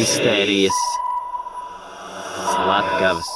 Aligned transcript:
mistērijas, 0.00 0.76
slepkavas 2.48 3.28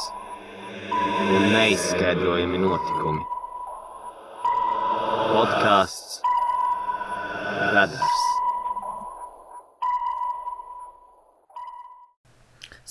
un 1.35 1.43
neizskaidrojami 1.53 2.61
notikumi. 2.63 3.25
Podkāsts 5.35 6.23
Radars. 7.75 8.23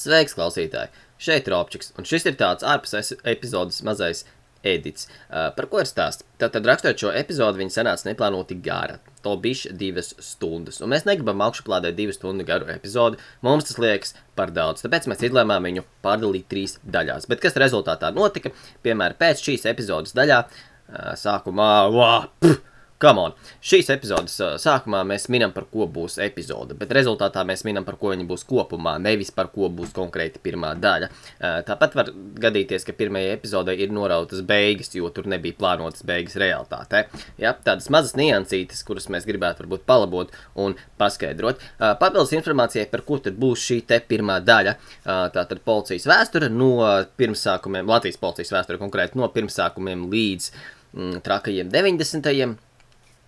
Sveiks, 0.04 0.36
klausītāji! 0.38 0.92
Šeit 1.24 1.48
ir 1.50 1.56
Opčiks, 1.58 1.94
un 1.98 2.06
šis 2.06 2.28
ir 2.30 2.38
tāds 2.38 2.66
ārpus 2.68 2.94
es- 3.00 3.14
epizodes 3.34 3.82
mazais 3.88 4.22
edits. 4.64 5.08
Uh, 5.30 5.50
par 5.56 5.68
ko 5.72 5.82
ir 5.84 5.90
stāsts? 5.90 6.26
Tātad, 6.42 6.66
rakstot 6.68 7.00
šo 7.00 7.12
epizodu, 7.16 7.60
viņa 7.62 7.76
sanāca 7.78 8.10
neplānoti 8.10 8.58
gara. 8.64 9.00
To 9.24 9.36
bija 9.40 9.72
divas 9.80 10.12
stundas, 10.24 10.82
un 10.84 10.92
mēs 10.92 11.06
negribam 11.08 11.44
augšuplādēt 11.46 11.96
divu 12.00 12.16
stundu 12.16 12.44
garu 12.48 12.68
epizodi. 12.74 13.22
Mums 13.46 13.70
tas 13.70 13.80
liekas 13.80 14.18
par 14.40 14.52
daudz, 14.56 14.84
tāpēc 14.84 15.08
mēs 15.12 15.24
izlēmām 15.30 15.70
viņu 15.70 15.86
pārdalīt 16.04 16.50
trīs 16.52 16.78
daļās. 16.84 17.30
Bet 17.32 17.44
kas 17.44 17.60
rezultātā 17.60 18.12
notika? 18.16 18.52
Piemēram, 18.84 19.20
pēc 19.20 19.46
šīs 19.46 19.68
epizodes 19.72 20.16
daļā 20.18 20.44
uh, 20.44 21.14
sākumā, 21.20 21.72
wow, 21.94 22.28
pff, 22.44 22.64
Come 23.02 23.20
on! 23.20 23.34
Šīs 23.64 23.90
epizodes 23.92 24.36
uh, 24.40 24.54
sākumā 24.62 25.02
mēs 25.08 25.26
minam, 25.34 25.52
par 25.52 25.66
ko 25.72 25.88
būs 25.92 26.20
epizode, 26.24 26.76
bet 26.80 26.94
rezultātā 26.96 27.42
mēs 27.48 27.66
minam, 27.68 27.84
par 27.88 27.98
ko 28.00 28.14
viņa 28.14 28.28
būs 28.30 28.46
kopumā, 28.48 28.94
nevis 29.02 29.32
par 29.36 29.50
ko 29.52 29.68
būs 29.68 29.92
konkrēti 29.96 30.40
pirmā 30.44 30.74
daļa. 30.80 31.10
Uh, 31.10 31.58
Tāpat 31.68 31.98
var 32.00 32.12
gadīties, 32.46 32.86
ka 32.88 32.96
pirmajai 32.96 33.34
epizodei 33.36 33.76
ir 33.84 33.92
norautas 33.92 34.44
beigas, 34.48 34.94
jo 34.96 35.10
tur 35.16 35.28
nebija 35.32 35.58
plānotas 35.60 36.06
beigas 36.08 36.38
realitātē. 36.40 37.04
Ja, 37.42 37.52
tādas 37.54 37.90
mazas 37.94 38.16
niansītes, 38.20 38.86
kuras 38.88 39.10
mēs 39.12 39.28
gribētu 39.28 39.66
varbūt 39.66 39.84
palabot 39.90 40.32
un 40.56 40.78
paskaidrot. 41.02 41.60
Uh, 41.76 41.92
Papildus 42.00 42.36
informācijai, 42.38 42.88
par 42.92 43.04
ko 43.08 43.20
tad 43.24 43.36
būs 43.40 43.68
šī 43.68 43.82
te 43.90 44.00
pirmā 44.08 44.40
daļa. 44.44 44.78
Tātad 45.04 45.60
policijas 45.66 46.06
vēsture 46.08 46.48
no 46.52 46.76
pirmsākumiem, 47.20 47.88
Latvijas 47.90 48.20
policijas 48.22 48.52
vēsture 48.56 48.80
konkrēti 48.82 49.20
no 49.20 49.28
pirmsākumiem 49.34 50.08
līdz 50.12 50.52
mm, 50.54 51.24
trakajiem 51.26 51.72
90. 51.74 52.32
Neda- 52.34 52.73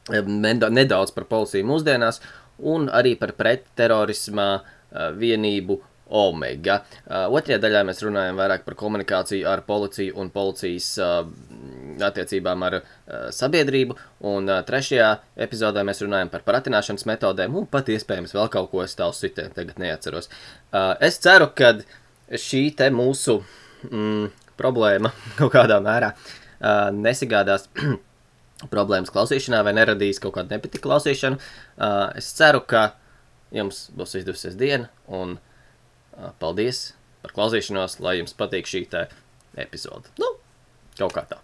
nedaudz 0.10 1.14
par 1.16 1.26
policiju 1.30 1.66
mūsdienās, 1.66 2.22
un 2.60 2.90
arī 2.90 3.16
par 3.20 3.34
pretterorisma 3.38 4.48
eh, 4.56 5.12
vienību 5.18 5.80
Omega. 6.16 6.84
Eh, 7.08 7.26
Otrajā 7.34 7.58
daļā 7.60 7.82
mēs 7.88 8.04
runājam 8.06 8.38
vairāk 8.38 8.66
par 8.66 8.78
komunikāciju 8.78 9.48
ar 9.50 9.64
policiju 9.66 10.16
un 10.22 10.30
policijas 10.30 10.92
eh, 11.02 11.18
attiecībām 12.06 12.64
ar 12.68 12.82
sabiedrību, 13.32 13.96
un 14.28 14.50
trešajā 14.68 15.10
epizodē 15.46 15.86
mēs 15.88 16.02
runājam 16.04 16.28
par 16.34 16.42
pratināšanas 16.44 17.06
metodēm 17.08 17.56
un 17.56 17.68
pat 17.72 17.88
iespējams 17.94 18.36
vēl 18.36 18.50
kaut 18.52 18.68
ko 18.74 18.82
es 18.84 18.98
tālu 19.00 19.16
sitiem 19.16 19.54
tagad 19.56 19.80
neatceros. 19.80 20.28
Es 21.00 21.22
ceru, 21.24 21.48
ka 21.56 21.72
šī 22.28 22.66
te 22.76 22.90
mūsu 22.92 23.38
mm, 23.88 24.28
problēma 24.60 25.14
kaut 25.40 25.54
kādā 25.56 25.80
mērā 25.86 26.12
nesagādās 27.00 27.70
problēmas 28.72 29.14
klausīšanā 29.14 29.62
vai 29.66 29.76
neradīs 29.78 30.22
kaut 30.24 30.36
kādu 30.38 30.56
nepatiku 30.56 30.88
klausīšanu. 30.88 31.40
Uh, 31.40 32.10
es 32.20 32.32
ceru, 32.38 32.64
ka 32.66 32.92
jums 33.56 33.88
būs 33.96 34.18
izdevusies 34.20 34.58
diena, 34.60 34.90
un 35.08 35.38
uh, 35.38 36.32
paldies 36.42 36.90
par 37.24 37.36
klausīšanos, 37.38 38.00
lai 38.06 38.20
jums 38.20 38.36
patīk 38.38 38.70
šī 38.70 38.86
epizode. 39.58 40.12
Nu, 40.22 40.36
kaut 41.00 41.16
kā 41.16 41.26
tā. 41.30 41.40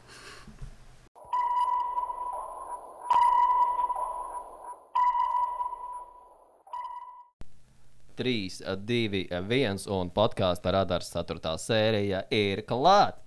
Trīs, 8.21 8.59
divi, 8.85 9.23
viens 9.49 9.87
un 9.89 10.11
podkāstu 10.13 10.73
radars 10.75 11.09
4. 11.15 11.55
sērija 11.57 12.25
ir 12.29 12.61
klāta. 12.69 13.20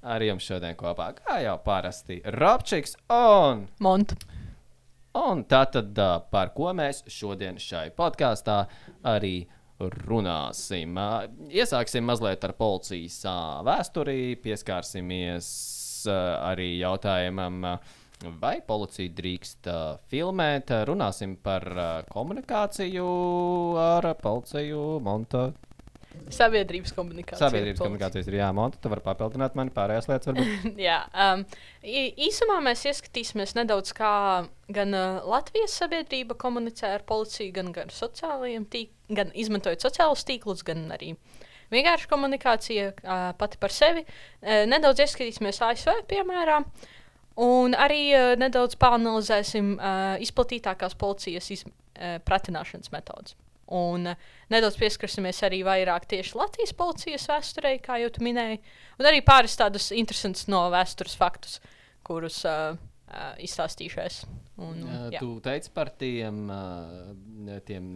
Ar 0.00 0.22
jums 0.24 0.46
šodien 0.48 0.72
kopā, 0.80 1.10
kā 1.18 1.42
jau 1.44 1.58
parasti, 1.60 2.22
Robčiks 2.40 2.94
un 3.12 3.66
Montu. 3.84 4.16
Un 5.20 5.42
tātad, 5.44 5.92
par 6.32 6.54
ko 6.56 6.70
mēs 6.72 7.02
šodien 7.10 7.58
šai 7.60 7.90
podkāstā 7.92 8.62
arī 9.04 9.42
runāsim. 10.08 10.96
Iesāksim 11.52 12.08
mazliet 12.08 12.44
ar 12.48 12.54
policijas 12.56 13.18
vēsturi, 13.66 14.38
pieskārsimies 14.40 15.48
arī 16.08 16.70
jautājumam, 16.78 17.64
vai 18.40 18.56
policija 18.64 19.12
drīkst 19.20 19.68
filmēt. 20.08 20.72
Runāsim 20.88 21.36
par 21.44 21.66
komunikāciju 22.08 23.08
ar 23.84 24.14
policiju, 24.22 24.86
montu. 25.04 25.50
Sabiedrības 26.30 26.92
komunikācija. 26.94 27.48
Sabiedrības 27.48 27.82
komunikācijas 27.82 28.28
ir 28.30 28.36
jāmonta. 28.38 28.78
Tu 28.82 28.90
vari 28.90 29.02
papildināt 29.04 29.56
mani 29.58 29.72
pārējās 29.74 30.08
lietas. 30.10 30.40
Jā, 30.88 31.00
um, 31.10 31.42
īsumā 31.82 32.60
mēs 32.66 32.84
ieskatīsimies 32.90 33.56
nedaudz, 33.58 33.92
kā 33.96 34.12
gan 34.70 34.96
uh, 34.96 35.20
Latvijas 35.30 35.74
sabiedrība 35.80 36.36
komunicē 36.38 36.94
ar 36.96 37.04
policiju, 37.08 37.52
gan, 37.58 37.72
gan, 37.74 37.90
sociālajiem 37.94 38.66
tīk, 38.70 38.94
gan 39.10 39.34
izmantojot 39.38 39.86
sociālus 39.86 40.26
tīklus, 40.26 40.64
gan 40.66 40.86
arī 40.94 41.16
vienkārši 41.74 42.10
komunikācija 42.10 42.88
uh, 42.94 43.26
pati 43.38 43.60
par 43.62 43.74
sevi. 43.74 44.06
Uh, 44.06 44.64
nedaudz 44.70 45.02
ieskatīsimies 45.06 45.62
ASV 45.66 46.02
piemērā. 46.10 46.62
Un 47.40 47.74
arī 47.78 48.02
uh, 48.14 48.32
nedaudz 48.38 48.78
pāranalizēsim 48.78 49.76
uh, 49.78 50.16
izplatītākās 50.22 50.98
policijas 50.98 51.50
iz, 51.54 51.66
uh, 51.66 52.18
pratināšanas 52.26 52.94
metodas. 52.94 53.38
Un 53.70 54.12
uh, 54.12 54.28
nedaudz 54.50 54.78
pieskarsimies 54.80 55.42
arī 55.46 55.62
vairāk 55.66 56.08
tieši 56.10 56.36
Latvijas 56.38 56.74
policijas 56.74 57.28
vēsturei, 57.30 57.76
kā 57.84 58.00
jau 58.02 58.10
tu 58.16 58.24
minēji, 58.26 58.58
un 58.98 59.10
arī 59.10 59.22
pāris 59.26 59.54
tādus 59.60 59.90
interesantus 59.94 60.48
no 60.50 60.64
vēstures 60.74 61.14
faktus, 61.18 61.60
kurus 62.06 62.42
uh, 62.48 62.74
uh, 62.74 63.32
izstāstīšos. 63.42 64.24
Un, 64.60 64.82
Jā, 64.84 64.96
jā. 65.14 65.20
tu 65.22 65.38
teici 65.40 65.70
par 65.72 65.88
tiem, 65.96 66.42
ā, 66.52 67.54
tiem 67.64 67.86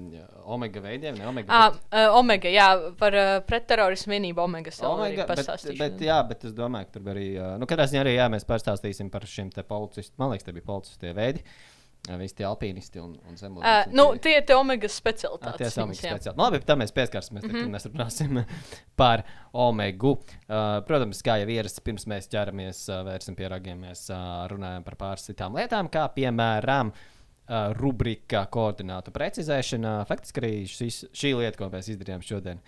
omega 0.49 0.81
veidiem, 0.81 1.19
ne 1.21 1.27
omega. 1.29 1.53
Ah, 1.53 1.75
uh, 1.77 2.17
Omega, 2.17 2.49
jā, 2.49 2.69
par 2.97 3.17
uh, 3.19 3.33
pretterorismu 3.45 4.15
vienību 4.15 4.41
Omega. 4.47 4.73
Omega, 4.89 5.27
bet, 5.29 5.45
bet, 5.77 6.01
jā, 6.07 6.17
bet 6.31 6.49
es 6.49 6.57
domāju, 6.57 6.89
ka 6.89 6.97
tur 6.97 7.13
arī. 7.13 7.27
ā, 7.37 7.51
Nu, 7.61 7.69
katrā 7.69 7.85
ziņā 7.91 8.07
arī 8.07 8.17
jā, 8.17 8.31
mēs 8.33 8.49
pastāstīsim 8.49 9.13
par 9.13 9.29
šiem 9.29 9.53
te 9.53 9.67
policistiem. 9.67 10.17
Man 10.23 10.33
liekas, 10.33 10.49
tie 10.49 10.57
bija 10.57 10.71
policisti 10.71 11.05
tie 11.05 11.13
veidi. 11.19 11.45
ā, 11.45 11.74
Visi 12.05 12.35
tie 12.37 12.45
alpīnisti 12.45 13.01
un, 13.01 13.15
un 13.25 13.33
Uh, 13.33 13.39
zemūdens. 13.41 13.87
nu, 13.97 14.05
tie 14.21 14.35
ir 14.37 14.43
tie 14.45 14.55
Omega 14.59 14.89
specialitātes. 14.93 15.73
Tie 15.73 15.85
ir 15.87 15.95
speciāli. 15.97 16.37
Nu, 16.37 16.43
Labi, 16.45 16.59
tam 16.69 16.83
mēs 16.83 16.93
pieskarsimies, 16.93 17.47
tad, 17.47 17.55
Mhm. 17.57 17.71
mēs 17.73 17.87
runāsim 17.89 18.43
par 19.01 19.23
omegu. 19.57 20.11
Uh, 20.45 20.83
protams, 20.85 21.23
kā 21.25 21.39
jau 21.41 21.49
ierasts, 21.49 21.81
pirms 21.81 22.05
mēs 22.13 22.29
ķeramies, 22.29 22.83
uh, 22.93 23.01
vērsim 23.09 23.35
pie 23.39 23.49
ragiem, 23.49 23.81
mēs 23.87 24.05
uh, 24.13 24.45
runājam 24.53 24.85
par 24.85 24.99
pāris 25.01 25.25
citām 25.31 25.57
lietām, 25.57 25.89
kā 25.89 26.05
piemēram 26.13 26.93
uh, 26.93 27.73
rubrika 27.81 28.45
koordinātu 28.53 29.09
precizēšana. 29.17 30.03
Faktiski 30.07 30.45
arī 30.45 30.53
šis, 30.69 31.07
šī 31.17 31.33
lieta, 31.41 31.57
ko 31.63 31.71
mēs 31.73 31.89
izdarījām 31.95 32.21
šodien. 32.21 32.61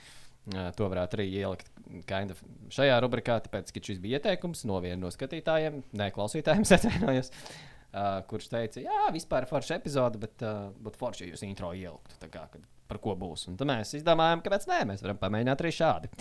Uh, 0.55 0.71
to 0.79 0.89
varētu 0.89 1.21
arī 1.21 1.29
ielikt 1.43 1.69
kind 2.09 2.31
of 2.33 2.41
šajā 2.73 2.97
rubrikā, 3.05 3.37
tāpēc, 3.45 3.69
ka 3.75 3.85
šis 3.85 4.01
bija 4.01 4.17
ieteikums 4.21 4.65
no 4.65 4.81
viena 4.81 4.97
no 5.05 5.13
skatītājiem, 5.13 5.83
ne 5.93 6.11
klausītājiem, 6.15 6.65
atvainojos, 6.79 7.33
uh, 7.35 7.65
kurš 8.29 8.49
teica, 8.53 8.83
jā, 8.83 9.05
vispār 9.15 9.45
ir 9.45 9.51
forša 9.51 9.79
epizode, 9.79 10.21
bet 10.21 10.43
uh, 10.45 10.67
būtu 10.83 11.01
forši, 11.01 11.25
ja 11.25 11.35
jūs 11.35 11.45
intro 11.47 11.73
ieliktu, 11.77 12.19
kā, 12.33 12.47
kad, 12.53 12.67
par 12.91 13.01
ko 13.03 13.17
būs. 13.19 13.47
Un 13.51 13.57
tad 13.61 13.71
mēs 13.71 13.95
izdomājām, 13.99 14.43
kāpēc 14.45 14.69
nē, 14.71 14.83
mēs 14.91 15.05
varam 15.05 15.21
pamēģināt 15.23 15.65
arī 15.65 15.73
šādi. 15.75 16.13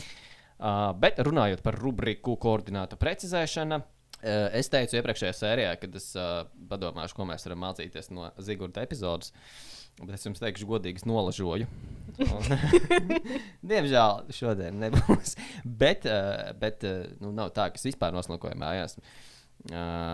Uh, 0.56 0.94
bet 1.02 1.20
runājot 1.26 1.64
par 1.66 1.76
rubriku 1.82 2.38
koordinātu 2.40 3.00
precizēšanu, 3.02 3.82
uh, 3.82 4.30
es 4.56 4.72
teicu 4.72 5.00
iepriekšējā 5.02 5.34
sērijā, 5.36 5.76
kad 5.82 6.00
es 6.00 6.12
uh, 6.16 6.46
padomāšu, 6.70 7.18
ko 7.18 7.28
mēs 7.28 7.48
varam 7.50 7.66
mācīties 7.68 8.12
no 8.16 8.32
Zigorda 8.40 8.86
epizodes. 8.86 9.34
Bet 9.96 10.18
es 10.18 10.26
jums 10.28 10.42
teikšu, 10.44 10.68
godīgi, 10.68 11.06
nolažoju. 11.08 11.68
Diemžēl 13.72 14.26
šodien 14.36 14.82
nebūs. 14.82 15.38
Bet, 15.84 16.04
uh, 16.08 16.52
bet 16.60 16.84
uh, 16.88 17.06
nu, 17.24 17.32
nav 17.36 17.54
tā, 17.56 17.70
ka 17.72 17.80
es 17.80 17.88
vispār 17.88 18.12
noslokoju 18.16 18.60
mājās. 18.60 19.00
Uh, 19.00 19.35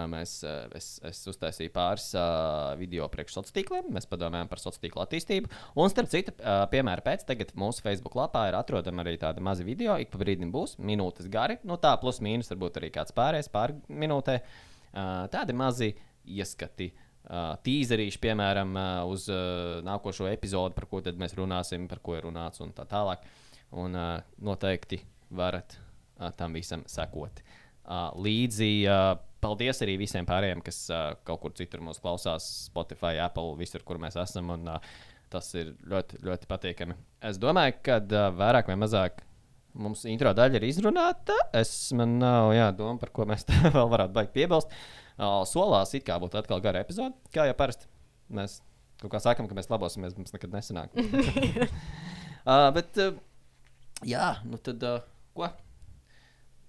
mēs, 0.08 0.38
uh, 0.48 0.70
es, 0.78 0.94
es 1.04 1.18
uztaisīju 1.28 1.74
pāris 1.76 2.06
uh, 2.16 2.72
video 2.80 3.08
priekš 3.12 3.36
sociāliem 3.36 3.56
tīkliem. 3.58 3.90
Mēs 3.98 4.08
padomājām 4.08 4.48
par 4.48 4.62
sociālo 4.62 4.86
tīklu 4.86 5.04
attīstību. 5.04 5.52
Un, 5.76 5.92
starp 5.92 6.12
citu, 6.14 6.34
uh, 6.40 6.64
piemēram, 6.72 7.04
pēc 7.04 7.26
tam 7.28 7.42
mūsu 7.60 7.84
Facebook 7.84 8.16
lapā 8.16 8.46
ir 8.48 8.56
atrodama 8.56 9.04
arī 9.04 9.18
tāda 9.20 9.44
maza 9.44 9.66
video. 9.68 9.98
Ik 10.00 10.14
pa 10.14 10.22
brīdim 10.22 10.54
būs 10.54 10.78
minūtes 10.80 11.28
gari. 11.32 11.58
Nu, 11.68 11.76
tā 11.82 11.92
plus 12.00 12.22
mīnus 12.24 12.52
varbūt 12.54 12.80
arī 12.80 12.92
kāds 12.96 13.16
pārējais 13.18 13.52
pār 13.52 13.76
minūtē. 13.92 14.38
Uh, 14.92 15.26
tādi 15.34 15.56
mazi 15.58 15.92
ieskati. 16.32 16.92
Uh, 17.22 17.52
Tīzerīši, 17.66 18.20
piemēram, 18.24 18.72
uh, 18.76 19.02
uz 19.12 19.28
uh, 19.32 19.82
nākošo 19.86 20.30
epizodi, 20.32 20.78
par 20.78 20.88
ko 20.90 21.04
mēs 21.22 21.36
runāsim, 21.38 21.90
par 21.92 22.00
ko 22.04 22.16
ir 22.16 22.26
runāts 22.30 22.64
un 22.64 22.72
tā 22.76 22.88
tālāk. 22.90 23.28
Un 23.78 24.00
uh, 24.00 24.14
noteikti 24.40 25.02
varat 25.36 25.76
uh, 25.76 26.32
tam 26.40 26.56
visam 26.56 26.88
sekot. 26.88 27.44
Uh, 27.82 28.10
līdzi 28.16 28.72
uh, 28.88 29.12
paldies 29.42 29.82
arī 29.84 29.98
visiem 30.02 30.28
pārējiem, 30.28 30.62
kas 30.66 30.84
uh, 30.94 31.12
kaut 31.28 31.42
kur 31.44 31.56
citur 31.58 31.84
mūs 31.86 32.02
klausās, 32.04 32.48
Spotify, 32.68 33.18
Apple, 33.24 33.56
visur, 33.60 33.84
kur 33.88 34.00
mēs 34.02 34.18
esam. 34.22 34.54
Un, 34.56 34.70
uh, 34.76 34.94
tas 35.32 35.48
ir 35.56 35.74
ļoti, 35.88 36.22
ļoti 36.28 36.48
patīkami. 36.50 36.96
Es 37.28 37.40
domāju, 37.42 37.78
ka 37.86 38.00
uh, 38.04 38.30
vairāk 38.36 38.72
vai 38.72 38.78
mazāk 38.80 39.22
mums 39.80 40.04
intro 40.10 40.34
daļa 40.36 40.60
ir 40.60 40.68
izrunāta. 40.68 41.38
Es 41.56 41.72
man 41.96 42.18
nav 42.22 42.52
jā, 42.56 42.68
doma, 42.76 42.98
par 43.02 43.14
ko 43.16 43.28
mēs 43.30 43.48
vēl 43.76 43.88
varētu 43.94 44.16
baigt 44.18 44.36
piebilst. 44.36 44.74
Uh, 45.22 45.42
solās 45.48 45.94
it 45.98 46.06
kā 46.08 46.18
būtu 46.22 46.40
atkal 46.40 46.62
gara 46.64 46.82
epizode, 46.84 47.16
kā 47.36 47.48
jau 47.50 47.56
parasti. 47.58 47.88
Mēs 48.32 48.60
kaut 49.02 49.14
kā 49.14 49.22
sakām, 49.24 49.48
ka 49.50 49.58
mēs 49.58 49.70
labosimies, 49.72 50.16
mums 50.18 50.34
nekad 50.36 50.54
nesanāk. 50.54 50.94
uh, 52.50 52.70
bet, 52.76 53.02
uh, 53.02 53.18
jā, 54.08 54.36
nu 54.48 54.60
tad 54.62 54.84
uh, 54.88 55.02
ko? 55.38 55.50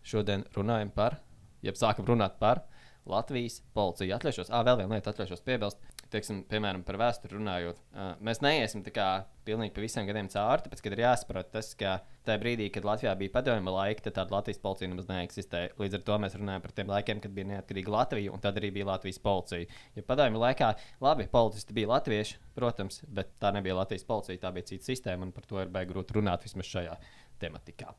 Šodien 0.06 0.42
runājam 0.56 0.90
par, 0.94 1.20
jeb 1.62 1.78
sākam 1.78 2.08
runāt 2.08 2.38
par 2.42 2.64
Latvijas 3.08 3.58
policiju. 3.74 4.14
Atļaušos, 4.14 4.50
ah, 4.54 4.62
vēl 4.66 4.78
viena 4.78 4.94
lieta, 4.94 5.10
atļaušos 5.10 5.42
piebilst. 5.46 5.80
Teiksim, 6.12 6.42
piemēram, 6.46 6.82
par 6.84 6.98
vēsturi 7.00 7.38
runājot, 7.38 7.78
uh, 7.96 8.10
mēs 8.22 8.42
neiesim 8.44 8.82
tā 8.84 8.92
kā 8.94 9.06
pilnīgi 9.46 9.72
pa 9.74 9.80
visiem 9.80 10.04
gadiem 10.06 10.28
cauri, 10.30 10.66
tāpēc, 10.66 10.82
kad 10.84 10.94
ir 10.94 11.02
jāsaprot 11.06 11.48
tas, 11.54 11.70
ka 11.78 11.94
tajā 12.28 12.38
brīdī, 12.42 12.68
kad 12.74 12.84
Latvijā 12.86 13.14
bija 13.18 13.32
padomju 13.32 13.74
laika, 13.74 14.04
tad 14.04 14.18
tāda 14.18 14.36
Latvijas 14.36 14.60
policija 14.62 14.92
nemaz 14.92 15.08
neeksistēja. 15.08 15.72
Līdz 15.80 15.98
ar 15.98 16.04
to 16.10 16.20
mēs 16.22 16.36
runājam 16.36 16.66
par 16.66 16.76
tiem 16.76 16.92
laikiem, 16.92 17.24
kad 17.24 17.34
bija 17.34 17.50
neatkarīga 17.54 17.96
Latvija, 17.96 18.36
un 18.36 18.44
tad 18.44 18.60
arī 18.60 18.70
bija 18.76 18.90
Latvijas 18.92 19.22
policija. 19.24 19.82
Jo 19.96 20.06
padomju 20.12 20.44
laikā, 20.44 20.70
labi, 21.02 21.30
policisti 21.32 21.80
bija 21.80 21.94
latvieši, 21.96 22.38
protams, 22.60 23.02
bet 23.08 23.34
tā 23.42 23.56
nebija 23.56 23.80
Latvijas 23.80 24.06
policija, 24.06 24.44
tā 24.44 24.52
bija 24.54 24.68
cita 24.68 24.92
sistēma, 24.92 25.26
un 25.26 25.34
par 25.34 25.48
to 25.48 25.64
ir 25.64 25.72
baigi 25.72 25.94
grūti 25.96 26.20
runāt 26.20 26.44
vismaz 26.44 26.68
šajā 26.68 26.98
tematikā. 27.42 27.96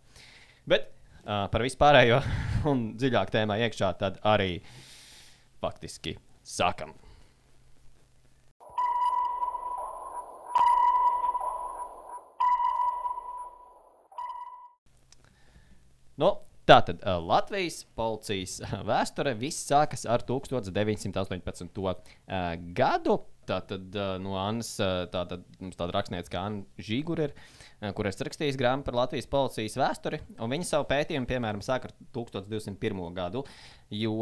Bet 0.69 0.93
uh, 1.23 1.45
par 1.51 1.65
vispārējo 1.65 2.21
un 2.71 2.91
dziļāk 2.99 3.33
tēmā 3.33 3.59
iekšā, 3.65 3.93
tad 3.99 4.19
arī 4.27 4.57
faktiski 5.63 6.17
sākam. 6.43 6.93
Nu, 16.19 16.35
Tātad 16.63 17.01
uh, 17.03 17.17
Latvijas 17.19 17.81
policijas 17.97 18.61
vēsture 18.89 19.33
viss 19.35 19.65
sākas 19.67 20.05
ar 20.07 20.23
1918. 20.23 21.79
Uh, 21.83 22.05
gadu. 22.77 23.17
Tātad 23.47 23.95
uh, 23.97 24.15
no 24.21 24.37
Annas, 24.39 24.71
uh, 24.81 25.03
tātad 25.11 25.43
mums 25.59 25.77
tāda 25.79 25.95
rakstniece 25.95 26.31
kā 26.31 26.45
Anna 26.47 26.83
Žīgura 26.83 27.27
ir, 27.27 27.33
kur 27.97 28.07
ir 28.07 28.15
rakstījis 28.27 28.57
grāmatu 28.59 28.87
par 28.87 28.97
Latvijas 29.01 29.27
policijas 29.31 29.75
vēsturi. 29.79 30.21
Viņa 30.39 30.67
savu 30.69 30.87
pētījumu, 30.91 31.27
piemēram, 31.29 31.63
sāk 31.65 31.89
ar 31.89 31.93
1201. 32.15 33.03
gadu. 33.17 33.43
Jo, 33.93 34.13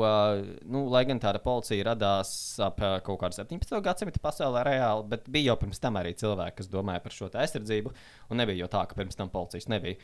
nu, 0.68 0.84
lai 0.92 1.04
gan 1.08 1.22
tāda 1.22 1.40
policija 1.44 1.86
radās 1.92 2.34
ap 2.64 2.82
kaut 3.06 3.22
kādu 3.22 3.38
17. 3.38 3.78
gadsimtu 3.86 4.24
pasaulē 4.24 4.66
reāli, 4.68 5.06
bet 5.14 5.30
bija 5.32 5.52
jau 5.52 5.60
pirms 5.62 5.80
tam 5.84 6.02
arī 6.02 6.16
cilvēki, 6.18 6.58
kas 6.58 6.74
domāja 6.74 7.06
par 7.06 7.16
šo 7.16 7.30
aizsardzību. 7.30 7.94
Un 8.34 8.42
nebija 8.42 8.66
jau 8.66 8.74
tā, 8.74 8.84
ka 8.90 8.98
pirms 8.98 9.20
tam 9.20 9.32
policijas 9.32 9.70
nebija. 9.72 10.02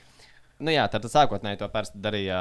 Nu, 0.61 0.71
jā, 0.73 0.85
tad 0.89 1.05
sākotnēji 1.09 1.59
to 1.61 1.67
darīja 1.97 2.39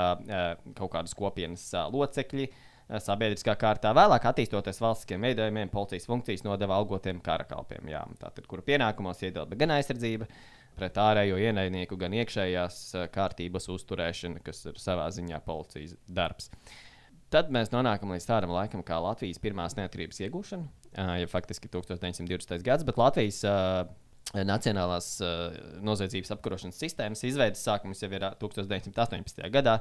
kaut 0.76 0.92
kādas 0.92 1.16
kopienas 1.16 1.68
locekļi. 1.92 2.50
uh, 2.52 2.62
Sabiedriskā 2.86 3.56
kārtā 3.58 3.90
vēlāk, 3.96 4.28
attīstoties 4.30 4.78
valstiskiem 4.78 5.24
veidojumiem, 5.26 5.70
policijas 5.72 6.06
funkcijas 6.06 6.44
nodeva 6.46 6.76
algotiem 6.78 7.18
karakalpiem. 7.24 7.88
Jā, 7.90 8.04
tātad, 8.20 8.46
kuru 8.46 8.62
pienākumos 8.66 9.24
ietilpa 9.26 9.58
gan 9.58 9.74
aizsardzība 9.74 10.28
pret 10.76 11.00
ārējo 11.02 11.40
ienaidnieku, 11.40 11.98
gan 11.98 12.14
iekšējās 12.14 12.78
uh, 12.94 13.06
kārtības 13.10 13.66
uzturēšana, 13.74 14.42
kas 14.46 14.62
ir 14.70 14.78
savā 14.78 15.08
ziņā 15.16 15.40
policijas 15.46 15.96
darbs. 16.06 16.52
Tad 17.32 17.50
mēs 17.50 17.72
nonākam 17.72 18.12
līdz 18.14 18.28
tādam 18.28 18.52
laikam, 18.54 18.84
kā 18.86 19.00
Latvijas 19.02 19.42
pirmās 19.42 19.74
neatkarības 19.80 20.22
iegūšana, 20.28 20.68
uh, 20.68 21.14
ja 21.24 21.30
faktiski 21.32 21.72
1920. 21.72 22.62
gads, 22.62 22.86
bet 22.86 23.00
Latvijas 23.02 23.42
Nacionālās 24.34 25.20
uh, 25.22 25.54
noziedzības 25.86 26.32
apkarošanas 26.34 26.80
sistēmas 26.82 27.22
izveidas 27.24 27.62
sākums 27.62 28.02
jau 28.02 28.10
ir 28.10 28.24
uh, 28.26 28.34
1918. 28.40 29.44
gadā, 29.54 29.78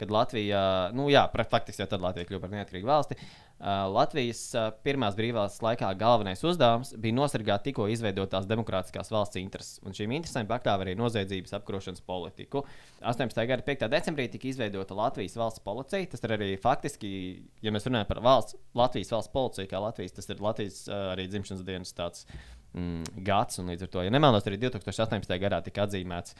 kad 0.00 0.10
Latvija, 0.10 0.90
nu 0.96 1.06
jā, 1.12 1.22
faktiski 1.30 1.84
jau 1.84 1.86
tad 1.92 2.02
Latvija 2.02 2.26
kļuva 2.26 2.42
par 2.42 2.52
neatkarīgu 2.56 2.90
valsti. 2.90 3.16
Uh, 3.54 3.86
Latvijas 3.94 4.40
uh, 4.58 4.72
pirmās 4.84 5.14
brīvās 5.14 5.60
laikā 5.62 5.92
galvenais 5.96 6.42
uzdevums 6.44 6.90
bija 7.00 7.14
nosargāt 7.14 7.62
tikko 7.68 7.86
izveidotās 7.88 8.48
demokrātiskās 8.50 9.12
valsts 9.14 9.38
intereses, 9.38 9.78
un 9.86 9.94
šīm 9.94 10.16
interesēm 10.18 10.50
pakļāva 10.50 10.84
arī 10.88 10.96
noziedzības 10.98 11.54
apkarošanas 11.60 12.02
politiku. 12.04 12.64
18. 13.06 13.46
gada 13.46 13.62
5. 13.64 13.86
decembrī 13.94 14.26
tika 14.32 14.50
izveidota 14.50 14.98
Latvijas 14.98 15.38
valsts 15.38 15.62
policija. 15.64 16.10
Tas 16.10 16.26
ir 16.26 16.34
arī 16.34 16.50
faktiski, 16.60 17.14
ja 17.62 17.72
mēs 17.72 17.86
runājam 17.86 18.10
par 18.10 18.24
valsts, 18.26 18.58
Latvijas 18.74 19.14
valsts 19.14 19.32
policiju, 19.38 19.70
kā 19.70 19.80
Latvijas, 19.86 20.18
tas 20.18 20.28
ir 20.34 20.42
Latvijas 20.42 20.82
uh, 20.90 21.14
arī 21.14 21.30
dzimšanas 21.30 21.64
dienas 21.64 21.94
tāds 21.94 22.26
mm, 22.74 23.22
gads. 23.26 23.62
Līdz 23.64 23.86
ar 23.86 23.94
to, 23.94 24.04
ja 24.04 24.12
nemaldos, 24.12 24.46
arī 24.50 24.60
2018. 24.66 25.40
gadā 25.40 25.62
tika 25.64 25.86
atzīmēts. 25.86 26.36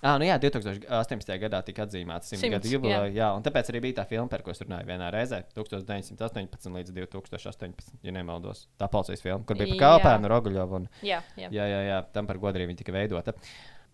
Ah, 0.00 0.16
nu 0.16 0.24
jā, 0.24 0.38
2018. 0.40 1.34
gadā 1.42 1.58
tika 1.64 1.84
atzīmēta 1.84 2.24
100 2.24 2.48
gadu 2.54 2.70
jubileja. 2.72 3.02
Jā. 3.04 3.16
jā, 3.18 3.26
un 3.36 3.42
tāpēc 3.44 3.68
arī 3.68 3.82
bija 3.84 3.98
tā 3.98 4.06
filma, 4.08 4.30
par 4.32 4.40
ko 4.44 4.52
es 4.54 4.62
runāju 4.62 4.88
vienā 4.88 5.10
reizē. 5.12 5.42
1918 5.56 6.70
līdz 6.78 6.94
2018, 6.96 7.98
ja 8.06 8.14
nemaldos. 8.16 8.64
Tā 8.80 8.88
policijas 8.92 9.20
filma, 9.24 9.44
kur 9.44 9.58
bija 9.60 9.74
par 9.74 9.82
Kalpēnu, 9.82 10.30
Roguļovu. 10.32 10.78
Un, 10.80 10.88
Jā, 11.04 11.20
jā. 11.36 11.50
jā, 11.52 11.66
jā, 11.68 11.82
jā, 11.90 11.98
tam 12.14 12.30
par 12.30 12.40
arī 12.54 12.70
viņa 12.70 12.80
tika 12.80 12.94
veidota. 12.96 13.36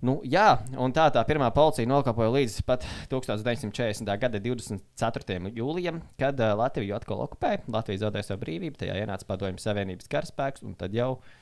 Nu, 0.07 0.19
jā, 0.29 0.45
un 0.79 0.93
tā 0.95 1.09
tā 1.11 1.23
pirmā 1.27 1.49
policija 1.57 1.89
nokalpoja 1.89 2.29
līdz 2.37 2.61
pat 2.69 2.85
1940. 3.11 4.13
gada 4.23 4.39
24. 4.45 5.39
jūlijam, 5.57 6.03
kad 6.21 6.39
uh, 6.39 6.53
Latviju 6.61 6.95
atkal 6.95 7.25
okupēja. 7.25 7.65
Latvija 7.73 8.05
zaudēja 8.05 8.29
savu 8.29 8.45
brīvību, 8.45 8.79
tajā 8.85 9.01
ienāca 9.01 9.27
Padomju 9.27 9.65
Savienības 9.65 10.13
karaspēks, 10.13 10.63
un 10.69 10.77
tad 10.79 10.95
jau 10.95 11.15
uh, 11.17 11.35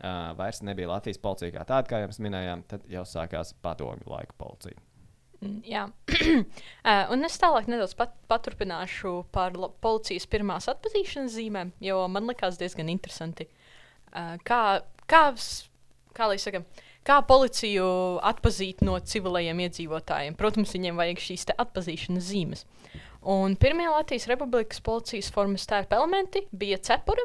vairs 0.00 0.62
nebija 0.64 0.88
Latvijas 0.88 1.20
policija 1.20 1.52
kā 1.58 1.66
tāda, 1.68 1.88
kā 1.90 2.00
jau 2.00 2.08
mēs 2.08 2.22
minējām, 2.24 2.64
tad 2.70 2.86
jau 2.90 3.04
sākās 3.08 3.52
padomju 3.64 4.08
laika 4.08 4.34
policija. 4.40 4.80
Mm, 5.42 5.62
Jā, 5.66 5.88
Eh, 6.82 7.04
un 7.14 7.22
es 7.26 7.36
tālāk 7.38 7.68
nedaudz 7.70 7.92
pat, 7.98 8.14
paturpināšu 8.30 9.12
par 9.34 9.54
policijas 9.82 10.26
pirmās 10.30 10.66
atpazīšanas 10.70 11.36
zīmēm, 11.36 11.70
jo 11.82 12.00
man 12.10 12.26
likās 12.30 12.58
diezgan 12.58 12.90
interesanti. 12.90 13.46
Eh, 13.46 14.34
Kā, 14.46 14.62
kā, 15.10 15.22
kā 16.16 16.28
saka, 16.42 16.64
kā 17.06 17.20
policiju 17.26 17.86
atpazīt 18.32 18.82
no 18.86 18.98
civilajiem 18.98 19.62
iedzīvotājiem? 19.66 20.38
Protams, 20.38 20.74
viņiem 20.74 20.98
vajag 20.98 21.22
šīs 21.22 21.46
atpazīšanas 21.54 22.28
zīmes. 22.32 22.66
Un 23.22 23.54
pirmie 23.54 23.86
Latvijas 23.86 24.26
Republikas 24.26 24.82
policijas 24.82 25.30
formas 25.30 25.66
tērpa 25.70 26.00
elementi 26.00 26.42
bija 26.50 26.80
cepura 26.82 27.22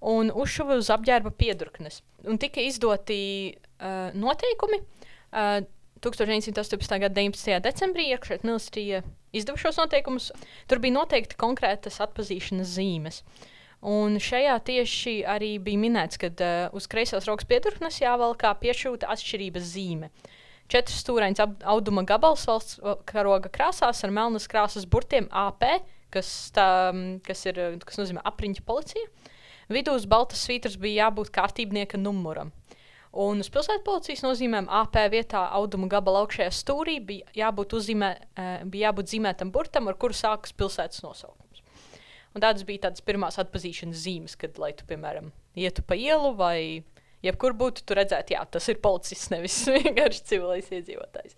un 0.00 0.32
uzšuva 0.32 0.78
uz 0.80 0.88
apģērba 0.92 1.32
piedurknes. 1.36 2.00
Un 2.28 2.40
tika 2.40 2.62
izdoti 2.64 3.20
uh, 3.52 4.10
noteikumi. 4.16 4.80
Uh, 5.30 5.60
1918. 6.00 6.96
gada 7.02 7.12
19. 7.12 7.58
decembrī 7.60 8.06
iekšējā 8.14 8.40
ministrija 8.46 9.02
izdeva 9.36 9.60
šos 9.60 9.76
noteikumus. 9.82 10.30
Tur 10.70 10.80
bija 10.80 10.96
noteikti 10.96 11.36
konkrētas 11.40 12.00
atpazīšanas 12.00 12.72
zīmes. 12.78 13.20
Un 13.84 14.16
šajā 14.20 14.54
tieši 14.64 15.14
arī 15.28 15.54
bija 15.60 15.80
minēts, 15.80 16.20
ka 16.20 16.32
uh, 16.32 16.76
uz 16.76 16.88
kreisās 16.88 17.28
rokas 17.28 17.48
piedurknes 17.48 18.00
jāvelkā 18.00 18.54
piešūta 18.60 19.08
atšķirības 19.12 19.68
zīme. 19.74 20.10
Četras 20.70 21.00
stūrains 21.02 21.40
ap- 21.42 21.64
auduma 21.66 22.04
gabals 22.06 22.44
valsts 22.46 22.78
karoga 23.08 23.50
krāsās 23.52 24.04
ar 24.06 24.12
melnas 24.14 24.46
krāsas 24.48 24.86
burtiem 24.86 25.26
AP, 25.34 25.64
kas, 26.14 26.28
tā, 26.54 26.66
mm, 26.94 27.20
kas, 27.26 27.42
ir, 27.50 27.58
kas 27.84 27.98
nozīmē 28.00 28.22
apriņķa 28.30 28.64
policija. 28.68 29.08
Vidū 29.70 29.94
uz 29.94 30.06
baltas 30.10 30.42
svītras 30.42 30.74
bija 30.80 31.06
jābūt 31.06 31.30
kārtībnieka 31.34 31.98
numuram. 32.00 32.50
Un 33.10 33.42
uz 33.42 33.48
pilsētas 33.50 33.82
policijas 33.86 34.22
nozīmēm 34.22 34.68
AP 34.70 34.96
vietā 35.10 35.42
auduma 35.58 35.88
gabala 35.90 36.22
augšējā 36.24 36.50
stūrī 36.54 36.96
bija 37.02 37.32
jābūt, 37.34 37.74
uzzīmē, 37.78 38.10
eh, 38.38 38.50
bija 38.70 38.90
jābūt 38.90 39.10
zīmētam 39.10 39.50
burtam, 39.50 39.88
ar 39.90 39.98
kuru 39.98 40.14
sākas 40.14 40.54
pilsētas 40.54 41.02
nosaukums. 41.02 41.62
Un 42.34 42.42
tādas 42.42 42.62
bija 42.66 42.86
tādas 42.86 43.02
pirmās 43.02 43.38
atpazīšanas 43.42 44.04
zīmes, 44.04 44.36
kad, 44.38 44.58
lai 44.58 44.72
tu, 44.72 44.86
piemēram, 44.86 45.32
ietu 45.58 45.82
pa 45.82 45.98
ielu 45.98 46.34
vai 46.38 46.84
jebkur 47.26 47.54
būtu, 47.58 47.82
tu 47.82 47.98
redzētu, 47.98 48.34
jā, 48.34 48.44
tas 48.46 48.68
ir 48.70 48.78
policists, 48.78 49.30
nevis 49.30 49.58
vienkārši 49.78 50.24
civilais 50.30 50.70
iedzīvotājs. 50.70 51.34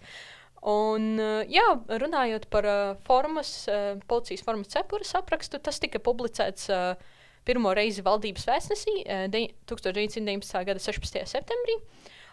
Un, 0.69 1.19
eh, 1.21 1.49
jā, 1.53 1.69
runājot 1.89 2.49
par 2.53 2.69
uh, 2.69 3.01
formas, 3.09 3.67
uh, 3.69 3.97
policijas 4.09 4.45
formas 4.45 4.73
cepures 4.73 5.17
aprakstu, 5.21 5.59
tas 5.59 5.81
tika 5.81 6.01
publicēts 6.01 6.69
uh, 6.73 7.19
pirmo 7.49 7.75
reizi 7.77 8.05
valdības 8.07 8.49
vēstnesī 8.49 8.97
uh, 9.03 9.27
de- 9.33 9.51
1919. 9.71 10.65
gada 10.69 10.83
16. 10.83 11.23
septembrī. 11.37 11.79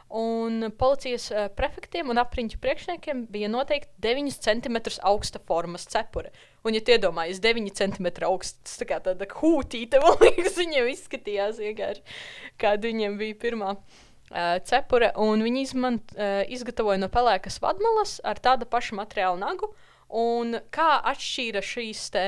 Un 0.09 0.71
policijas 0.73 1.27
uh, 1.29 1.43
prefektiem 1.53 2.09
un 2.09 2.17
apriņķu 2.17 2.57
priekšniekiem 2.63 3.27
bija 3.29 3.49
noteikti 3.53 3.91
9 4.01 4.39
cm 4.41 4.79
augsta 5.05 5.41
formas 5.45 5.85
cepure. 5.85 6.31
Un, 6.65 6.73
ja 6.73 6.81
tie 6.81 6.95
iedomājas 6.97 7.37
9 7.43 7.69
cm 7.77 8.09
augsts, 8.25 8.79
tā 8.81 8.87
kā 8.89 8.97
tāda 9.05 9.27
hūtīte, 9.29 10.01
man 10.03 10.17
liekas, 10.23 10.57
viņiem 10.57 10.89
izskatījās 10.95 11.61
vienkārši, 11.61 12.17
kāda 12.57 12.89
viņiem 12.89 13.19
bija 13.21 13.37
pirmā 13.37 13.75
uh, 13.77 14.57
cepure. 14.65 15.11
Un 15.21 15.45
viņi 15.45 15.61
izmant, 15.67 16.17
uh, 16.17 16.41
izgatavoja 16.49 17.03
no 17.05 17.11
pelēkas 17.13 17.61
vadmalas 17.61 18.17
ar 18.25 18.41
tādu 18.41 18.65
pašu 18.65 18.97
materiālu 18.97 19.37
nagu. 19.45 19.75
Un 20.09 20.57
kā 20.73 20.89
atšķīra 21.05 21.61
šīs 21.61 22.07
te, 22.15 22.25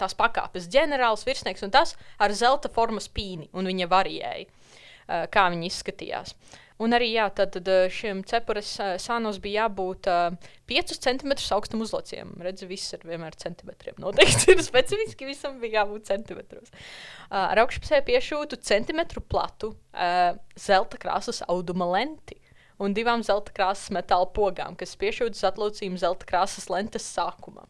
tās 0.00 0.16
pakāpes, 0.18 0.70
ģenerālis, 0.72 1.26
virsnieks 1.28 1.66
un 1.66 1.74
tas 1.74 1.94
ar 2.18 2.34
zelta 2.36 2.72
formas 2.72 3.08
pīni, 3.12 3.50
un 3.52 3.68
viņa 3.70 3.90
varēja. 3.90 4.46
uh, 4.46 5.26
kā 5.32 5.48
viņi 5.52 5.70
izskatījās. 5.70 6.34
Un 6.80 6.96
arī 6.96 7.10
jā, 7.12 7.26
tad, 7.36 7.50
tad 7.52 7.68
uh, 7.68 7.86
šim 7.92 8.22
cepures 8.28 8.70
uh, 8.80 8.94
sānos 9.02 9.36
bija 9.42 9.66
jābūt 9.66 10.08
uh, 10.08 10.52
5 10.70 10.94
cm 11.04 11.34
augstam 11.52 11.82
uzlocījumam. 11.84 12.40
Redzi, 12.46 12.68
viss 12.70 12.94
ir 12.96 13.04
vienmēr 13.04 13.36
centimetriem. 13.40 13.98
Noteikti 14.00 14.50
ir 14.54 14.62
specifiski, 14.64 15.28
visam 15.28 15.58
bija 15.60 15.82
jābūt 15.82 16.08
centimetros. 16.08 16.72
Uh, 16.72 17.50
ar 17.50 17.60
augšpusē 17.66 18.00
piešūtu 18.06 18.62
centimetru 18.64 19.20
platu 19.20 19.74
uh, 19.74 20.38
zelta 20.56 21.00
krāsas 21.02 21.42
auduma 21.52 21.90
lenti 21.98 22.40
un 22.80 22.96
divām 22.96 23.20
zelta 23.26 23.52
krāsas 23.52 23.92
metāla 23.92 24.30
pogām, 24.32 24.78
kas 24.80 24.96
piešūtas 25.00 25.44
atlūcījumu 25.50 26.00
zelta 26.00 26.24
krāsas 26.28 26.70
lentes 26.72 27.04
sākumā. 27.12 27.66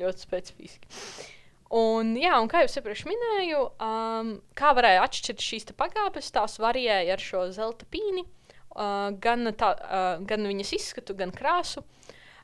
Ļoti 0.00 0.24
specifiski. 0.24 0.88
Un, 1.72 2.10
jā, 2.20 2.34
un 2.36 2.50
kā 2.52 2.60
jau 2.60 2.80
iepriekš 2.82 3.06
minēju, 3.08 3.62
um, 3.80 4.32
kā 4.58 4.74
varēja 4.76 5.06
atšķirt 5.06 5.40
šīs 5.40 5.70
pagābes, 5.72 6.28
tās 6.34 6.58
varēja 6.60 7.14
ar 7.14 7.22
šo 7.22 7.46
zelta 7.54 7.88
pīni, 7.88 8.26
uh, 8.26 9.08
gan, 9.24 9.48
tā, 9.56 9.70
uh, 9.80 10.10
gan 10.28 10.44
viņas 10.50 10.74
izskatu, 10.76 11.16
gan 11.16 11.32
krāsu, 11.32 11.80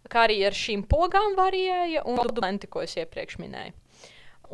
kā 0.08 0.24
arī 0.24 0.40
ar 0.48 0.56
šīm 0.56 0.86
pogām 0.88 1.36
varēja 1.36 2.06
un 2.08 2.16
dokumenti, 2.22 2.70
ko 2.72 2.86
es 2.86 2.96
iepriekš 2.96 3.36
minēju. 3.42 3.76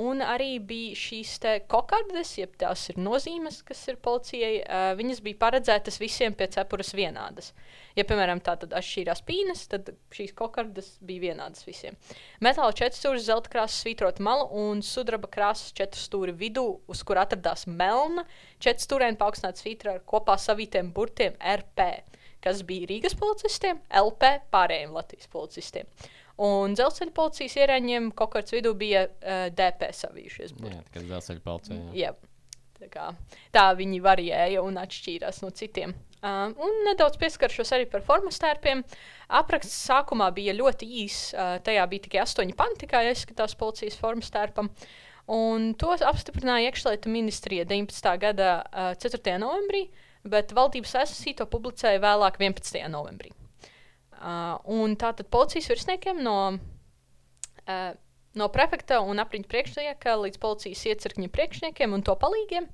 Un 0.00 0.22
arī 0.26 0.56
bija 0.58 0.96
šīs 0.98 1.36
kokardes, 1.70 2.32
jeb 2.40 2.56
tās 2.58 2.88
ir 2.90 2.96
nozīmes, 2.98 3.60
kas 3.66 3.82
ir 3.90 3.98
policijai. 4.02 4.54
Uh, 4.64 4.86
viņas 4.98 5.20
bija 5.22 5.38
paredzētas 5.44 6.00
visiem 6.02 6.34
pie 6.34 6.48
cepures 6.50 6.90
vienādas. 6.98 7.52
Ja, 7.94 8.02
piemēram, 8.08 8.40
tā 8.42 8.56
tad 8.58 8.74
atšķīrās 8.74 9.22
pīnes, 9.26 9.66
tad 9.70 9.92
šīs 10.14 10.34
kokardes 10.34 10.96
bija 11.06 11.28
vienādas 11.28 11.62
visiem. 11.66 11.94
Metāla 12.42 12.74
četrstūris, 12.74 13.28
zelta 13.28 13.52
krāsas 13.52 13.84
svītrota 13.84 14.24
malu 14.26 14.48
un 14.64 14.82
sudraba 14.82 15.30
krāsas 15.30 15.70
četrstūri 15.78 16.34
vidū, 16.40 16.66
uz 16.90 17.04
kur 17.06 17.22
atradās 17.22 17.68
melna 17.70 18.26
četrstūrēna 18.64 19.20
paaugstināta 19.20 19.62
svītra 19.62 19.94
ar 19.94 20.02
kopā 20.10 20.34
savītiem 20.42 20.90
burtiem 20.96 21.38
RP, 21.38 21.86
kas 22.42 22.66
bija 22.66 22.90
Rīgas 22.90 23.14
policistiem, 23.20 23.78
LP 24.02 24.34
pārējiem 24.50 24.98
Latvijas 24.98 25.30
policistiem. 25.30 25.86
Un 26.42 26.74
dzelzceļa 26.74 27.14
policijas 27.14 27.54
ierēģiem 27.62 28.08
kaut 28.18 28.32
kādā 28.34 28.56
vidū 28.56 28.72
bija 28.78 29.04
uh, 29.06 29.44
DP 29.54 29.90
savījušies. 29.94 30.56
Jā, 30.66 30.80
kas 30.94 31.04
dzelzceļa 31.06 31.44
policija. 31.44 31.82
Jā. 31.94 32.14
Tā, 32.74 32.88
kā, 32.90 33.04
tā 33.54 33.68
viņi 33.78 34.00
varēja 34.02 34.62
un 34.64 34.80
atšķīrās 34.82 35.38
no 35.44 35.52
citiem. 35.54 35.94
Uh, 36.24 36.50
un 36.58 36.80
nedaudz 36.88 37.20
pieskaršos 37.20 37.70
arī 37.76 37.86
par 37.92 38.02
formas 38.02 38.40
tērpiem. 38.42 38.82
Apraksts 39.38 39.76
sākumā 39.86 40.30
bija 40.34 40.56
ļoti 40.56 40.88
īss. 41.04 41.30
Uh, 41.36 41.54
tajā 41.62 41.84
bija 41.92 42.06
tikai 42.08 42.22
astoņi 42.24 42.56
panti, 42.58 42.88
kā 42.90 43.04
izskatās 43.12 43.54
policijas 43.60 44.00
formas 44.00 44.32
tērpam. 44.34 44.72
Un 45.30 45.70
tos 45.80 46.02
apstiprināja 46.04 46.72
iekšlietu 46.72 47.12
ministrija 47.12 47.68
19. 47.68 48.10
gada 48.24 48.50
uh, 48.64 48.90
4. 48.98 49.38
novembrī, 49.40 49.86
bet 50.26 50.56
valdības 50.56 50.98
sesija 50.98 51.44
to 51.44 51.48
publicēja 51.52 52.02
vēlāk 52.02 52.42
11. 52.42 52.82
novembrī. 52.90 53.30
Uh, 54.14 54.56
un 54.70 54.94
tātad 54.96 55.28
policijas 55.32 55.68
virsniekiem 55.72 56.22
no, 56.24 56.36
uh, 57.66 57.90
no 58.38 58.48
prefekta 58.54 59.00
un 59.04 59.20
apriņķa 59.20 59.50
priekšnieka 59.50 60.14
līdz 60.22 60.40
policijas 60.42 60.84
iecirkņa 60.92 61.32
priekšniekiem 61.34 61.96
un 61.96 62.04
to 62.06 62.14
palīgiem 62.20 62.70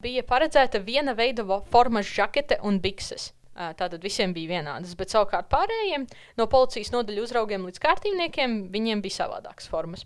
bija 0.00 0.24
paredzēta 0.24 0.80
viena 0.80 1.12
veida 1.16 1.44
formas 1.72 2.08
žakete 2.08 2.60
un 2.64 2.80
bikses. 2.80 3.32
Tātad 3.50 3.98
visiem 4.00 4.30
bija 4.32 4.54
vienādas, 4.54 4.92
bet 4.96 5.10
savukārt 5.10 5.48
pārējiem, 5.50 6.04
no 6.38 6.46
policijas 6.48 6.92
nodaļu 6.94 7.24
uzraugiem 7.26 7.64
līdz 7.66 7.80
kārtībniekiem, 7.82 8.54
viņiem 8.72 9.02
bija 9.02 9.16
savādākas 9.24 9.66
formas. 9.68 10.04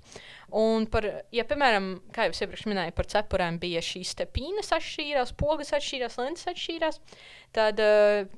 Un, 0.48 0.86
par, 0.90 1.06
ja, 1.34 1.44
piemēram, 1.46 1.90
kā 2.14 2.24
jau 2.26 2.32
iepriekš 2.46 2.64
minēju, 2.70 2.94
par 2.96 3.10
cepurēm 3.12 3.60
bija 3.62 3.82
šīs 3.84 4.14
pīnas 4.32 4.72
atšķīrās, 4.74 5.34
pogas 5.38 5.74
atšķīrās, 5.76 6.16
lentes 6.22 6.48
atšķīrās, 6.50 6.98
tad 7.54 7.82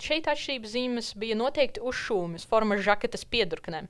šeit 0.02 0.26
atšķirības 0.32 0.74
zīmes 0.74 1.12
bija 1.22 1.38
noteikti 1.38 1.84
uz 1.86 2.02
šūmas, 2.02 2.48
formas 2.50 2.82
žaketes 2.84 3.24
piedurknēm. 3.30 3.86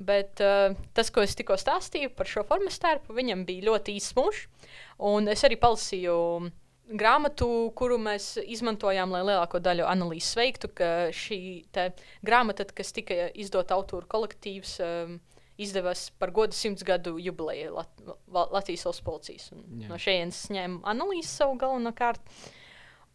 Bet 0.00 0.40
uh, 0.40 0.72
tas, 0.96 1.12
ko 1.12 1.20
es 1.20 1.36
tikko 1.36 1.58
stāstīju 1.60 2.14
par 2.16 2.30
šo 2.30 2.46
formas 2.48 2.80
stērpu, 2.80 3.12
viņam 3.12 3.44
bija 3.44 3.68
ļoti 3.68 3.98
īsts 4.00 4.16
mūžs. 4.16 4.46
Es 5.28 5.44
arī 5.44 5.60
palasīju 5.60 6.16
grāmatu, 6.90 7.48
kuru 7.78 7.98
mēs 8.02 8.34
izmantojām, 8.40 9.12
lai 9.14 9.22
lielāko 9.24 9.60
daļu 9.62 9.86
analīzes 9.88 10.36
veiktu. 10.38 10.70
Šī 11.16 11.40
grāmata, 12.26 12.66
kas 12.74 12.94
tika 12.96 13.28
izdota 13.34 13.76
autora 13.78 14.08
kolektīvs, 14.10 14.76
um, 14.84 15.18
izdevās 15.60 16.08
par 16.20 16.32
godu 16.34 16.56
simts 16.56 16.84
gadu 16.86 17.18
jubileju 17.20 17.74
Lat 17.76 18.06
Latvijas 18.30 18.86
valsts 18.88 19.04
policijas. 19.04 19.50
No 19.90 20.00
šejienes 20.00 20.46
ņēma 20.54 20.82
analīzi 20.94 21.28
savu 21.28 21.58
galvenokārt. 21.60 22.22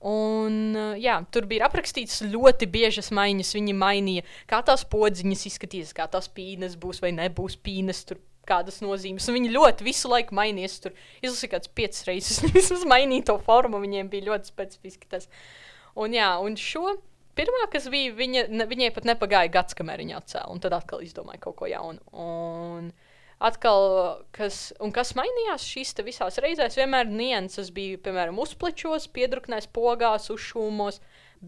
Un, 0.05 0.75
jā, 1.01 1.15
tur 1.33 1.47
bija 1.49 1.65
aprakstīts 1.65 2.19
ļoti 2.29 2.67
biežas 2.69 3.09
maiņas. 3.15 3.55
Viņi 3.57 3.73
mainīja, 3.79 4.25
kā 4.49 4.59
tās 4.67 4.83
podziņas 4.91 5.45
izskatījās, 5.49 5.95
kā 5.97 6.05
tās 6.11 6.27
pīnes 6.29 6.75
būs 6.77 7.01
vai 7.01 7.13
nebūs 7.15 7.55
pīnes. 7.65 8.03
Tur 8.05 8.19
kādas 8.47 8.81
nozīmes. 8.83 9.27
Un 9.29 9.37
viņi 9.39 9.53
ļoti 9.55 9.87
visu 9.87 10.11
laiku 10.11 10.37
mainījās. 10.37 10.77
Tur 10.83 10.95
izlasīja 11.21 11.55
kāds 11.55 11.71
piecas 11.75 12.05
reizes. 12.09 12.43
Vismaz 12.55 12.85
mainīja 12.89 13.31
to 13.31 13.39
formu. 13.45 13.81
Viņiem 13.83 14.11
bija 14.11 14.29
ļoti 14.31 14.53
specifiski 14.53 15.09
tas. 15.11 15.27
Un, 15.95 16.15
jā, 16.15 16.29
un 16.43 16.57
šo 16.59 16.97
pirmā, 17.35 17.65
kas 17.71 17.89
bija, 17.91 18.13
viņa, 18.15 18.45
ne, 18.51 18.67
viņai 18.69 18.91
pat 18.95 19.07
nepagāja 19.07 19.51
gads, 19.51 19.75
kamēr 19.77 20.03
viņa 20.03 20.21
atcēla. 20.21 20.53
Un 20.53 20.63
tad 20.63 20.75
atkal 20.77 21.03
izdomāja 21.05 21.43
kaut 21.47 21.57
ko 21.59 21.69
jaunu. 21.71 22.01
Un 22.15 22.89
atkal, 23.43 23.85
kas, 24.35 24.69
kas 24.95 25.13
mainījās 25.17 25.67
šīs 25.67 25.95
visās 26.07 26.39
reizēs, 26.43 26.77
vienmēr 26.79 27.09
nianses 27.11 27.71
bija, 27.75 27.99
piemēram, 28.05 28.39
uzplečos, 28.41 29.09
piedruknēs, 29.15 29.67
pogās, 29.75 30.29
uzšūmos. 30.33 31.01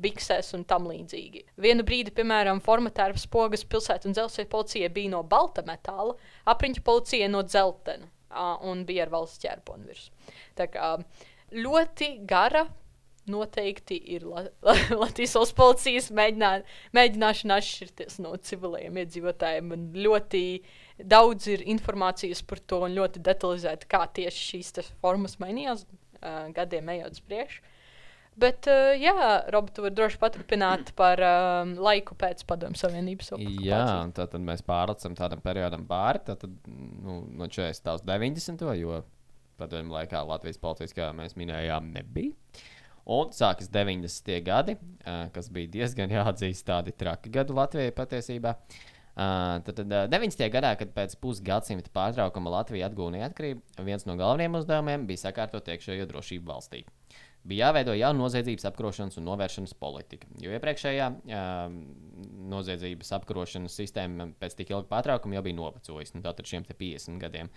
Biksēs 0.04 0.54
un 0.58 0.66
tam 0.70 0.88
līdzīgi. 0.92 1.44
Vienu 1.64 1.86
brīdi, 1.88 2.14
piemēram, 2.16 2.62
formatēras 2.64 3.28
pogas 3.32 3.66
pilsētas 3.68 4.10
un 4.10 4.18
dzelzceļa 4.18 4.52
policija 4.52 4.92
bija 4.94 5.14
no 5.16 5.24
balta 5.28 5.64
metāla, 5.68 6.16
apriņķa 6.54 6.84
policija 6.88 7.30
no 7.32 7.44
dzeltena 7.48 8.10
un 8.68 8.84
bija 8.88 9.06
ar 9.06 9.14
valsts 9.14 9.42
ķērponu 9.46 9.88
virsmu. 9.88 10.36
Tā 10.58 10.68
kā 10.72 10.96
ļoti 11.56 12.12
gara 12.28 12.68
noteikti 13.28 13.98
ir 14.16 14.26
La 14.28 14.46
La 14.64 14.76
Latvijas 15.02 15.54
policijas 15.56 16.10
mēģinā, 16.16 16.52
mēģināšana 16.96 17.60
atšķirties 17.62 18.20
no 18.24 18.36
civiliem 18.50 19.00
iedzīvotājiem. 19.04 19.72
Un 19.76 19.88
ļoti 19.96 20.44
daudz 20.98 21.50
ir 21.52 21.66
informācijas 21.68 22.44
par 22.48 22.64
to 22.64 22.84
un 22.88 22.96
ļoti 22.98 23.24
detalizēti, 23.24 23.90
kā 23.92 24.06
tieši 24.20 24.46
šīs 24.52 24.94
formas 25.02 25.38
mainījās 25.44 25.86
uh, 25.88 26.48
gadiem 26.56 26.94
ejot 26.96 27.20
uz 27.20 27.26
priekšu. 27.28 27.74
Bet, 28.38 28.68
uh, 28.70 28.92
jā, 28.94 29.14
Robi, 29.54 29.74
tu 29.74 29.82
vari 29.86 29.98
droši 29.98 30.20
paturpināt 30.22 30.92
par 31.00 31.22
um, 31.26 31.74
laiku 31.82 32.18
pēc 32.20 32.44
Padomju 32.50 32.78
Savienības. 32.78 33.34
Jā, 33.66 33.84
tad 34.18 34.36
mēs 34.44 34.62
pārlecam 34.66 35.18
tādam 35.18 35.42
periodam 35.42 35.88
pāri, 35.90 36.22
tad, 36.28 36.46
nu, 36.68 37.24
no 37.34 37.50
40. 37.50 37.94
līdz 37.98 38.06
90. 38.06 38.66
jo 38.78 39.02
padomju 39.58 39.96
laikā 39.96 40.22
Latvijas 40.28 40.60
policijas, 40.62 40.94
kā 40.94 41.10
mēs 41.18 41.34
minējām, 41.40 41.90
nebija. 41.96 42.36
Un 43.08 43.32
sākas 43.32 43.72
90. 43.72 44.30
gadi, 44.46 44.76
kas 45.34 45.50
bija 45.54 45.72
diezgan 45.80 46.14
jāatzīst 46.18 46.68
tādi 46.68 46.94
traki 46.94 47.34
gadi 47.34 47.56
Latvijai 47.58 47.96
patiesībā. 47.96 48.54
Uh, 49.18 49.58
tad, 49.66 49.80
tad 49.80 49.90
90. 50.14 50.44
gadā, 50.54 50.76
kad 50.78 50.92
pēc 50.94 51.16
pusgadsimta 51.18 51.90
pārtraukuma 51.90 52.52
Latvija 52.54 52.86
atgūta 52.92 53.16
neatkarību, 53.16 53.64
viens 53.88 54.06
no 54.06 54.14
galvenajiem 54.20 54.60
uzdevumiem 54.60 55.08
bija 55.10 55.24
sakārtot 55.24 55.74
iekšējo 55.74 56.06
drošību 56.12 56.52
valstī. 56.52 56.84
Bija 57.48 57.70
jāveido 57.70 57.96
jauna 57.96 58.20
noziedzības 58.20 58.68
apkarošanas 58.68 59.20
un 59.22 59.28
novēršanas 59.30 59.74
politika, 59.80 60.28
jo 60.44 60.52
iepriekšējā 60.56 61.08
uh, 61.16 61.76
noziedzības 62.52 63.14
apkarošanas 63.20 63.78
sistēma 63.80 64.32
pēc 64.42 64.58
tik 64.60 64.74
ilga 64.74 64.90
pārtraukuma 64.92 65.38
jau 65.38 65.46
bija 65.46 65.60
novecojusi, 65.60 66.18
nu, 66.18 66.24
tātad 66.26 66.50
šiem 66.50 66.68
50 66.68 67.22
gadiem. 67.24 67.52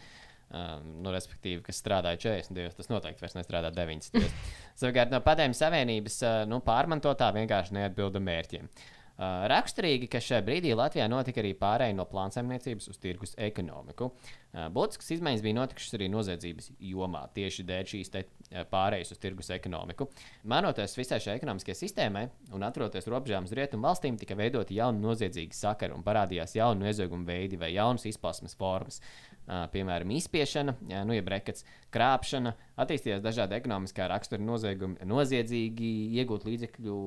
Uh, 0.50 0.78
nu, 0.82 1.12
respektīvi, 1.14 1.62
kas 1.66 1.78
strādāja 1.78 2.18
40 2.26 2.56
dienas, 2.56 2.78
tas 2.78 2.90
noteikti 2.90 3.22
vairs 3.22 3.36
nestrādā 3.38 3.70
9 3.74 4.08
dienas. 4.14 4.54
Savukārt 4.78 5.12
no 5.14 5.20
Padomju 5.26 5.58
Savienības 5.58 6.22
uh, 6.22 6.40
nu, 6.50 6.58
pārmantotā 6.66 7.30
vienkārši 7.36 7.78
neatbilda 7.78 8.22
mērķiem. 8.22 8.66
Uh, 8.66 8.99
raksturīgi, 9.20 10.08
ka 10.08 10.20
šajā 10.22 10.40
brīdī 10.46 10.70
Latvijā 10.76 11.04
notika 11.10 11.42
arī 11.42 11.52
pārējai 11.58 11.96
no 11.96 12.06
plānsaimniecības 12.08 12.88
uz 12.88 13.00
tirgus 13.00 13.34
ekonomiku. 13.36 14.08
Uh, 14.50 14.66
būtiskas 14.72 15.12
izmaiņas 15.16 15.42
bija 15.44 15.58
notikušas 15.58 15.96
arī 15.98 16.08
noziedzības 16.10 16.70
jomā, 16.88 17.26
tieši 17.36 17.66
dēļ 17.68 17.90
šīs 17.92 18.12
te, 18.14 18.24
uh, 18.24 18.64
pārējas 18.70 19.12
uz 19.14 19.20
tirgus 19.20 19.52
ekonomiku. 19.54 20.08
Mānoties 20.48 20.96
visai 20.98 21.20
šai 21.22 21.36
ekonomiskajai 21.36 21.78
sistēmai 21.82 22.24
un 22.56 22.64
atrodoties 22.66 23.10
robežām 23.12 23.46
uz 23.46 23.54
rietumu 23.54 23.86
valstīm, 23.90 24.16
tika 24.18 24.38
veidoti 24.40 24.80
jauni 24.80 25.04
noziedzīgi 25.04 25.58
sakari 25.58 25.94
un 25.94 26.06
parādījās 26.06 26.56
jauni 26.56 26.88
noziegumu 26.88 27.28
veidi 27.28 27.60
vai 27.60 27.74
jaunas 27.76 28.08
izpausmes 28.08 28.56
formas. 28.58 29.02
Uh, 29.44 29.66
piemēram, 29.72 30.10
izspiešana, 30.16 30.76
nu, 31.04 31.14
jeb 31.16 31.28
rekets, 31.28 31.64
krāpšana, 31.92 32.56
attīstījās 32.80 33.22
dažādi 33.24 33.58
ekonomiskā 33.58 34.06
rakstura 34.10 34.42
noziegumi, 34.44 35.00
noziedzīgi 35.10 35.94
iegūt 36.20 36.46
līdzekļu 36.46 36.98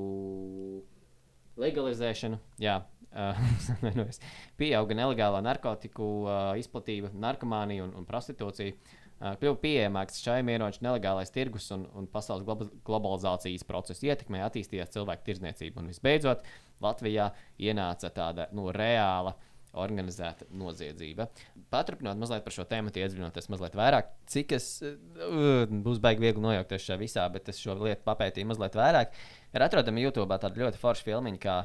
legalizēšana, 1.60 2.40
jā, 2.62 2.80
pieauga 4.60 4.98
nelegālā 4.98 5.40
narkotiku 5.44 6.10
izplatība, 6.58 7.12
narkomānija 7.14 7.86
un, 7.86 7.94
un 8.00 8.06
prostitūcija. 8.08 8.74
uh, 8.74 9.04
kļuva 9.22 9.56
pieejamāks 9.62 10.20
šajam 10.24 10.50
ieroču 10.52 10.82
nelegālais 10.84 11.32
tirgus 11.32 11.70
un, 11.74 11.86
un 11.96 12.06
pasaules 12.10 12.44
globa 12.46 12.68
globalizācijas 12.86 13.66
procesu 13.68 14.08
ietekmē, 14.10 14.42
attīstījās 14.44 14.92
cilvēku 14.96 15.26
tirdzniecība. 15.28 15.80
Un 15.80 15.90
visbeidzot, 15.92 16.44
Latvijā 16.84 17.30
ienāca 17.62 18.10
tāda 18.14 18.48
nu, 18.52 18.68
reāla 18.74 19.36
organizēta 19.80 20.46
noziedzība. 20.54 21.28
Paturpinot 21.72 22.18
mazliet 22.20 22.44
par 22.46 22.54
šo 22.54 22.66
tēmu, 22.70 22.92
iedziļinoties 22.94 23.50
mazliet 23.52 23.78
vairāk, 23.78 24.12
cik 24.30 24.54
es 24.58 24.68
uh, 24.86 25.64
būs 25.70 26.02
baigi 26.04 26.24
viegli 26.26 26.44
nojaukties 26.44 26.86
šajā 26.88 27.00
visā, 27.00 27.24
bet 27.34 27.50
es 27.52 27.62
šo 27.62 27.76
lietu 27.80 28.06
papētīju 28.06 28.50
mazliet 28.52 28.78
vairāk. 28.78 29.16
Ir 29.54 29.66
atrodama 29.66 30.02
YouTube 30.02 30.38
tāda 30.38 30.64
ļoti 30.64 30.80
forša 30.82 31.08
filmiņa, 31.08 31.42
kā 31.42 31.58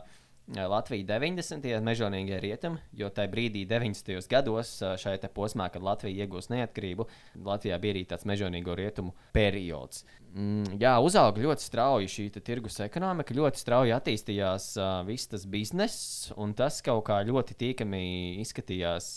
Latvija 0.50 1.06
90. 1.06 1.82
mežonīgie 1.86 2.40
rietumi, 2.42 2.80
jo 2.98 3.10
tajā 3.14 3.30
brīdī, 3.30 3.68
90. 3.70 4.26
gados, 4.30 4.72
eh, 4.82 4.96
šajā 4.98 5.30
posmā, 5.30 5.70
kad 5.70 5.84
Latvija 5.86 6.26
iegūst 6.26 6.50
neatkarību, 6.50 7.06
Latvijā 7.46 7.78
bija 7.80 7.94
arī 7.94 8.06
tāds 8.10 8.26
mežonīgo 8.26 8.74
rietumu 8.74 9.14
periods. 9.32 10.06
Mm, 10.34 10.78
jā, 10.82 10.96
uzauga 11.02 11.42
ļoti 11.42 11.62
strauji 11.66 12.10
šī 12.10 12.42
tirgus 12.42 12.80
ekonomika, 12.80 13.34
ļoti 13.34 13.62
strauji 13.62 13.94
attīstījās 13.96 14.66
uh, 14.78 14.90
viss 15.06 15.30
tas 15.30 15.46
bizness, 15.50 16.32
un 16.38 16.54
tas 16.54 16.82
kaut 16.86 17.06
kā 17.08 17.18
ļoti 17.26 17.58
tīkami 17.58 18.02
izskatījās 18.42 19.08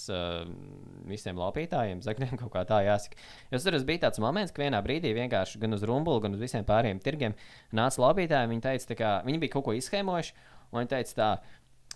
visiem 1.08 1.36
laupītājiem, 1.36 2.00
zakniem 2.04 2.36
kaut 2.40 2.52
kā 2.52 2.64
tā 2.68 2.80
jāsaka. 2.84 3.16
Jo 3.52 3.60
tas 3.60 3.84
bija 3.88 4.06
tāds 4.06 4.20
moments, 4.24 4.52
ka 4.52 4.64
vienā 4.64 4.80
brīdī 4.84 5.12
vienkārši 5.16 5.60
gan 5.60 5.76
uz 5.76 5.84
rumbulu, 5.84 6.20
gan 6.24 6.36
uz 6.36 6.40
visiem 6.40 6.64
pārējiem 6.64 7.00
tirgiem 7.04 7.36
nāca 7.72 8.04
laupītāji, 8.04 8.52
viņi 8.52 8.64
teica, 8.64 8.96
ka 8.96 9.12
viņi 9.28 9.44
bija 9.44 9.56
kaut 9.56 9.68
ko 9.68 9.76
izskēmojuši, 9.76 10.32
un 10.72 10.82
viņi 10.82 10.94
teica 10.96 11.18
tā. 11.18 11.32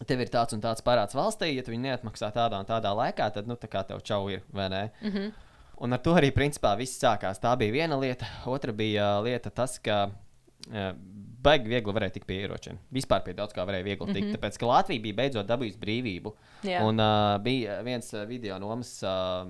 Tev 0.06 0.20
ir 0.20 0.28
tāds 0.28 0.52
un 0.52 0.60
tāds 0.60 0.84
parāds 0.84 1.16
valstī, 1.16 1.54
ja 1.54 1.62
tu 1.64 1.72
viņu 1.72 1.86
neatmaksā 1.86 2.28
tādā 2.34 2.58
un 2.60 2.68
tādā 2.68 2.90
laikā, 2.92 3.30
tad, 3.32 3.46
nu, 3.48 3.56
tā 3.56 3.70
kā 3.72 3.80
tev 3.88 4.02
čau 4.04 4.26
ir, 4.28 4.42
vai 4.52 4.68
ne? 4.68 4.90
Mm 5.00 5.10
-hmm. 5.10 5.32
Un 5.80 5.92
ar 5.92 6.00
to 6.00 6.14
arī 6.16 6.30
principā 6.32 6.76
viss 6.76 7.00
sākās. 7.00 7.40
Tā 7.40 7.56
bija 7.56 7.72
viena 7.72 7.98
lieta. 8.00 8.26
Otra 8.46 8.72
bija 8.72 9.20
lieta 9.20 9.50
tas, 9.50 9.78
ka 9.78 10.08
uh, 10.08 10.92
baigi 11.42 11.68
viegli 11.68 11.92
varēja 11.92 12.12
tikt 12.12 12.26
pie 12.26 12.40
ieročiem. 12.40 12.78
Vispār 12.92 13.24
pie 13.24 13.32
daudz 13.32 13.52
kā 13.52 13.66
varēja 13.66 13.84
viegli 13.84 14.06
tikt. 14.06 14.26
Mm 14.26 14.32
-hmm. 14.32 14.36
Tāpēc, 14.36 14.58
ka 14.58 14.66
Latvija 14.66 15.02
bija 15.02 15.14
beidzot 15.14 15.46
dabūjusi 15.46 15.78
brīvību. 15.78 16.34
Jā. 16.62 16.82
Un 16.82 17.00
uh, 17.00 17.42
bija 17.42 17.82
viens 17.82 18.14
video 18.26 18.58
nomas 18.58 19.02
uh, 19.02 19.46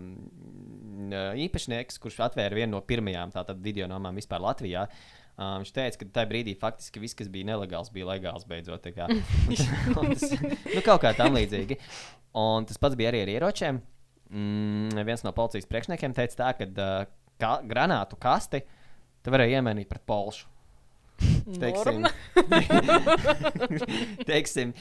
īpašnieks, 1.35 1.99
kurš 1.99 2.21
atvēra 2.21 2.55
vienu 2.55 2.71
no 2.71 2.81
pirmajām 2.81 3.33
tātad 3.33 3.63
video 3.63 3.87
nomām 3.87 4.15
vispār 4.15 4.41
Latvijā. 4.41 4.83
Uh, 4.83 5.26
viņš 5.37 5.73
teica, 5.77 6.01
ka 6.01 6.09
tajā 6.19 6.31
brīdī 6.31 6.57
faktiski 6.59 7.03
viss, 7.03 7.17
kas 7.19 7.29
bija 7.33 7.51
nelegāls, 7.53 7.93
bija 7.93 8.09
legāls 8.09 8.47
beidzot. 8.49 8.85
tā 8.87 8.95
kā. 8.97 9.09
Un 10.01 10.15
tas, 10.15 10.25
nu, 10.41 10.81
kaut 10.87 11.03
kā 11.05 11.13
tam 11.19 11.37
līdzīgi. 11.37 11.79
Un 12.37 12.67
tas 12.69 12.81
pats 12.81 12.97
bija 12.99 13.13
arī 13.13 13.27
ar 13.27 13.35
ieročiem. 13.37 13.83
Mm, 14.27 15.05
viens 15.07 15.23
no 15.23 15.31
policijas 15.37 15.69
priekšniekiem 15.71 16.17
teica, 16.17 16.41
tā, 16.41 16.51
ka 16.59 16.67
uh, 16.67 17.15
ka, 17.41 17.57
granātu 17.67 18.19
kasti 18.21 18.63
tu 19.25 19.33
varēja 19.35 19.61
iemainīt 19.61 19.89
pret 19.91 20.05
polšu. 20.09 20.53
Teiksim, 21.63 22.05
teiksim 24.29 24.75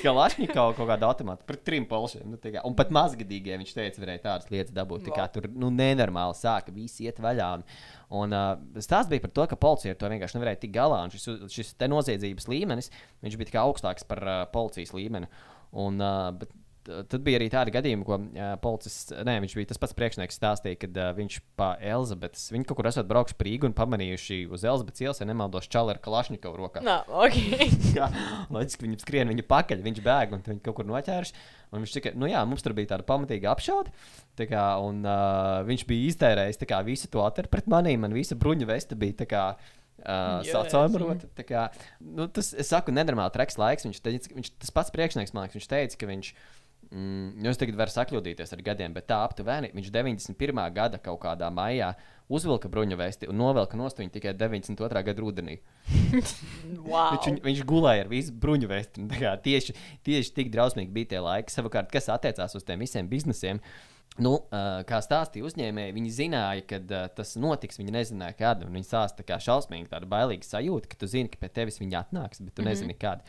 Kalašņikovu 0.00 0.76
kaut 0.78 0.88
kādu 0.88 1.04
automātu 1.04 1.44
par 1.44 1.58
trim 1.60 1.84
polšiem. 1.90 2.30
Nu, 2.32 2.38
kā- 2.40 2.62
un 2.64 2.76
pat 2.78 2.94
mazgadīgie 2.94 3.58
viņš 3.60 3.74
teica, 3.76 4.00
varēja 4.00 4.22
tādas 4.24 4.48
lietas 4.48 4.72
dabūt. 4.72 5.04
Tā 5.04 5.12
kā 5.18 5.26
tur 5.34 5.50
nu, 5.52 5.68
nenormāli 5.74 6.38
sāka 6.38 6.72
visi 6.72 7.04
iet 7.10 7.20
vaļā. 7.20 7.50
Un, 7.58 7.66
un 8.12 8.34
uh, 8.36 8.52
stāsts 8.84 9.10
bija 9.10 9.24
par 9.24 9.32
to, 9.32 9.46
ka 9.48 9.60
policija 9.60 9.94
ar 9.94 10.00
to 10.00 10.10
vienkārši 10.12 10.36
nevarēja 10.36 10.60
tikt 10.64 10.76
galā. 10.76 11.00
un 11.06 11.12
Šis, 11.14 11.28
šis 11.52 11.74
te 11.80 11.88
noziedzības 11.88 12.48
līmenis 12.52 12.92
viņš 13.24 13.38
bija 13.40 13.52
tikai 13.52 13.62
augstāks 13.64 14.06
par 14.08 14.22
uh, 14.26 14.42
policijas 14.52 14.92
līmeni. 14.96 15.30
Un, 15.82 15.96
uh, 16.02 16.28
bet, 16.36 16.52
Tad 16.82 17.20
bija 17.22 17.38
arī 17.38 17.46
tādi 17.52 17.72
gadījumi, 17.74 18.04
ko 18.06 18.16
uh, 18.18 18.52
policists, 18.62 19.12
nē, 19.14 19.36
viņš 19.44 19.54
bija 19.58 19.70
tas 19.70 19.78
pats 19.82 19.94
priekšnieks, 19.94 20.38
stāstīja, 20.38 20.78
kad 20.82 20.96
uh, 20.98 21.10
viņš 21.14 21.36
pa 21.58 21.72
Elizabetes, 21.78 22.48
viņi 22.50 22.66
kaut 22.66 22.80
kur 22.80 22.88
esat 22.90 23.06
braukuši 23.10 23.36
pa 23.38 23.46
Rīgu 23.46 23.68
un 23.68 23.76
pamanījuši 23.78 24.40
uz 24.50 24.64
Elizabetes 24.66 25.04
ielas, 25.04 25.20
ja 25.22 25.28
nemaldos, 25.28 25.68
čalu 25.70 25.94
ar 25.94 26.00
Kalašņikovu 26.02 26.58
rokā. 26.58 26.82
Nā, 26.82 26.96
ok. 27.06 27.38
Jā, 27.98 28.08
loģiski, 28.50 28.88
viņi 28.88 28.98
skrien 29.04 29.30
viņa 29.30 29.46
pakaļ, 29.50 29.84
viņš 29.84 30.00
bēg 30.06 30.34
un 30.34 30.42
viņi 30.48 30.64
kaut 30.64 30.80
kur 30.80 30.88
noķēruši. 30.90 31.44
Un 31.72 31.84
viņš 31.84 31.94
teica, 31.94 32.12
nu 32.20 32.28
jā, 32.28 32.40
mums 32.44 32.64
tur 32.64 32.74
bija 32.76 32.90
tāda 32.90 33.06
pamatīga 33.08 33.52
apšaude. 33.54 33.92
tā 34.36 34.48
Kā, 34.50 34.64
un, 34.84 35.04
uh, 35.06 35.62
viņš 35.68 35.86
bija 35.88 36.10
iztērējis 36.10 36.60
kā, 36.66 36.82
visu 36.84 37.08
to 37.12 37.22
atveru 37.24 37.48
pret 37.52 37.70
maniem, 37.70 38.02
man 38.02 38.12
visa 38.16 38.36
bruņa 38.36 38.68
vesta 38.68 38.98
bija 38.98 39.22
tā 39.22 39.28
kā. 39.30 39.44
Uh, 39.54 39.78
kā, 41.46 41.62
Nu, 42.02 42.26
tas, 42.26 42.50
es 42.58 42.72
saku, 42.72 42.94
nenormāli 42.94 43.32
traks 43.34 43.58
laiks. 43.60 43.86
Viņš, 43.86 44.00
teica, 44.02 44.32
viņš, 44.34 44.50
tas 44.64 44.74
pats 44.74 44.92
priekšnieks 44.94 45.34
man 45.36 45.46
liekas, 45.46 45.60
viņš 45.60 45.70
teica, 45.70 46.00
ka 46.00 46.10
viņš. 46.10 46.32
Mm, 46.92 47.40
nu, 47.40 47.48
es 47.48 47.56
tagad 47.56 47.78
varu 47.80 47.88
sakļūdīties 47.88 48.50
ar 48.52 48.62
gadiem, 48.66 48.92
bet 48.92 49.06
tā 49.08 49.22
aptuveni 49.24 49.70
viņš 49.72 49.86
91. 49.94 50.58
gada 50.76 50.98
kaut 51.00 51.22
kādā 51.22 51.48
maijā 51.48 51.94
uzvilka 52.32 52.68
bruņu 52.68 52.98
vesti 53.00 53.28
un 53.32 53.38
novelka 53.40 53.78
nost 53.80 54.00
viņu 54.00 54.12
tikai 54.12 54.34
92. 54.36 55.04
gada 55.08 55.24
rudenī. 55.24 55.58
Wow. 56.82 57.14
Viņš, 57.14 57.26
viņ- 57.26 57.40
viņš 57.46 57.62
gulēja 57.68 58.04
ar 58.04 58.10
visu 58.10 58.34
bruņu 58.42 58.68
kā 58.68 59.32
Tieši, 59.44 59.74
tieši 60.04 60.34
tik 60.36 60.50
drausmīgi 60.52 60.92
bija 60.92 61.14
tie 61.14 61.22
laiki. 61.22 61.52
Savukārt, 61.54 61.88
kas 61.92 62.10
attiecās 62.12 62.56
uz 62.58 62.66
tiem 62.66 62.82
visiem 62.82 63.08
biznesiem, 63.08 63.60
nu, 64.20 64.34
kā 64.88 65.00
stāstīja 65.04 65.46
uzņēmēji, 65.48 65.94
viņi 65.96 66.12
zināja, 66.16 66.66
ka 66.68 66.80
tas 67.16 67.34
notiks. 67.40 67.80
Viņi 67.80 67.94
nezināja, 67.96 68.36
kad. 68.38 68.66
un 68.66 68.76
Viņi 68.76 68.88
stāsta 68.88 69.22
tā 69.22 69.28
kā 69.30 69.38
šausmīgi, 69.40 69.88
tāda 69.92 70.08
bailīga 70.10 70.48
sajūta, 70.48 70.90
ka 70.92 71.00
tu 71.00 71.08
zini, 71.08 71.32
ka 71.32 71.40
pie 71.40 71.52
tevis 71.60 71.80
viņi 71.80 71.98
atnāks, 72.02 72.42
bet 72.42 72.52
tu 72.52 72.62
mm 72.62 72.66
-hmm. 72.66 72.70
nezini, 72.70 72.98
kad. 72.98 73.24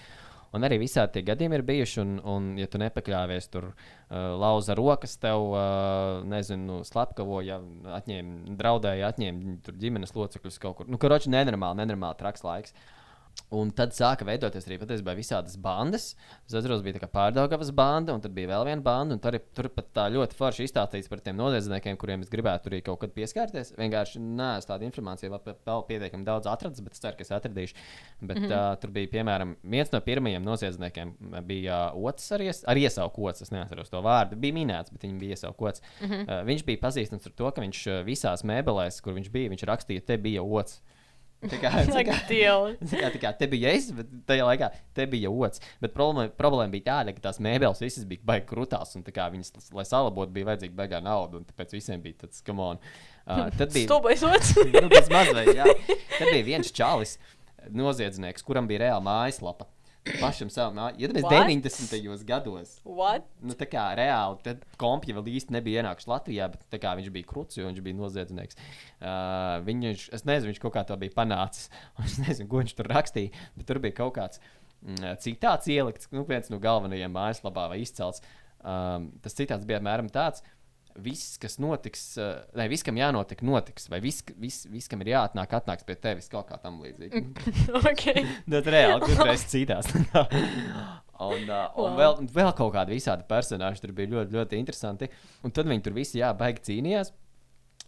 Un 0.54 0.66
arī 0.68 0.78
visādi 0.84 1.16
tie 1.16 1.24
gadījumi 1.26 1.58
ir 1.58 1.66
bijuši, 1.66 2.00
un, 2.04 2.18
un 2.30 2.50
ja 2.62 2.68
tu 2.70 2.78
nepakļāvies 2.82 3.50
tur, 3.54 3.72
uh, 3.74 4.18
lauza 4.38 4.76
rokas, 4.78 5.16
tev, 5.22 5.48
uh, 5.50 6.20
nezinu, 6.30 6.84
slepkavoja, 6.86 7.58
atņēma, 8.00 8.58
draudēja, 8.60 9.10
atņēma 9.14 9.78
ģimenes 9.82 10.14
locekļus 10.14 10.62
kaut 10.62 10.78
kur. 10.78 10.92
Nu, 10.94 11.02
karoči, 11.02 11.34
nenormāli, 11.34 11.82
nenormāli 11.82 12.20
traks 12.22 12.46
laiks. 12.46 12.78
Un 13.54 13.70
tad 13.76 13.94
sāka 13.94 14.26
veidoties 14.26 14.66
arī 14.66 14.80
patiesībā 14.82 15.14
visādas 15.18 15.56
bandas. 15.62 16.14
Es 16.48 16.56
atceros, 16.58 16.82
bija 16.86 16.98
tā 16.98 17.04
kā 17.04 17.10
pārdaugavas 17.14 17.70
banda, 17.76 18.16
un 18.16 18.24
tad 18.24 18.34
bija 18.34 18.50
vēl 18.50 18.66
viena 18.72 18.86
banda. 18.86 19.18
Tur, 19.22 19.38
tur 19.54 19.70
pat 19.76 19.92
tā 19.94 20.08
ļoti 20.14 20.38
forši 20.38 20.66
izstāstīts 20.68 21.10
par 21.12 21.22
tiem 21.24 21.38
noziedzniekiem, 21.38 21.98
kuriem 22.02 22.24
es 22.26 22.32
gribētu 22.34 22.72
arī 22.72 22.82
kaut 22.86 23.04
kad 23.04 23.14
pieskarties. 23.14 23.76
Vienkārši 23.78 24.22
neesmu 24.24 24.72
tādu 24.72 24.88
informāciju 24.88 25.36
vēl, 25.36 25.58
vēl 25.70 25.86
pietiekami 25.92 26.28
daudz 26.28 26.50
atradis, 26.50 26.82
bet 26.86 26.98
es 26.98 27.04
ceru, 27.04 27.20
ka 27.20 27.26
es 27.28 27.34
atradīšu. 27.38 27.78
Bet, 28.22 28.40
mm 28.40 28.48
-hmm. 28.48 28.56
uh, 28.56 28.80
tur 28.82 28.94
bija, 28.96 29.12
piemēram, 29.14 29.56
viens 29.76 29.94
no 29.94 30.02
pirmajiem 30.02 30.44
noziedzniekiem, 30.44 31.14
bija 31.46 31.84
uh, 31.94 32.08
otrs 32.10 32.32
ar, 32.32 32.42
ies, 32.42 32.64
ar 32.66 32.78
iesauku 32.78 33.30
otrs. 33.30 33.46
Es 33.46 33.54
neatceros 33.54 33.94
to 33.94 34.02
vārdu. 34.02 34.40
Bija 34.40 34.54
minēts, 34.54 34.92
bet 34.92 35.06
viņš 35.06 35.20
bija 35.20 35.38
iesaukots. 35.38 35.82
Mm 36.02 36.10
-hmm. 36.10 36.26
uh, 36.26 36.46
viņš 36.48 36.66
bija 36.66 36.82
pazīstams 36.82 37.30
ar 37.30 37.38
to, 37.38 37.52
ka 37.52 37.62
viņš 37.62 38.04
visās 38.06 38.44
mēbelēs, 38.44 39.02
kur 39.02 39.14
viņš 39.14 39.30
bija, 39.30 39.50
viņš 39.50 39.64
rakstīja, 39.70 40.06
te 40.06 40.18
bija 40.18 40.42
otrs. 40.42 40.82
Tā 41.52 41.60
kā, 41.60 41.72
tā 41.90 42.04
kā. 42.08 42.16
Tā 42.94 43.00
kā, 43.00 43.10
tā 43.14 43.20
kā 43.22 43.32
te 43.38 43.48
bija 43.52 43.74
es, 43.76 43.90
bet 43.96 44.10
tajā 44.30 44.46
laikā 44.48 44.70
te 44.96 45.06
bija 45.10 45.32
otrs. 45.32 45.62
Bet 45.84 45.96
problēma, 45.96 46.32
problēma 46.40 46.72
bija 46.74 46.88
tāda, 46.90 47.14
ka 47.16 47.26
tās 47.28 47.40
mēbeles 47.44 47.82
visas 47.84 48.08
bija 48.08 48.24
baigi 48.28 48.48
krūtās, 48.50 48.96
un 48.98 49.04
viņas, 49.04 49.72
lai 49.76 49.86
salabotu, 49.88 50.34
bija 50.36 50.52
vajadzīga 50.52 50.78
baigā 50.78 51.02
nauda, 51.04 51.42
un 51.42 51.48
tāpēc 51.50 51.76
visiem 51.76 52.04
bija 52.04 52.24
tāds, 52.24 52.44
come 52.46 52.64
on. 52.64 52.82
Uh, 53.24 53.48
tad 53.58 53.74
bija, 53.76 53.88
Stulbais 53.90 54.24
otrs. 54.28 54.56
nu, 55.36 55.46
jā. 55.52 55.68
Tad 56.18 56.28
bija 56.30 56.48
viens 56.48 56.72
čalis, 56.76 57.18
noziedznieks, 57.72 58.46
kuram 58.46 58.70
bija 58.70 58.86
reāla 58.88 59.04
mājaslapa. 59.04 59.68
Pašam 60.04 60.50
savam, 60.52 60.80
iedomājieties, 61.00 61.24
What? 61.24 61.48
90. 61.48 62.26
gados. 62.28 62.74
What? 62.84 63.28
Nu, 63.40 63.56
tā 63.56 63.68
kā 63.72 63.86
reāli, 63.96 64.40
tad 64.44 64.66
kompija 64.80 65.16
vēl 65.16 65.30
īsti 65.38 65.56
nebija 65.56 65.84
ienākusi 65.84 66.10
Latvijā, 66.12 66.50
bet 66.52 66.66
tā 66.74 66.80
kā 66.84 66.92
viņš 67.00 67.08
bija 67.16 67.28
krūts, 67.30 67.60
jo 67.60 67.70
viņš 67.70 67.80
bija 67.86 67.98
noziedznieks. 68.02 68.60
Uh, 69.00 69.62
viņš, 69.64 70.10
es 70.18 70.26
nezinu, 70.28 70.52
viņš 70.52 70.60
kaut 70.66 70.76
kā 70.76 70.84
to 70.90 70.98
bija 71.00 71.16
panācis. 71.16 71.72
Es 72.04 72.18
nezinu, 72.20 72.50
ko 72.52 72.60
viņš 72.60 72.76
tur 72.76 72.92
rakstīja, 72.92 73.46
bet 73.56 73.70
tur 73.70 73.80
bija 73.84 73.96
kaut 74.02 74.18
kāds 74.18 74.44
mm, 74.84 75.22
citāts 75.24 75.72
ielikts, 75.72 76.12
nu, 76.12 76.26
viens 76.28 76.52
no 76.52 76.60
galvenajiem 76.64 77.16
mājaslapā 77.16 77.70
vai 77.72 77.80
izcelts. 77.86 78.24
Um, 78.60 79.10
tas 79.24 79.36
citāts 79.40 79.68
bija 79.68 79.80
apmēram 79.80 80.12
tāds. 80.12 80.44
Viss, 81.02 81.38
kas 81.42 81.58
notiks, 81.58 82.02
uh, 82.22 82.44
ne, 82.58 82.68
viss, 82.70 82.86
kam 82.86 82.98
jānotiek, 83.00 83.40
notiks. 83.46 83.88
Vai 83.90 83.98
viss, 84.04 84.22
vis, 84.38 84.60
vis, 84.70 84.86
kam 84.92 85.02
ir 85.02 85.14
jāatnāk, 85.16 85.56
atnāks 85.58 85.88
pie 85.88 85.96
tevis 85.98 86.30
kaut 86.30 86.46
kā 86.52 86.60
tam 86.62 86.78
līdzīga. 86.84 87.24
ok. 87.80 88.04
Nu, 88.48 88.60
tas 88.60 88.70
reāli, 88.74 89.02
kur 89.08 89.26
reiz 89.26 89.46
citās. 89.50 89.90
un, 89.98 91.50
uh, 91.50 91.66
un 91.80 91.90
Wow. 91.90 91.98
vēl, 91.98 92.16
vēl 92.36 92.54
kaut 92.58 92.74
kādi 92.76 92.98
visādi 92.98 93.26
personāļi 93.30 93.82
tur 93.82 93.94
bija 93.98 94.12
ļoti, 94.14 94.38
ļoti 94.38 94.60
interesanti. 94.62 95.10
Un 95.44 95.54
tad 95.56 95.70
viņi 95.70 95.86
tur 95.86 95.96
visi, 95.98 96.20
jā, 96.22 96.30
baigi 96.38 96.66
cīnījās. 96.70 97.14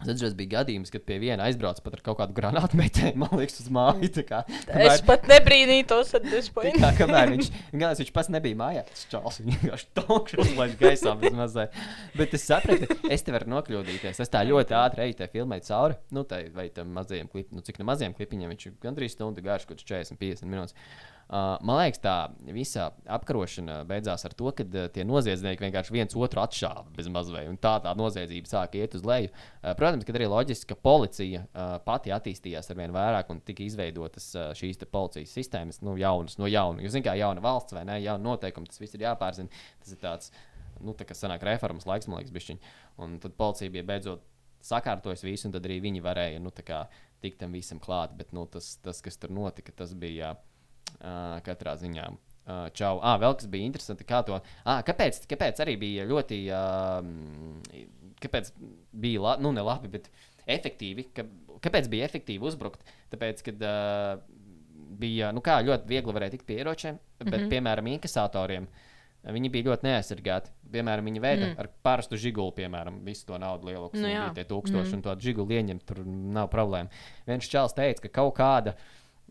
Tad 0.03 0.19
tas 0.19 0.33
bija 0.35 0.51
gadījums, 0.57 0.89
kad 0.91 1.05
pie 1.07 1.15
viena 1.21 1.45
aizbrauca 1.47 1.79
pat 1.81 1.93
ar 1.95 2.01
kaut 2.03 2.17
kādu 2.19 2.35
granātu 2.35 2.75
metēju, 2.77 3.15
man 3.21 3.31
liekas, 3.39 3.61
uz 3.63 3.69
māju. 3.73 4.09
Kā, 4.27 4.41
Es 4.75 4.99
pat 5.07 5.23
nebrīnītos 5.31 6.11
this 6.25 6.49
tā 6.49 6.55
point. 6.57 6.75
kā, 6.81 6.89
kamēr 6.97 7.31
viņš, 7.31 7.47
galvenais, 7.71 8.01
viņš 8.03 8.11
pats 8.17 8.29
nebija 8.35 8.59
mājās, 8.59 8.89
tas 8.91 9.05
čels 9.13 9.39
vienkārši 9.47 9.89
tokšu 10.01 10.41
uzlaiž 10.43 10.75
gaisā 10.81 11.15
mazliet. 11.23 11.79
Bet 12.19 12.35
es 12.35 12.43
sapratu, 12.45 12.99
es 13.07 13.23
te 13.25 13.33
varu 13.35 13.49
nokļūdīties. 13.55 14.19
Es 14.25 14.33
tā 14.35 14.43
ļoti 14.45 14.75
ātri 14.77 15.07
eju 15.07 15.17
tajā 15.21 15.31
filmē 15.39 15.61
cauri, 15.65 15.97
nu, 16.13 16.25
tai, 16.27 16.43
vai 16.53 16.67
tam 16.75 16.91
mazajam 16.99 17.31
klipam, 17.31 17.61
nu, 17.61 17.65
cik 17.65 17.79
no 17.79 17.87
mazajiem 17.93 18.17
klipiņiem 18.19 18.51
viņš 18.51 18.67
ir 18.69 18.77
gandrīz 18.83 19.15
stundu 19.15 19.45
garš, 19.47 19.65
kaut 19.69 19.79
kāds 19.79 19.87
40, 20.11 20.19
50 20.21 20.51
minūtes. 20.51 20.75
Uh, 21.25 21.55
man 21.65 21.79
liekas, 21.79 21.97
tā 22.03 22.11
visa 22.53 22.91
apkarošana 23.09 23.79
beidzās 23.89 24.27
ar 24.27 24.33
to, 24.37 24.51
ka 24.53 24.61
uh, 24.61 24.83
tie 24.93 25.01
noziedznieki 25.09 25.63
vienkārši 25.63 25.93
viens 25.95 26.13
otru 26.13 26.43
atšāva 26.43 26.83
bez 26.93 27.07
mazliet. 27.09 27.47
Un 27.49 27.57
tā 27.57 27.71
tā 27.81 27.95
noziedzība 27.97 28.51
sāka 28.51 28.77
iet 28.77 28.93
uz 28.93 29.01
leju. 29.09 29.31
Uh, 29.33 29.71
protams, 29.79 30.05
ka 30.05 30.13
arī 30.13 30.27
loģiski, 30.29 30.69
ka 30.69 30.77
policija 30.85 31.41
uh, 31.47 31.73
pati 31.87 32.13
attīstījās 32.13 32.69
ar 32.69 32.77
vien 32.77 32.93
vairāk 32.93 33.33
un 33.33 33.41
tika 33.41 33.65
izveidotas 33.65 34.29
šīs 34.59 34.85
policijas 34.85 35.33
sistēmas, 35.33 35.81
nu, 35.81 35.97
jaunas, 35.97 36.37
no 36.37 36.45
jauna. 36.45 36.85
Jūs 36.85 36.93
zināt, 36.93 37.09
kā 37.09 37.17
jauna 37.17 37.41
valsts 37.41 37.73
vai 37.73 37.87
ne, 37.89 37.97
jauna 38.05 38.21
noteikuma, 38.29 38.69
tas 38.69 38.85
viss 38.85 38.93
ir 38.93 39.09
jāpārzina. 39.09 39.65
Tas 39.81 39.97
ir 39.97 40.03
tāds, 40.05 40.29
nu, 40.77 40.93
tā 40.93 41.09
kā 41.09 41.17
sanāk 41.17 41.49
reformas 41.49 41.89
laiks, 41.89 42.05
man 42.05 42.21
liekas, 42.21 42.37
bišķiņ. 42.37 42.65
Un 43.01 43.17
tad 43.23 43.33
policija 43.41 43.73
bija 43.73 43.89
beidzot 43.95 44.29
sakārtojusi 44.65 45.25
visu, 45.25 45.49
un 45.49 45.57
tad 45.57 45.65
arī 45.65 45.81
viņi 45.81 46.05
varēja, 46.05 46.41
nu, 46.45 46.53
tā 46.53 46.61
kā 46.69 46.85
tikt 47.25 47.41
tam 47.41 47.57
visam 47.57 47.81
klāt. 47.81 48.13
Bet, 48.13 48.29
nu, 48.37 48.45
tas, 48.45 48.75
tas, 48.85 49.01
kas 49.01 49.17
tur 49.17 49.33
notika, 49.33 49.73
tas 49.73 49.97
bija 49.97 50.35
uh, 50.37 50.51
katrā 51.45 51.75
ziņā. 51.81 52.07
Uh, 52.45 52.67
čau. 52.77 52.99
Ah, 53.01 53.15
vēl 53.17 53.33
kas 53.39 53.47
bija 53.49 53.65
interesanti, 53.65 54.05
kā 54.05 54.19
to. 54.25 54.37
Ah, 54.69 54.83
kāpēc, 54.85 55.23
kāpēc 55.31 55.63
arī 55.63 55.73
bija 55.81 56.03
ļoti. 56.05 56.37
Uh, 56.53 57.85
kāpēc 58.21 58.51
bija 58.93 59.23
la, 59.23 59.31
nu, 59.41 59.49
ne 59.55 59.63
labi, 59.65 59.89
bet 59.95 60.11
efektīvi? 60.45 61.07
Ka, 61.15 61.25
kāpēc 61.65 61.89
bija 61.89 62.05
efektīvi 62.05 62.45
uzbrukt? 62.45 62.85
Tāpēc, 63.09 63.41
kad 63.47 63.65
uh, 63.65 64.19
bija 65.01 65.31
nu, 65.33 65.41
kā, 65.45 65.57
ļoti 65.65 65.89
viegli 65.89 66.13
varēja 66.13 66.35
tikt 66.35 66.45
pie 66.45 66.59
ieročiem, 66.61 66.99
bet, 67.17 67.31
mm. 67.31 67.39
-hmm. 67.39 67.55
piemēram, 67.55 67.89
inkasatoriem. 67.95 68.69
Viņi 69.25 69.49
bija 69.49 69.71
ļoti 69.71 69.87
neaizsargāti. 69.87 70.51
Piemēram, 70.69 71.07
viņi 71.09 71.21
veida 71.23 71.47
mm. 71.47 71.55
ar 71.63 71.71
parastu 71.81 72.17
žiguli, 72.21 72.53
piemēram, 72.59 72.99
visu 73.07 73.25
to 73.25 73.39
naudu 73.41 73.71
lielu, 73.71 73.89
kas 73.89 74.03
Nu 74.03 74.11
jā. 74.11 74.27
bija 74.27 74.35
tie 74.37 74.45
tūkstoši, 74.51 74.91
mm. 74.91 74.99
un 74.99 75.01
to 75.01 75.15
žiguli 75.25 75.57
ieņemt, 75.57 75.85
tur 75.89 76.03
nav 76.05 76.51
problēma. 76.53 76.93
Viens 77.25 77.49
čels 77.49 77.73
teica, 77.73 78.05
ka 78.05 78.13
kaut 78.21 78.35
kāda 78.37 78.75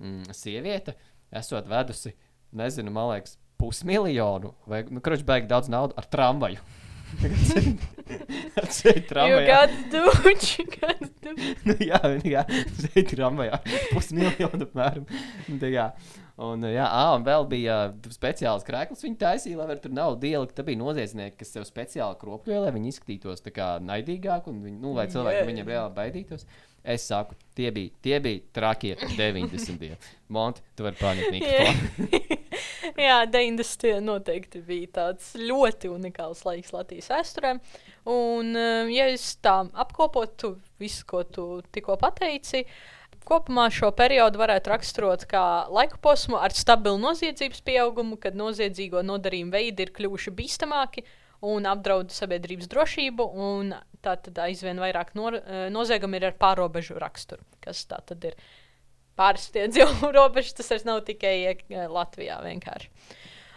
mm, 0.00 0.35
sieviete 0.35 0.96
esot 1.40 1.68
vedusi, 1.70 2.14
nezinu, 2.54 2.92
man 2.94 3.12
liekas, 3.12 3.38
pusmiljonu 3.60 4.54
vai, 4.70 4.84
nu, 4.90 5.02
kruč, 5.04 5.24
beig 5.26 5.48
daudz 5.50 5.70
naudas 5.72 5.98
ar 6.00 6.10
tramvaju. 6.10 6.62
Ar 8.58 8.66
ceļu 8.74 9.04
tramvajā. 9.08 9.44
got 9.46 9.70
to 9.92 10.00
do. 11.24 11.44
Nu, 11.64 11.76
jā, 11.78 12.00
jā, 12.26 12.42
ceļu 12.80 13.06
tramvajā. 13.14 13.60
Pusmiljonu 13.92 14.66
apmēram. 14.66 15.06
Nu, 15.48 15.58
tā 15.62 15.70
kā. 15.72 15.86
Un, 16.44 16.66
jā, 16.66 16.82
ā, 16.82 17.02
un 17.14 17.24
vēl 17.26 17.46
bija 17.46 17.76
uh, 17.92 18.10
speciāls 18.10 18.66
krēsls. 18.66 19.04
Viņa 19.06 19.20
taisīja, 19.20 19.60
lai 19.62 19.78
tur 19.78 19.94
naudu 19.94 20.26
ielikt. 20.26 20.56
Tā 20.58 20.66
bija 20.66 20.80
noziedznieki, 20.80 21.38
kas 21.38 21.54
sev 21.54 21.66
speciāli 21.68 22.18
kropļoja, 22.18 22.64
lai 22.66 22.72
viņi 22.74 22.90
izskatītos 22.90 23.44
tā 23.44 23.54
kā 23.54 23.68
naidīgāk, 23.84 24.48
un 24.50 24.58
viņi, 24.66 24.80
nu, 24.82 24.96
lai 24.98 25.06
cilvēki 25.12 25.38
yeah. 25.38 25.50
viņiem 25.52 25.70
reāli 25.70 25.94
baidītos. 25.94 26.48
Es 26.84 27.06
saku, 27.08 27.32
tie 27.56 27.70
bija, 27.72 27.90
tie 28.04 28.18
bija 28.20 28.42
trakie 28.52 28.92
90. 29.00 29.96
Monti, 30.34 30.60
tu 30.76 30.84
vari 30.84 30.98
paņemt 31.00 31.32
mikrofonu. 31.32 32.08
Jā, 33.06 33.22
90. 33.24 34.02
noteikti 34.04 34.60
bija 34.66 34.90
tāds 34.98 35.30
ļoti 35.40 35.88
unikāls 35.88 36.44
laiks 36.44 36.74
Latvijas 36.74 37.08
vēsturē. 37.08 37.54
Un, 38.12 38.52
eh, 38.52 38.92
ja 38.92 39.08
es 39.14 39.24
tā 39.40 39.62
apkopotu 39.72 40.58
visu, 40.82 41.06
ko 41.08 41.22
tu 41.24 41.46
tikko 41.72 41.96
pateici, 42.02 42.66
kopumā 43.24 43.70
šo 43.72 43.88
periodu 43.96 44.42
varētu 44.42 44.74
raksturot 44.74 45.24
kā 45.30 45.44
laika 45.72 45.96
posmu 46.04 46.36
ar 46.36 46.52
stabilu 46.52 47.00
noziedzības 47.00 47.64
pieaugumu, 47.64 48.20
kad 48.20 48.36
noziedzīgo 48.36 49.00
nodarījumu 49.08 49.56
veidi 49.56 49.88
ir 49.88 49.94
kļuvuši 49.96 50.36
bīstamāki 50.36 51.08
un 51.48 51.64
apdraud 51.68 52.12
sabiedrības 52.12 52.68
drošību. 52.68 53.30
un 53.48 53.72
Tā 54.04 54.18
tad 54.20 54.38
aizvien 54.44 54.80
vairāk 54.82 55.14
no, 55.16 55.30
noziegumi 55.72 56.20
ir 56.20 56.28
ar 56.28 56.36
pārobežu 56.40 56.98
raksturu, 57.00 57.44
kas 57.64 57.86
tā 57.88 58.02
tad 58.04 58.24
ir 58.28 58.36
pārsteidz 59.18 59.78
jau 59.78 59.88
robežas, 60.16 60.56
tas 60.58 60.72
vairs 60.72 60.86
nav 60.88 61.04
tikai 61.08 61.36
eh, 61.52 61.86
Latvijā 61.90 62.40
vienkārši. 62.44 62.90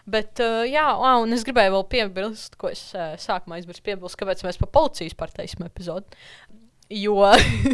Bet, 0.08 0.40
uh, 0.40 0.62
jā, 0.64 0.86
ā, 0.88 1.18
un 1.20 1.36
es 1.36 1.44
gribēju 1.44 1.74
vēl 1.74 1.84
piebilst, 1.92 2.54
ko 2.60 2.70
es 2.72 2.80
uh, 2.96 3.18
sākumā 3.20 3.58
aizmirsu 3.58 3.84
piebilst, 3.84 4.16
kāpēc 4.16 4.46
mēs 4.48 4.60
par 4.62 4.70
policijas 4.78 5.18
partijas 5.20 5.58
epizodu. 5.60 6.16
Jo, 6.88 7.26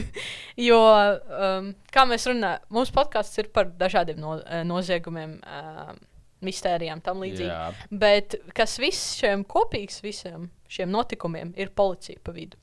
jo 0.69 0.79
um, 0.81 1.67
kā 1.93 2.07
mēs 2.09 2.25
runājam, 2.31 2.65
mūsu 2.73 2.95
podkāsts 2.95 3.38
ir 3.38 3.51
par 3.53 3.69
dažādiem 3.77 4.17
no, 4.17 4.39
eh, 4.41 4.63
noziegumiem, 4.65 5.38
uh, 5.45 5.93
mistērijām, 6.43 7.05
tam 7.05 7.21
līdzīgi. 7.21 7.51
Jā. 7.51 7.69
Bet 8.01 8.39
kas 8.57 8.79
viss 8.81 9.13
šiem 9.21 9.45
kopīgs, 9.45 10.01
visiem 10.03 10.49
šiem 10.73 10.89
notikumiem, 10.89 11.53
ir 11.53 11.69
policija 11.77 12.17
pa 12.25 12.33
vidu. 12.33 12.57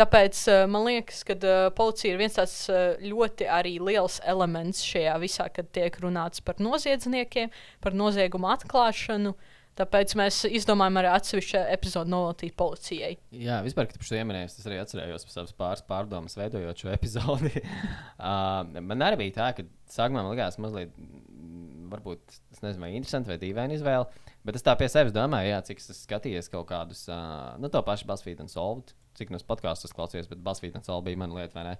Tāpēc 0.00 0.38
uh, 0.48 0.62
man 0.70 0.86
liekas, 0.86 1.20
ka 1.28 1.36
uh, 1.36 1.68
policija 1.76 2.14
ir 2.14 2.20
viens 2.22 2.36
tāds 2.38 2.56
uh, 2.72 2.96
ļoti 3.04 3.48
arī 3.52 3.74
liels 3.84 4.20
elements 4.24 4.80
šajā 4.86 5.16
visā, 5.20 5.48
kad 5.52 5.68
tiek 5.76 5.98
runāts 6.00 6.40
par 6.44 6.60
noziedzniekiem, 6.62 7.50
par 7.84 7.96
noziegumu 7.98 8.48
atklāšanu. 8.54 9.34
Tāpēc 9.78 10.12
mēs 10.18 10.42
izdomājām 10.50 10.98
arī 11.00 11.10
atsevišķu 11.14 11.60
epizodu 11.72 12.10
noveltīt 12.12 12.56
policijai. 12.58 13.12
Jā, 13.32 13.60
vispār, 13.64 13.86
kad 13.88 14.00
par 14.00 14.08
šo 14.08 14.18
ieminēju, 14.18 14.50
es 14.50 14.66
arī 14.68 14.80
atcerējos 14.82 15.26
par 15.26 15.36
savas 15.36 15.54
pāris 15.56 15.84
pārdomas, 15.88 16.36
veidojot 16.36 16.82
šo 16.82 16.90
epizodi. 16.92 17.52
uh, 17.62 18.80
man 18.80 19.06
arī 19.06 19.22
bija 19.22 19.36
tā, 19.38 19.50
ka 19.56 19.66
sākumā 19.94 20.24
man 20.24 20.34
likās 20.34 20.58
mazliet, 20.60 20.92
mm, 20.96 21.86
varbūt, 21.92 22.40
es 22.56 22.64
nezinu, 22.64 22.90
interesanti 22.98 23.32
vai 23.32 23.38
dīvaini 23.40 23.78
izvēle. 23.78 24.08
Bet 24.44 24.58
es 24.58 24.66
tā 24.66 24.74
pie 24.80 24.88
sevis 24.90 25.14
domāju, 25.16 25.52
jā, 25.52 25.62
cik 25.68 25.80
es 25.80 25.92
esmu 25.92 26.02
skatījies 26.02 26.52
kaut 26.52 26.68
kādus, 26.72 27.06
uh, 27.12 27.54
nu, 27.62 27.72
to 27.72 27.84
pašu 27.86 28.08
Basfīdu 28.10 28.44
un 28.44 28.52
Solvdu, 28.52 28.96
cik 29.18 29.32
no 29.34 29.40
podkāstus 29.48 29.94
klausījos, 29.96 30.30
bet 30.30 30.40
un 30.44 30.86
Solvdu 30.86 31.08
bija 31.08 31.20
mana 31.20 31.40
lieta, 31.40 31.56
vai 31.58 31.72
ne? 31.72 31.76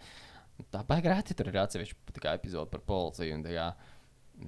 Tā 0.70 0.82
baigāti 0.84 1.36
tur 1.36 1.48
ir 1.48 1.56
atsevišķi 1.62 2.14
tā 2.16 2.20
kā 2.20 2.36
epizode 2.36 2.68
par 2.70 2.82
policiju. 2.84 3.38
un 3.38 3.46
tā 3.46 3.54
kā, 3.54 3.70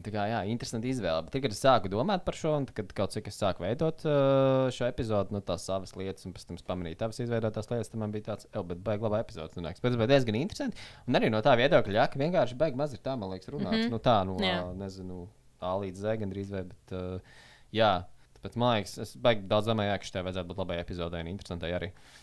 Tā 0.01 0.09
kā, 0.09 0.23
jā, 0.31 0.39
interesanti 0.49 0.89
izvēle. 0.89 1.25
Bet, 1.27 1.35
kad 1.45 1.53
es 1.53 1.61
sāku 1.61 1.91
domāt 1.93 2.23
par 2.25 2.37
šo, 2.39 2.55
un 2.57 2.65
tad, 2.69 2.75
kad 2.79 2.93
kaut 2.97 3.13
cik 3.13 3.27
es 3.29 3.37
sāku 3.37 3.65
veidot 3.65 4.05
uh, 4.09 4.71
šo 4.73 4.87
epizodu, 4.89 5.35
no 5.35 5.43
tās 5.45 5.67
savas 5.69 5.93
lietas, 5.99 6.25
un 6.25 6.33
pēc 6.33 6.47
tam 6.49 6.61
pamanīju 6.71 6.99
tavas 7.03 7.21
izveidotās 7.21 7.69
lietas, 7.69 7.91
tad 7.93 8.01
man 8.01 8.15
bija 8.15 8.31
tāds, 8.31 8.49
oh, 8.57 8.65
bet 8.69 8.81
baigi 8.87 9.05
labā 9.05 9.21
epizode. 9.21 9.53
Tas 9.53 9.99
bija 10.01 10.09
diezgan 10.15 10.39
interesanti. 10.41 10.81
Un 11.11 11.21
arī 11.21 11.29
no 11.33 11.43
tā 11.45 11.53
viedokļa, 11.61 11.99
jā, 11.99 12.09
ka 12.09 12.23
vienkārši 12.23 12.59
baigi 12.63 12.81
maz 12.81 12.97
ir 12.97 13.05
tā, 13.05 13.19
man 13.21 13.35
liekas, 13.35 13.53
runāts. 13.53 13.77
Mm. 13.77 13.85
-hmm. 13.85 13.93
Nu, 13.93 14.01
tā, 14.01 14.17
nu, 14.29 14.39
uh, 14.41 14.73
nezinu, 14.81 15.29
A 15.61 15.77
līdz 15.85 16.07
Z 16.07 16.17
gandrīz 16.25 16.51
vai, 16.57 16.65
bet, 16.73 16.97
uh, 16.97 17.45
jā, 17.73 17.93
tāpēc 18.39 18.57
man 18.57 18.77
liekas, 18.79 18.99
es 19.05 19.17
baigi 19.17 19.45
daudz 19.47 19.69
domāju, 19.69 19.99
ka 19.99 20.09
šai 20.09 20.25
vajadzētu 20.25 20.49
būt 20.49 20.65
labai 20.65 20.81
epizodei 20.81 21.21
un 21.21 21.35
interesantai 21.37 21.77
arī. 21.77 21.93
Nu, 21.93 22.22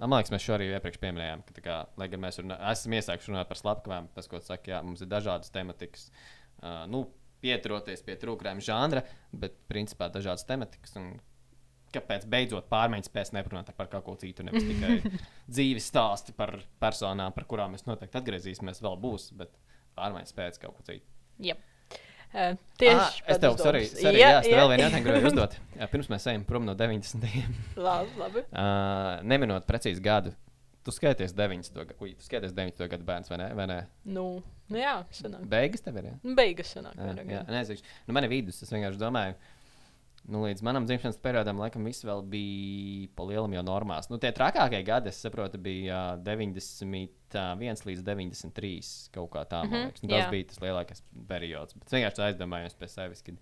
Man 0.00 0.16
liekas, 0.16 0.32
mēs 0.32 0.44
šo 0.44 0.54
arī 0.56 0.70
iepriekš 0.72 1.00
pieminējām, 1.02 1.42
ka, 1.48 1.62
kā, 1.64 1.78
lai 2.00 2.06
gan 2.08 2.22
mēs 2.22 2.40
runā, 2.40 2.56
esam 2.72 2.94
iesākuši 2.96 3.32
runāt 3.34 3.50
par 3.50 3.58
slepkavām, 3.60 4.06
tas, 4.14 4.28
ko 4.30 4.40
tu 4.40 4.48
saki, 4.48 4.72
jā, 4.72 4.78
mums 4.86 5.02
ir 5.04 5.10
dažādas 5.10 5.52
tematikas. 5.52 6.06
Uh, 6.60 6.86
nu, 6.88 7.02
pieturoties 7.44 8.04
pie 8.06 8.16
trūkstošiem 8.20 8.62
žanra, 8.64 9.02
bet 9.32 9.56
principā 9.68 10.08
dažādas 10.12 10.46
tematikas. 10.48 10.96
Un 11.00 11.12
kāpēc 11.94 12.26
beidzot 12.30 12.68
pārmaiņas 12.70 13.10
spēs 13.10 13.32
neparunāt 13.36 13.72
par 13.76 13.90
kaut 13.92 14.06
ko 14.06 14.16
citu, 14.20 14.46
nevis 14.46 14.68
tikai 14.68 15.20
dzīves 15.54 15.88
stāstu 15.92 16.36
par 16.36 16.56
personām, 16.82 17.34
par 17.36 17.48
kurām 17.50 17.74
mēs 17.74 17.86
noteikti 17.88 18.20
atgriezīsimies, 18.20 18.82
vēl 18.84 18.96
būs, 19.04 19.30
bet 19.36 19.52
pārmaiņas 19.98 20.36
pēc 20.36 20.60
kaut 20.62 20.78
ko 20.78 20.86
citu. 20.86 21.06
Yep. 21.44 21.66
Uh, 22.30 22.52
tieši 22.78 22.94
Ah, 22.94 23.32
es 23.34 23.40
tev, 23.42 23.56
sorry, 23.58 23.80
sorry, 23.90 24.20
jā, 24.20 24.28
jā, 24.36 24.42
jā. 24.46 24.58
vēl 24.60 24.68
vienu 24.70 24.84
jautājumu 24.84 25.06
gribēju 25.08 25.28
uzdot. 25.32 25.56
Jā, 25.80 25.88
pirms 25.90 26.10
mēs 26.12 26.26
ejam 26.30 26.44
prom 26.46 26.62
no 26.68 26.76
90. 26.78 27.26
Labi, 27.76 28.12
labi. 28.20 28.44
uh, 28.52 29.18
neminot 29.26 29.66
precīzi 29.66 30.02
gadu. 30.04 30.30
Tu 30.86 30.94
skaities 30.94 31.34
90. 31.36 31.74
gadu, 31.82 31.96
Ui, 32.00 32.14
tu 32.16 32.24
skaities 32.24 32.54
90. 32.56 32.86
gadu 32.88 33.04
bērns, 33.08 33.28
vai 33.32 33.40
ne? 33.42 33.48
Vai 33.58 33.66
ne? 33.68 33.80
Nu, 34.08 34.28
nu 34.70 34.78
jā, 34.80 34.94
sanāk. 35.12 35.42
Beigas 35.50 35.82
tev 35.84 35.98
ir. 36.00 36.06
Jā? 36.12 36.14
Nu, 36.22 36.36
Beigas 36.38 36.70
sanāk. 36.76 36.94
Jā, 36.96 37.26
jā, 37.34 37.42
nezinu. 37.52 37.82
Nu, 38.06 38.14
man 38.16 38.24
ir 38.28 38.32
vidus. 38.32 38.62
Es 38.64 38.70
vienkārši 38.72 39.02
domāju, 39.02 39.34
nu, 40.30 40.44
līdz 40.46 40.62
manam 40.66 40.86
dzimšanas 40.88 41.18
periodam, 41.22 41.58
laikam, 41.62 41.84
viss 41.88 42.04
vēl 42.06 42.22
bija 42.30 43.08
pa 43.16 43.26
lielam 43.28 43.54
jau 43.56 43.64
normās. 43.66 44.08
Nu, 44.10 44.18
tie 44.22 44.30
trakākie 44.36 44.80
gadi, 44.86 45.10
es 45.10 45.18
saprotu, 45.24 45.58
bija 45.62 45.98
ā, 46.14 46.22
91 46.26 47.84
līdz 47.90 48.06
93. 48.06 48.70
kaut 49.14 49.30
kā 49.34 49.44
tā. 49.44 49.64
Mm 49.64 49.70
Mhm, 49.70 49.74
-hmm, 49.74 49.84
liekas. 49.84 50.02
nu, 50.02 50.08
tas 50.08 50.24
jā. 50.24 50.30
bija 50.30 50.48
tas 50.48 50.60
lielākais 50.60 51.02
periods. 51.28 51.74
Bet 51.74 51.86
es 51.86 51.92
vienkārši 51.92 52.26
aizdomājos 52.28 52.74
pie 52.78 52.88
sevis. 52.88 53.22
Kad... 53.22 53.36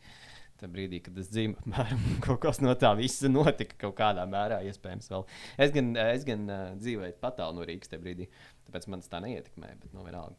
Tajā 0.59 0.72
brīdī, 0.72 0.98
kad 1.01 1.18
es 1.18 1.29
dzīvoju, 1.31 1.57
apmēram 1.62 2.01
kaut 2.20 2.40
kas 2.40 2.61
no 2.61 2.74
tā 2.74 2.96
visa 2.98 3.29
notika 3.29 3.77
kaut 3.79 3.94
kādā 3.94 4.24
mērā, 4.27 4.59
iespējams, 4.66 5.11
vēl. 5.12 5.24
Es 5.57 5.70
gan, 5.70 5.96
es 5.96 6.24
gan 6.24 6.51
uh, 6.51 6.74
dzīvoju 6.74 7.14
tālu 7.22 7.55
no 7.55 7.62
Rīgas 7.62 7.88
tajā 7.88 8.03
brīdī, 8.03 8.27
tāpēc 8.66 8.88
man 8.88 9.01
tas 9.01 9.09
tā 9.09 9.20
neietekmēja. 9.22 9.77
Bet, 9.85 9.92
nu, 9.94 10.03
vienalga. 10.03 10.35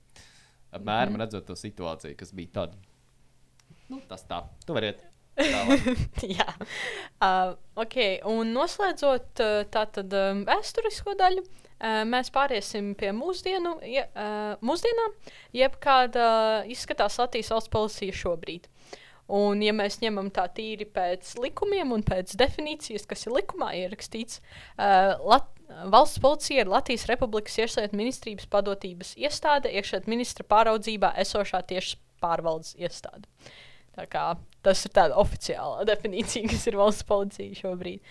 Apmēram 0.71 1.09
mm. 1.09 1.15
-hmm. 1.15 1.19
redzot 1.19 1.45
to 1.45 1.55
situāciju, 1.55 2.17
kas 2.19 2.33
bija 2.33 2.51
tad. 2.51 2.75
Nu, 3.89 4.01
tas 4.09 4.25
tā. 4.29 4.43
Tu 4.65 4.73
vari 4.73 4.91
iet. 4.91 5.08
Jā, 6.39 6.47
uh, 7.23 7.55
ok. 7.79 7.97
Un 8.29 8.53
noslēdzot 8.55 9.43
uh, 9.43 9.59
tātad 9.71 10.15
um, 10.15 10.43
vēsturisko 10.47 11.15
daļu, 11.19 11.43
uh, 11.43 12.01
mēs 12.09 12.31
pāriesim 12.35 12.91
pie 12.99 13.13
mūsdienu, 13.15 13.77
je, 13.87 14.03
uh, 14.09 14.57
mūsdienām, 14.65 15.15
jeb 15.55 15.77
kāda 15.83 16.25
izskatās 16.69 17.19
Latvijas 17.21 17.53
valsts 17.55 17.73
policija 17.73 18.19
šobrīd. 18.23 18.67
Un, 19.29 19.61
ja 19.61 19.75
mēs 19.77 19.99
ņemam 20.01 20.31
tā 20.33 20.47
tīri 20.57 20.87
pēc 20.89 21.35
likumiem 21.37 21.91
un 21.93 22.01
pēc 22.01 22.33
definīcijas, 22.39 23.05
kas 23.05 23.27
ir 23.27 23.35
likumā 23.37 23.75
ierakstīts, 23.77 24.41
uh, 24.41 25.13
Lat 25.21 25.51
valsts 25.69 26.19
policija 26.19 26.63
ir 26.63 26.71
Latvijas 26.71 27.05
Republikas 27.05 27.57
iekšlietu 27.61 27.97
ministrijas 27.97 28.49
padotības 28.49 29.13
iestāde, 29.21 29.69
iekšlietu 29.69 30.09
ministra 30.09 30.45
pāraudzībā 30.49 31.13
esošā 31.21 31.61
tieši 31.69 31.99
pārvaldes 32.23 32.73
iestāde. 32.81 33.29
Tā 33.45 33.68
kā, 34.11 34.25
tas 34.65 34.85
ir 34.85 34.93
tāds 34.95 35.17
oficiālā 35.19 35.85
definīcija, 35.91 36.49
kas 36.51 36.67
ir 36.69 36.79
valsts 36.79 37.07
policija 37.09 37.63
šobrīd. 37.63 38.03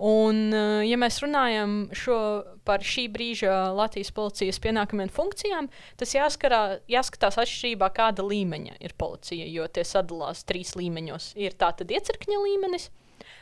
Un, 0.00 0.46
uh, 0.56 0.80
ja 0.80 0.96
mēs 0.96 1.18
runājam 1.20 1.90
šo, 1.92 2.16
par 2.64 2.80
šī 2.80 3.04
brīža 3.12 3.52
Latvijas 3.76 4.08
policijas 4.16 4.56
pienākumiem 4.64 5.10
un 5.10 5.12
funkcijām, 5.12 5.68
tas 6.00 6.14
jāskarā, 6.14 6.60
jāskatās 6.88 7.36
atšķirībā, 7.42 7.90
kāda 7.98 8.24
līmeņa 8.24 8.78
ir 8.80 8.94
policija. 8.96 9.44
Jo 9.52 9.66
tie 9.68 9.84
sadalās 9.84 10.46
trīs 10.48 10.72
līmeņos. 10.80 11.34
Ir 11.36 11.58
tātad 11.60 11.92
iecirkņa 11.92 12.40
līmenis, 12.46 12.88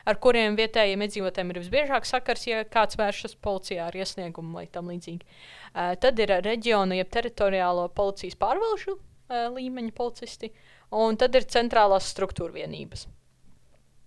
ar 0.02 0.18
kuriem 0.18 0.58
vietējiem 0.58 1.04
iedzīvotājiem 1.06 1.54
ir 1.54 1.60
visbiežāk 1.62 2.10
sakars, 2.10 2.48
ja 2.50 2.64
kāds 2.66 2.98
vēršas 2.98 3.38
policijā 3.44 3.86
ar 3.86 3.94
iesniegumu 3.94 4.58
vai 4.58 4.66
tam 4.66 4.90
līdzīgi. 4.90 5.22
Uh, 5.70 5.94
tad 6.02 6.18
ir 6.18 6.34
reģiona, 6.42 6.98
jeb 6.98 7.14
teritoriālo 7.14 7.86
policijas 7.94 8.34
pārvalžu 8.40 8.96
uh, 8.96 9.46
līmeņa 9.54 9.94
policisti, 9.94 10.50
un 10.94 11.16
tad 11.20 11.36
ir 11.36 11.48
centrālās 11.50 12.08
struktūra 12.12 12.54
vienības. 12.54 13.06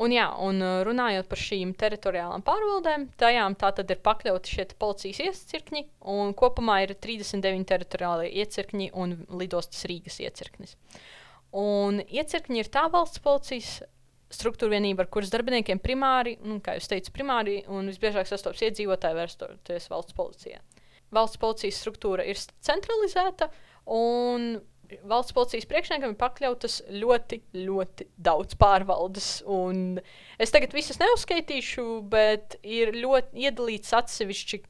Un, 0.02 0.10
jā, 0.16 0.26
un 0.42 0.58
uh, 0.66 0.80
runājot 0.88 1.28
par 1.30 1.38
šīm 1.38 1.76
teritoriālām 1.78 2.42
pārvaldēm, 2.46 3.06
tajām 3.22 3.54
tā 3.62 3.70
tad 3.78 3.92
ir 3.94 4.00
pakļauti 4.02 4.56
šie 4.56 4.66
policijas 4.82 5.20
iecirkņi, 5.28 5.84
un 6.10 6.34
kopumā 6.38 6.80
ir 6.88 6.96
39 6.98 7.68
teritoriālie 7.70 8.32
iecirkņi 8.42 8.90
un 8.98 9.20
lidostas 9.38 9.86
Rīgas 9.90 10.18
iecirknis. 10.24 10.74
Un 11.54 12.02
iecirkņi 12.02 12.64
ir 12.64 12.72
tā 12.74 12.88
valsts 12.90 13.22
policijas 13.22 13.76
struktūra 14.34 14.78
vienība, 14.78 15.06
ar 15.06 15.12
kuras 15.12 15.30
darbiniekiem 15.34 15.82
primāri, 15.84 16.38
nu, 16.48 16.58
kā 16.64 16.78
jūs 16.78 16.90
teicat, 16.90 17.14
primāri 17.14 17.60
un 17.70 17.92
visbiežāk 17.92 18.30
sastopas 18.30 18.64
iedzīvotāji 18.66 19.18
vērstoties 19.20 19.90
valsts 19.92 20.18
policijā. 20.18 20.62
Valsts 21.14 21.42
policijas 21.42 21.82
struktūra 21.84 22.26
ir 22.26 22.40
centralizēta, 22.40 23.52
un 23.92 24.56
valsts 25.08 25.36
policijas 25.36 25.68
priekšniekam 25.70 26.14
ir 26.14 26.20
pakļautas 26.20 26.80
ļoti, 26.92 27.42
ļoti 27.56 28.08
daudz 28.22 28.58
pārvaldes. 28.62 29.30
Es 30.42 30.54
tagad 30.54 30.76
visas 30.76 31.00
neuzskaitīšu, 31.02 31.86
bet 32.12 32.58
ir 32.64 32.94
ļoti 32.98 33.48
iedalīts 33.48 33.94
atsevišķi 34.02 34.62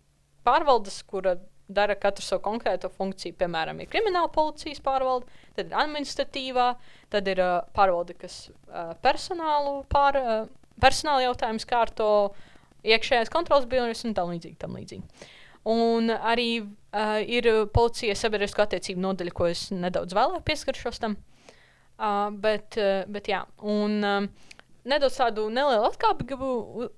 pārvaldes, 0.47 1.01
kura 1.07 1.37
dara 1.71 1.95
katru 1.95 2.25
savu 2.25 2.43
konkrēto 2.45 2.89
funkciju. 2.91 3.35
Piemēram, 3.39 3.79
ir 3.81 3.89
krimināla 3.91 4.31
policijas 4.33 4.81
pārvalde, 4.83 5.29
tad 5.55 5.69
ir 5.69 5.77
administratīvā, 5.83 6.69
tad 7.13 7.29
ir 7.31 7.41
uh, 7.43 7.59
pārvalde, 7.75 8.15
kas 8.19 8.43
uh, 8.49 8.91
personālu 9.03 9.81
pār, 9.91 10.19
uh, 10.19 10.41
personāla 10.83 11.29
jautājumus 11.29 11.67
kārto, 11.69 12.09
iekšējās 12.87 13.31
kontrols 13.31 13.69
bijušas 13.69 14.09
un 14.09 14.17
tam 14.17 14.33
līdzīgi. 14.33 14.57
Tam 14.61 14.75
līdzīgi. 14.77 15.29
Un 15.69 16.09
arī 16.09 16.47
uh, 16.61 17.19
ir 17.21 17.47
policija 17.73 18.15
sabiedrisko 18.17 18.63
attiecību 18.63 19.03
nodaļa, 19.03 19.33
ko 19.37 19.49
es 19.51 19.67
nedaudz 19.73 20.15
vēlāk 20.17 20.45
pieskaršos 20.47 21.01
tam. 21.03 21.17
Uh, 22.01 22.31
bet, 22.33 22.79
uh, 22.81 23.03
bet 23.11 23.29
jā, 23.29 23.43
un 23.61 23.99
um, 24.01 24.29
nedaudz 24.89 25.19
tādu 25.19 25.45
nelielu 25.53 25.85
atkāpi 25.85 26.25
gribu 26.31 26.87
uh, 26.87 26.89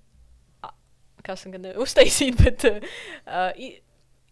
uztaisīt, 1.84 2.39
bet 2.45 2.63
uh, 2.69 3.60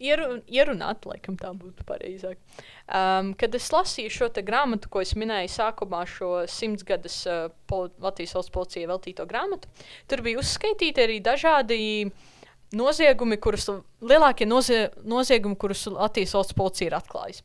ieru, 0.00 0.40
ierunāt, 0.48 1.04
laikam 1.04 1.36
tā 1.36 1.52
būtu 1.52 1.84
pareizāk. 1.84 2.40
Um, 2.88 3.34
kad 3.36 3.52
es 3.54 3.68
lasīju 3.74 4.16
šo 4.16 4.32
grāmatu, 4.40 4.88
ko 4.88 5.04
es 5.04 5.12
minēju 5.12 5.52
sākumā, 5.52 6.06
šo 6.08 6.46
simtsgadus 6.48 7.26
uh, 7.28 7.52
Latvijas 8.00 8.32
valsts 8.38 8.56
policijai 8.56 8.88
veltīto 8.88 9.28
grāmatu, 9.28 9.68
tur 10.08 10.24
bija 10.24 10.40
uzskaitīti 10.40 11.04
arī 11.04 11.20
dažādi 11.20 11.82
uh, 12.08 12.30
noziegumi, 12.76 13.38
kurus 13.42 13.68
lielākie 14.02 14.48
nozie, 14.48 14.86
noziegumi, 15.08 15.58
kurus 15.60 15.86
Latvijas 15.92 16.34
valsts 16.36 16.56
policija 16.58 16.90
ir 16.90 16.98
atklājusi. 16.98 17.44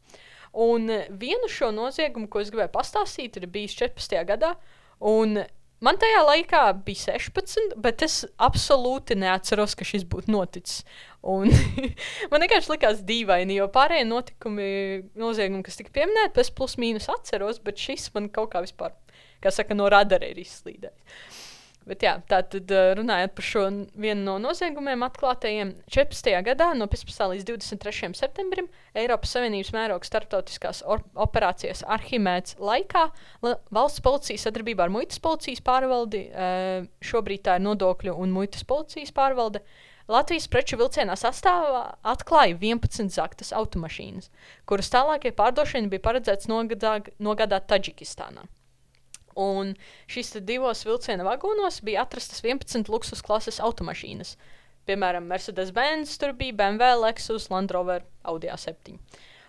Un 0.58 0.90
vienu 1.20 1.50
šo 1.52 1.70
noziegumu, 1.76 2.30
ko 2.32 2.42
es 2.42 2.50
gribēju 2.54 2.74
pastāstīt, 2.74 3.38
ir 3.38 3.50
bijis 3.52 3.76
14. 3.78 4.24
gadā. 4.26 4.56
Man 5.78 6.00
tajā 6.02 6.24
laikā 6.26 6.62
bija 6.88 7.13
16, 7.20 7.76
bet 7.78 8.02
es 8.02 8.24
absolūti 8.42 9.13
neatceros, 9.22 9.76
ka 9.78 9.86
šis 9.86 10.08
būtu 10.10 10.34
noticis. 10.34 10.80
Un 11.22 11.52
man 12.32 12.42
vienkārši 12.42 12.72
likās 12.72 13.04
dīvaini, 13.06 13.60
jo 13.60 13.68
pārējie 13.74 14.08
notikumi, 14.10 14.70
noziegumi, 15.20 15.62
kas 15.68 15.78
tika 15.78 15.94
pieminēti, 16.00 16.42
es 16.42 16.50
plus 16.50 16.80
mīnus 16.82 17.06
atceros, 17.13 17.62
bet 17.62 17.78
šis 17.78 18.10
man 18.16 18.32
kaut 18.34 18.56
kā 18.56 18.63
vispār, 18.66 18.96
kā 19.44 19.54
saka, 19.54 19.78
no 19.78 19.86
radara 19.94 20.32
ir 20.32 20.42
izslīdējis. 20.42 21.27
Bet 21.88 22.04
jā, 22.04 22.17
tā 22.28 22.41
tad 22.52 22.71
runājot 23.00 23.34
par 23.38 23.45
šo 23.47 23.62
vienu 23.95 24.26
no 24.26 24.36
noziegumiem 24.43 25.06
atklātajiem 25.08 25.71
14. 25.88 26.34
gadā, 26.43 26.73
no 26.76 26.89
15. 26.91 27.21
līdz 27.32 27.45
23. 27.47 28.10
septembrim, 28.19 28.67
Eiropas 28.97 29.32
Savienības 29.38 29.71
mēroga 29.76 30.10
starptautiskās 30.10 30.84
operācijas 30.88 31.86
Arhimēds 31.88 32.58
laikā 32.60 33.06
valsts 33.71 34.04
policija 34.04 34.43
sadarbībā 34.43 34.88
ar 34.88 34.95
muitas 34.97 35.21
policijas 35.23 35.63
pārvaldi, 35.63 36.26
šobrīd 37.08 37.45
tā 37.47 37.56
ir 37.56 37.63
nodokļu 37.69 38.17
un 38.19 38.36
muitas 38.36 38.67
policijas 38.67 39.15
pārvalde, 39.15 39.63
Latvijas 40.08 40.45
preču 40.47 40.78
vilcienā 40.80 41.17
sastāvā 41.19 41.82
atklāja 42.08 42.56
11 42.56 43.12
zaktas 43.12 43.52
automašīnas, 43.56 44.30
kuras 44.67 44.91
tālākie 44.93 45.34
pārdošana 45.36 45.91
bija 45.91 46.04
paredzēts 46.06 46.47
nogādāt 46.47 47.67
Taģikistānā. 47.67 48.47
Un 49.38 49.76
šīs 50.10 50.34
divos 50.47 50.82
vilciena 50.88 51.26
vagonos 51.28 51.82
bija 51.86 52.06
atrastas 52.08 52.41
11 52.41 52.89
luksus 52.89 53.21
klases 53.26 53.62
automašīnas. 53.62 54.36
Piemēram, 54.88 55.28
Mercedes-Benz, 55.30 56.15
tur 56.17 56.34
bija 56.38 56.56
BMW, 56.58 56.93
Lexus, 57.04 57.50
Land 57.52 57.73
Rover, 57.76 58.06
Audi 58.23 58.50
A7. 58.50 58.95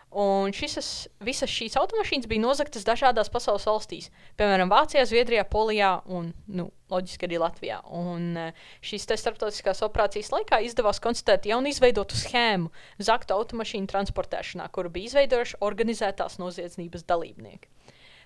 Un 0.08 0.54
šisas, 0.56 1.04
visas 1.20 1.50
šīs 1.52 1.74
automašīnas 1.76 2.28
bija 2.30 2.40
nozagtas 2.40 2.86
dažādās 2.88 3.28
pasaules 3.28 3.66
valstīs, 3.68 4.06
piemēram, 4.40 4.70
Vācijā, 4.72 5.02
Zviedrijā, 5.04 5.44
Polijā 5.44 5.90
un, 6.08 6.30
nu, 6.48 6.70
loģiski 6.88 7.28
arī 7.28 7.40
Latvijā. 7.42 7.82
Un 7.92 8.30
eh, 8.40 8.62
šīs 8.80 9.04
starptautiskās 9.04 9.84
operācijas 9.84 10.32
laikā 10.32 10.62
izdevās 10.64 11.02
konstatēt 11.04 11.50
jaunu 11.50 11.68
izveidotu 11.68 12.16
schēmu 12.16 12.72
zaktu 13.04 13.36
automašīnu 13.36 13.90
transportēšanā, 13.92 14.70
kuru 14.72 14.94
bija 14.96 15.12
izveidojuši 15.12 15.60
organizētās 15.68 16.40
noziedzības 16.40 17.04
dalībnieki. 17.04 17.68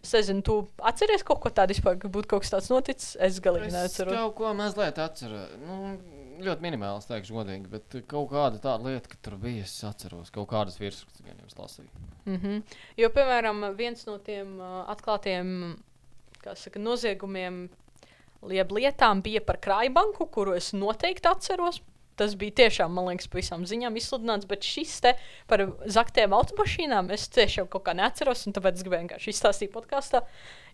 Es 0.02 0.12
nezinu, 0.16 0.42
tu 0.42 0.56
atceries 0.82 1.22
kaut 1.26 1.38
ko 1.44 1.50
tādu 1.54 1.76
vispār, 1.76 1.98
ka 2.02 2.10
būtu 2.10 2.32
kaut 2.32 2.42
kas 2.42 2.50
tāds 2.50 2.70
noticis. 2.72 3.12
Es 3.22 3.38
galīgi 3.42 3.70
neatceros. 3.70 4.16
Kaut 4.16 4.34
ko 4.40 4.50
mazliet 4.58 4.98
atceros. 4.98 5.52
Nu, 5.62 5.94
ļoti 6.42 6.64
minimāli, 6.64 7.04
teikšu, 7.06 7.36
godīgi, 7.36 7.70
bet 7.70 7.96
kaut 8.10 8.32
kāda 8.32 8.58
tāda 8.62 8.88
lieta, 8.88 9.12
ka 9.12 9.20
tur 9.22 9.36
bija, 9.42 9.62
es 9.66 9.76
atceros, 9.86 10.32
kaut 10.34 10.48
kādas 10.50 10.80
virsrakstus 10.80 11.22
gan 11.22 11.38
jums 11.38 11.58
lasīju. 11.58 12.02
Mm 12.24 12.40
-hmm. 12.42 12.62
Jo, 12.98 13.12
piemēram, 13.14 13.62
viens 13.78 14.06
no 14.06 14.18
tiem 14.18 14.58
uh, 14.58 14.82
atklātiem 14.90 15.76
saka, 16.42 16.78
noziegumiem, 16.78 17.68
jeb 18.50 18.72
lietām 18.72 19.22
bija 19.22 19.40
par 19.40 19.60
krājbanku, 19.62 20.26
kuru 20.30 20.54
es 20.58 20.72
noteikti 20.72 21.28
atceros 21.28 21.80
tas 22.18 22.34
bija 22.38 22.56
tiešām, 22.62 22.92
man 22.94 23.08
liekas, 23.10 23.28
pavisam 23.32 23.64
ziņām 23.68 23.96
izsludināts, 23.98 24.48
bet 24.50 24.66
šis 24.66 24.94
te 25.04 25.14
par 25.50 25.64
zaktiem 25.90 26.34
automašīnām 26.36 27.10
es 27.14 27.28
tiešām 27.32 27.68
kaut 27.72 27.86
kā 27.88 27.96
neatceros, 27.98 28.44
un 28.48 28.56
tāpēc 28.56 28.78
es 28.78 28.86
gribēju 28.86 29.06
vienkārši 29.06 29.34
izstāstīt 29.34 29.72
podkāstā. 29.74 30.22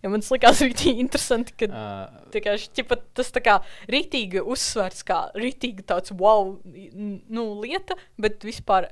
Jo 0.03 0.13
man 0.13 0.23
likās 0.25 0.61
ļoti 0.65 0.95
interesanti, 1.03 1.55
ka 1.59 1.69
uh, 1.71 2.21
vienkārši 2.35 2.71
ķipa, 2.79 2.99
tas 3.19 3.33
tā 3.35 3.43
kā 3.45 3.57
rītīgi 3.91 4.43
uzsvērts, 4.43 5.05
kā 5.07 5.25
rītīgi 5.37 5.87
tāds 5.89 6.15
wow 6.19 6.55
nu, 6.65 7.49
lieta, 7.63 7.97
bet 8.19 8.43
vispār 8.47 8.91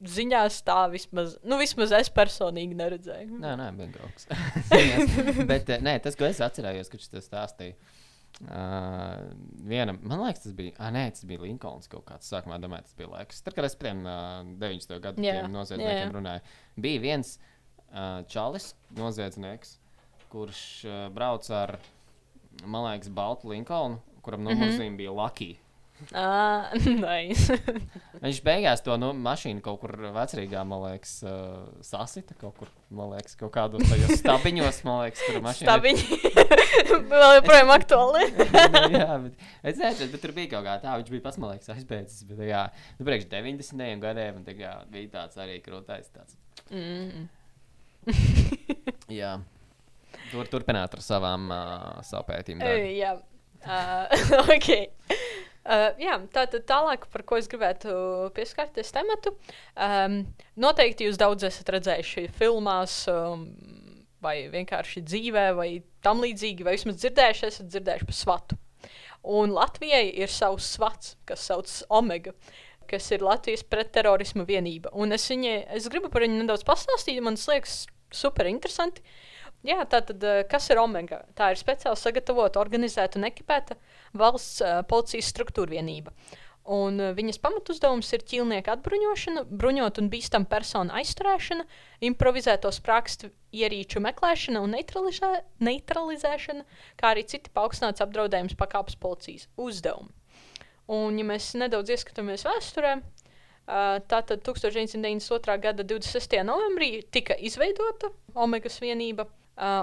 ziņās 0.00 0.62
tā 0.64 0.78
vismaz, 0.92 1.34
nu, 1.44 1.58
vismaz 1.60 1.92
es 1.98 2.08
personīgi 2.12 2.76
neredzēju. 2.78 3.40
Nē, 3.40 3.52
nē, 3.60 3.68
bija 3.76 4.08
kas. 4.14 4.28
bet 5.50 5.72
nē, 5.84 5.98
tas, 6.04 6.16
ko 6.16 6.28
es 6.28 6.40
atcerējos, 6.44 6.88
kad 6.92 7.04
šis 7.04 7.26
stāstīja. 7.28 7.76
Uh, 8.40 9.34
viena, 9.68 9.92
man 10.00 10.22
liekas, 10.22 10.46
tas 10.46 10.54
bija. 10.56 10.72
Ah, 10.80 10.88
nē, 10.94 11.04
tas 11.12 11.26
bija 11.28 11.42
Linkolns 11.42 11.90
kaut 11.92 12.06
kāds. 12.08 12.30
Sākumā 12.32 12.56
domāju, 12.62 12.86
tas 12.88 12.96
bija 12.96 13.10
laiks. 13.12 13.42
Tad, 13.44 13.56
kad 13.56 13.68
es 13.68 13.76
tiem 13.76 14.00
uh, 14.06 14.40
90. 14.62 14.94
gadu 15.04 15.24
yeah. 15.24 15.44
noziedzniekiem 15.50 16.06
yeah. 16.06 16.14
runāju, 16.14 16.54
bija 16.80 17.02
viens 17.04 17.34
uh, 17.36 18.22
čalis, 18.32 18.70
noziedznieks, 18.96 19.74
kurš 20.32 20.62
uh, 20.88 21.02
brauc 21.12 21.50
ar, 21.52 21.76
man 22.64 22.86
liekas, 22.88 23.12
Baltu 23.12 23.52
Linkolnu, 23.52 24.00
kuram 24.24 24.46
numurzīme 24.46 24.88
mm 24.88 24.94
-hmm. 24.94 25.02
bija 25.02 25.12
Lucky. 25.20 25.50
Ah. 26.16 26.70
Viņš 28.24 28.40
beigās 28.44 28.82
to 28.84 28.96
nu, 29.00 29.10
mašīnu 29.16 29.62
kaut 29.64 29.80
kur 29.82 29.94
vecrīgā, 30.14 30.62
man 30.68 30.82
liekas, 30.84 31.12
uh, 31.24 31.68
sasita 31.84 32.34
kaut 32.40 32.58
kur, 32.58 32.70
man 32.92 33.12
liekas, 33.14 33.36
kaut 33.40 33.52
kādos 33.54 33.84
tajos 33.88 34.18
stabiņos, 34.20 34.80
man 34.88 35.04
liekas, 35.04 35.22
tur 35.26 35.38
mašīna. 35.44 35.68
Stabiņi. 35.68 36.20
Vēl 37.12 37.36
joprojām 37.38 37.72
aktuāli. 37.76 38.26
jā, 38.96 39.08
bet 39.24 39.46
es 39.72 39.80
nezinu, 39.80 40.10
bet 40.14 40.24
tur 40.24 40.34
bija 40.36 40.52
kaut 40.56 40.66
kā 40.68 40.76
tā, 40.82 40.96
viņš 41.00 41.14
bija 41.14 41.24
pats, 41.28 41.40
man 41.40 41.54
liekas, 41.54 41.72
aizbēdzis, 41.76 42.26
bet 42.28 42.44
jā, 42.50 42.66
nu, 42.98 43.08
priekš 43.08 43.30
90. 43.32 44.04
gadiem, 44.04 44.42
un 44.42 44.48
tā 44.48 44.56
kā 44.58 44.74
bija 44.92 45.14
tāds 45.16 45.40
arī 45.40 45.60
krūtais 45.64 46.12
tāds. 46.12 46.36
Mm. 46.68 47.28
jā. 49.20 49.38
Tur 50.30 50.48
turpināt 50.50 50.94
ar 50.94 51.02
savām 51.02 51.48
uh, 51.50 52.00
savu 52.06 52.28
pētījumu. 52.28 52.66
Uh, 52.66 52.86
jā, 52.98 53.16
uh, 53.64 54.50
ok. 54.56 54.70
Uh, 55.60 55.90
jā, 56.00 56.14
tā 56.32 56.46
tad 56.48 56.64
tālāk, 56.68 57.04
par 57.12 57.22
ko 57.28 57.36
es 57.36 57.48
gribētu 57.50 57.92
pieskarties 58.36 58.94
tematu. 58.96 59.34
Um, 59.76 60.22
noteikti 60.56 61.04
jūs 61.04 61.20
daudz 61.20 61.44
esat 61.50 61.68
redzējuši 61.74 62.30
filmās, 62.38 63.02
um, 63.12 63.44
vai 64.24 64.48
vienkārši 64.52 65.04
dzīvē, 65.04 65.44
vai 65.58 65.68
tam 66.04 66.24
līdzīgi, 66.24 66.64
vai 66.64 66.78
vismaz 66.78 66.96
dzirdējuši, 67.02 67.46
esat 67.52 67.70
dzirdējuši 67.74 68.08
par 68.08 68.16
svatu. 68.16 68.58
Un 69.20 69.52
Latvijai 69.52 70.06
ir 70.22 70.32
savs 70.32 70.64
svats, 70.78 71.14
kas 71.28 71.44
saucas 71.44 71.82
Omega, 71.92 72.32
kas 72.90 73.10
ir 73.12 73.24
Latvijas 73.24 73.62
pretterorisma 73.68 74.46
vienība. 74.48 74.92
Un 74.96 75.12
es, 75.12 75.28
viņai, 75.30 75.58
es 75.76 75.88
gribu 75.92 76.08
par 76.12 76.24
viņu 76.24 76.40
nedaudz 76.40 76.64
pastāstīt, 76.66 77.20
man 77.24 77.36
liekas 77.36 77.84
super 78.10 78.48
interesanti. 78.48 79.04
Jā, 79.66 79.82
tātad, 79.84 80.24
eh, 80.24 80.42
kas 80.48 80.70
ir 80.72 80.80
Omega? 80.80 81.20
Tā 81.36 81.50
ir 81.52 81.60
speciāli 81.60 82.00
sagatavota, 82.00 82.62
organizēta 82.62 83.20
un 83.20 83.28
ekipēta 83.28 83.76
valsts 84.16 84.60
uh, 84.64 84.80
policijas 84.88 85.30
struktūra 85.32 85.76
vienība. 85.76 86.14
Un 86.70 87.00
uh, 87.00 87.12
viņas 87.16 87.40
pamatuzdevums 87.42 88.10
ir 88.14 88.24
ķīlnieka 88.30 88.76
atbruņošana, 88.76 89.46
bruņot 89.50 90.00
un 90.02 90.10
bīstam 90.12 90.46
personu 90.50 90.94
aizturēšana, 91.00 91.66
improvizēto 92.10 92.72
sprākstu 92.74 93.32
ierīču 93.56 94.02
meklēšana 94.04 94.62
un 94.62 94.76
neutralizē, 94.76 95.32
neutralizēšana, 95.66 96.66
kā 97.00 97.14
arī 97.14 97.26
citi 97.30 97.52
paaugstināts 97.54 98.04
apdraudējums 98.04 98.58
pakāpes 98.60 98.98
policijas 99.00 99.48
uzdevumi. 99.58 100.12
Un, 100.90 101.18
ja 101.18 101.24
mēs 101.26 101.52
nedaudz 101.54 101.92
ieskatāmies 101.94 102.42
vēsturē, 102.48 102.96
tātad 104.10 104.42
1992. 104.42 105.58
gada 105.62 105.84
26. 105.84 106.40
novembrī 106.46 107.04
tika 107.14 107.36
izveidota 107.38 108.10
Omegas 108.34 108.80
vienība, 108.82 109.28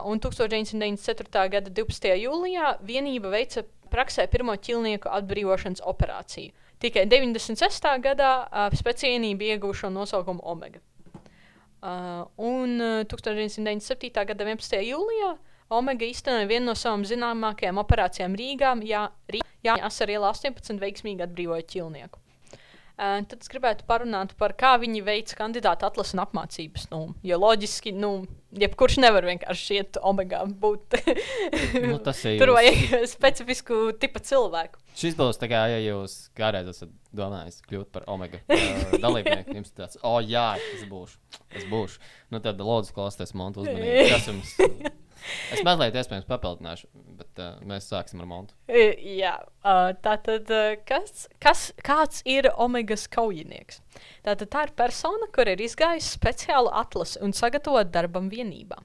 un 0.03 0.19
1994. 0.19 1.49
gada 1.53 1.71
12. 1.71 2.11
jūlijā 2.17 2.77
vienība 2.83 3.31
veica 3.31 3.63
praksē 3.91 4.27
pirmo 4.31 4.55
ķilnieku 4.55 5.09
atbrīvošanas 5.19 5.83
operāciju. 5.87 6.53
Tikai 6.83 7.07
96. 7.09 7.87
gadā 8.03 8.31
uh, 8.45 8.67
speciālība 8.77 9.53
ieguva 9.53 9.73
šo 9.73 9.89
nosaukumu 9.89 10.43
Omega. 10.45 10.83
Uh, 11.77 12.25
un 12.37 12.77
uh, 12.81 13.01
1997. 13.09 14.13
gada 14.13 14.45
11. 14.45 14.77
jūlijā 14.85 15.35
Omega 15.69 16.05
īstenoja 16.07 16.47
vienu 16.47 16.69
no 16.69 16.75
savām 16.79 17.03
zināmākajām 17.07 17.81
operācijām 17.81 18.37
Rīgā, 18.39 18.71
Jā, 18.87 19.07
Rīgā 19.27 19.75
Asar 19.83 20.13
ielā 20.13 20.31
18 20.31 20.79
veiksmīgi 20.79 21.25
atbrīvoja 21.25 21.65
ķilnieku. 21.73 22.21
Tad 22.97 23.35
es 23.37 23.51
gribētu 23.51 23.85
parunāt 23.85 24.31
par 24.39 24.55
kā 24.57 24.71
viņi 24.81 25.03
veic 25.05 25.29
kandidātu 25.37 25.85
atlases 25.85 26.15
un 26.15 26.23
apmācības. 26.23 26.87
Nu, 26.89 27.01
jo 27.21 27.37
loģiski, 27.37 27.93
nu, 27.93 28.25
jebkurš 28.57 28.97
nevar 29.03 29.27
vienkārši 29.27 29.77
iet 29.77 29.99
omegā 30.01 30.39
būt. 30.49 30.97
Nu, 31.83 31.99
tas 32.01 32.23
ir 32.25 32.37
Tur 32.41 32.55
vajag 32.55 33.05
specifisku 33.11 33.79
tipu 34.01 34.23
cilvēku. 34.25 34.81
Šis 34.97 35.13
būs 35.19 35.37
tā 35.37 35.45
kā, 35.51 35.61
ja 35.69 35.77
jūs 35.77 36.31
kādreiz 36.37 36.71
esat 36.73 36.89
domājis 37.13 37.61
kļūt 37.69 37.93
par 37.93 38.07
omega 38.09 38.41
dalībnieku, 39.05 39.59
jums 39.59 39.77
tāds, 39.77 40.01
o, 40.01 40.17
jā, 40.25 40.55
es 40.73 40.87
būšu. 40.89 41.21
Es 41.53 41.69
būšu. 41.69 42.01
Nu, 42.33 42.41
tad 42.41 42.57
lūdzu, 42.57 42.97
klausieties, 42.97 43.37
monētu 43.37 43.67
uzmanīgi. 43.67 44.07
Kas 44.15 44.31
jums? 44.31 44.57
Es 45.53 45.63
mazliet 45.65 45.95
iespējams 45.97 46.27
papildināšu, 46.29 46.87
bet 47.19 47.41
uh, 47.41 47.57
mēs 47.67 47.89
sāksim 47.91 48.21
ar 48.23 48.29
monētu. 48.29 48.55
E, 48.69 48.85
Jā, 49.17 49.33
uh, 49.63 49.91
tātad, 50.03 50.49
uh, 50.53 50.75
kas, 50.87 51.27
kas, 51.43 51.67
kāds 51.85 52.23
ir 52.29 52.49
omegas 52.55 53.07
kaujinieks? 53.11 53.81
Tātad 54.25 54.51
tā 54.53 54.65
ir 54.67 54.73
persona, 54.77 55.29
kur 55.33 55.49
ir 55.49 55.61
izgājusi 55.63 56.13
speciālu 56.17 56.71
atlasi 56.75 57.21
un 57.25 57.33
sagatavota 57.35 57.89
darbam 57.97 58.29
vienībā. 58.31 58.79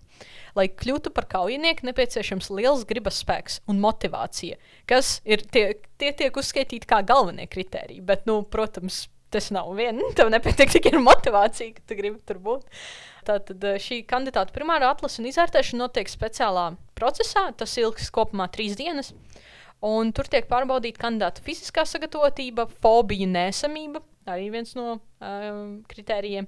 Lai 0.58 0.68
kļūtu 0.68 1.12
par 1.16 1.26
kaujinieku, 1.32 1.86
nepieciešams 1.88 2.50
liels 2.52 2.84
gribas 2.88 3.22
spēks 3.22 3.60
un 3.70 3.80
motivācija, 3.82 4.58
kas 4.90 5.18
ir 5.24 5.44
tie, 5.52 5.66
tie 6.00 6.12
tiek 6.16 6.36
uzskaitīti 6.36 6.88
kā 6.88 7.00
galvenie 7.06 7.48
kriteriji. 7.50 8.04
Bet, 8.04 8.26
nu, 8.28 8.42
protams, 8.44 9.06
tas 9.32 9.50
nav 9.54 9.72
viens. 9.78 10.02
Tev 10.18 10.30
nepietiek 10.32 10.70
tikai 10.76 10.94
ar 10.96 11.02
motivāciju, 11.04 11.76
ka 11.78 11.86
tu 11.88 11.98
gribi 11.98 12.20
tur 12.28 12.40
būt. 12.42 12.84
Tātad 13.28 13.64
eh, 13.68 13.80
šī 13.82 14.02
kandidāta 14.08 14.54
primārā 14.54 14.92
atlase 14.92 15.22
un 15.22 15.28
izvērtēšana 15.30 15.84
notiek 15.84 16.10
speciālā 16.10 16.72
procesā. 16.98 17.48
Tas 17.58 17.76
ilgs 17.80 18.10
kopumā 18.14 18.48
trīs 18.52 18.78
dienas. 18.78 19.12
Un 19.82 20.12
tur 20.14 20.28
tiek 20.30 20.46
pārbaudīta 20.46 21.00
kandidāta 21.02 21.42
fiziskā 21.42 21.82
sagatavotība, 21.90 22.68
fobija, 22.84 23.26
nesamība, 23.26 23.98
arī 24.30 24.44
viens 24.54 24.76
no 24.78 24.92
um, 24.94 25.72
kritērijiem. 25.90 26.46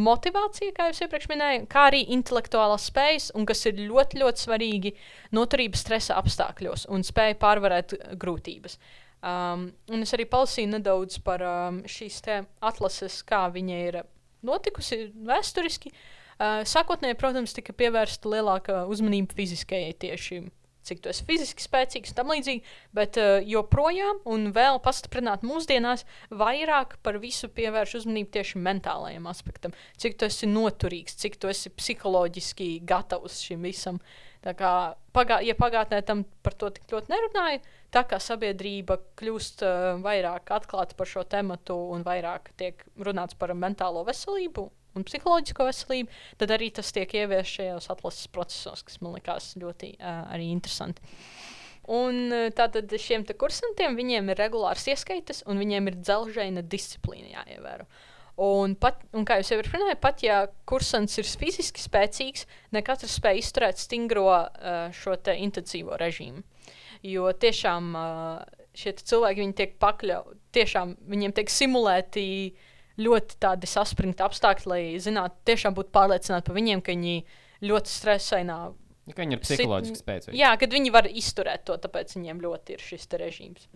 Motivācija, 0.00 0.72
kā 0.76 0.86
jau 0.88 1.04
iepriekš 1.04 1.28
minēju, 1.28 1.66
kā 1.68 1.90
arī 1.90 2.00
intelektuālās 2.16 2.88
spējas, 2.88 3.28
un 3.36 3.44
kas 3.48 3.66
ir 3.68 3.82
ļoti, 3.82 4.22
ļoti 4.22 4.44
svarīgi, 4.46 4.94
noturība 5.36 5.76
stresa 5.76 6.16
apstākļos 6.22 6.86
un 6.88 7.04
spēja 7.04 7.36
pārvarēt 7.42 7.98
grūtības. 8.22 8.78
Um, 9.20 9.66
un 9.92 10.06
es 10.06 10.14
arī 10.16 10.24
palasīju 10.30 10.70
nedaudz 10.76 11.18
par 11.24 11.44
um, 11.44 11.82
šīs 11.84 12.22
atlases, 12.64 13.20
kā 13.28 13.42
viņa 13.52 13.82
ir 13.88 14.00
notikusi 14.46 15.10
vēsturiski. 15.28 15.92
Uh, 16.40 16.62
sākotnēji, 16.64 17.18
protams, 17.20 17.52
tika 17.52 17.74
pievērsta 17.76 18.32
lielāka 18.32 18.86
uzmanība 18.88 19.36
fiziskajai 19.36 19.92
tieši 20.00 20.40
cik 20.90 21.02
tu 21.04 21.10
esi 21.12 21.24
fiziski 21.28 21.64
spēcīgs 21.64 22.12
un 22.12 22.18
tam 22.18 22.32
līdzīgi, 22.32 22.62
bet 22.96 23.18
uh, 23.20 23.38
joprojām 23.46 24.22
un 24.30 24.48
vēl 24.56 24.80
pastiprināt 24.82 25.44
mūsdienās 25.46 26.06
vairāk 26.32 26.96
par 27.04 27.20
visu 27.22 27.50
pievērš 27.52 28.00
uzmanību 28.00 28.32
tieši 28.36 28.62
mentālajam 28.64 29.28
aspektam. 29.30 29.76
Cik 30.00 30.18
tu 30.18 30.28
esi 30.28 30.48
noturīgs, 30.50 31.18
cik 31.20 31.38
tu 31.40 31.52
esi 31.52 31.72
psiholoģiski 31.76 32.72
gatavs 32.88 33.42
šim 33.44 33.68
visam. 33.68 34.00
Kā, 34.00 34.28
pagā, 34.42 35.40
ja 35.44 35.54
pagātnē 35.58 36.00
tam 36.06 36.24
par 36.42 36.54
to 36.56 36.70
tik 36.70 36.90
ļoti 36.92 37.12
nerunāja, 37.12 37.60
tā 37.92 38.04
kā 38.08 38.20
sabiedrība 38.22 38.98
kļūst 39.20 39.64
uh, 39.66 40.00
vairāk 40.04 40.50
atklāta 40.56 40.96
par 40.96 41.10
šo 41.10 41.24
tematu 41.28 41.76
un 41.94 42.04
vairāk 42.06 42.52
tiek 42.56 42.84
runāts 42.96 43.36
par 43.38 43.52
mentālo 43.54 44.04
veselību 44.08 44.70
un 44.96 45.06
psiholoģisko 45.06 45.66
veselību, 45.68 46.10
tad 46.40 46.50
arī 46.54 46.70
tas 46.74 46.90
tiek 46.94 47.12
ieviests 47.14 47.58
šajos 47.58 47.90
atlases 47.92 48.30
procesos, 48.32 48.82
kas 48.86 49.00
man 49.04 49.14
likās 49.18 49.52
ļoti 49.60 49.94
uh, 49.98 50.24
arī 50.34 50.50
interesanti. 50.54 51.04
Un 51.90 52.30
uh, 52.30 52.48
tātad 52.54 52.90
šiem 52.98 53.26
kursantiem 53.38 53.98
ir 54.00 54.38
regulārs 54.38 54.86
ieskaitas, 54.90 55.44
un 55.46 55.60
viņiem 55.62 55.90
ir 55.90 56.00
dzelžaina 56.00 56.62
disciplīna 56.62 57.36
jāievēro. 57.36 57.86
Un, 58.40 58.72
pat, 58.80 59.02
un 59.12 59.26
kā 59.28 59.36
jau 59.36 59.58
iepriekš 59.58 59.74
minēju, 59.74 59.98
pat 60.00 60.22
ja 60.24 60.36
kursants 60.68 61.18
ir 61.20 61.28
fiziski 61.28 61.82
spēcīgs, 61.82 62.46
ne 62.72 62.80
katrs 62.84 63.18
spēj 63.18 63.42
izturēt 63.42 63.82
stingro 63.82 64.30
uh, 64.32 64.86
šo 64.96 65.18
te 65.20 65.34
intensīvo 65.44 65.98
režīmu. 66.00 66.40
Jo 67.04 67.34
tiešām 67.36 67.92
uh, 68.00 68.40
šie 68.76 68.94
cilvēki 68.96 69.44
viņi 69.44 69.56
tiek 69.58 69.76
pakļauti, 69.82 70.38
tiešām 70.56 70.96
viņiem 71.12 71.36
tiek 71.36 71.52
simulēti 71.52 72.24
ļoti 73.00 73.38
tādi 73.44 73.68
saspringti 73.68 74.24
apstākļi, 74.24 74.70
lai 74.72 74.82
zinātu, 75.04 75.36
tiešām 75.48 75.76
būtu 75.76 75.92
pārliecināti 75.94 76.48
par 76.48 76.56
viņiem, 76.56 76.84
ka 76.84 76.96
viņi 76.96 77.16
ļoti 77.68 77.92
stresainā. 77.92 78.58
Ja, 79.10 79.16
viņi 79.16 79.36
ir 79.36 79.42
psiholoģiski 79.44 80.00
spēcīgi. 80.00 80.40
Jā, 80.40 80.54
kad 80.60 80.72
viņi 80.72 80.92
var 80.94 81.08
izturēt 81.08 81.68
to, 81.68 81.76
tāpēc 81.82 82.16
viņiem 82.16 82.40
ļoti 82.44 82.76
ir 82.76 82.84
šis 82.84 83.08
te 83.10 83.20
režīms 83.20 83.68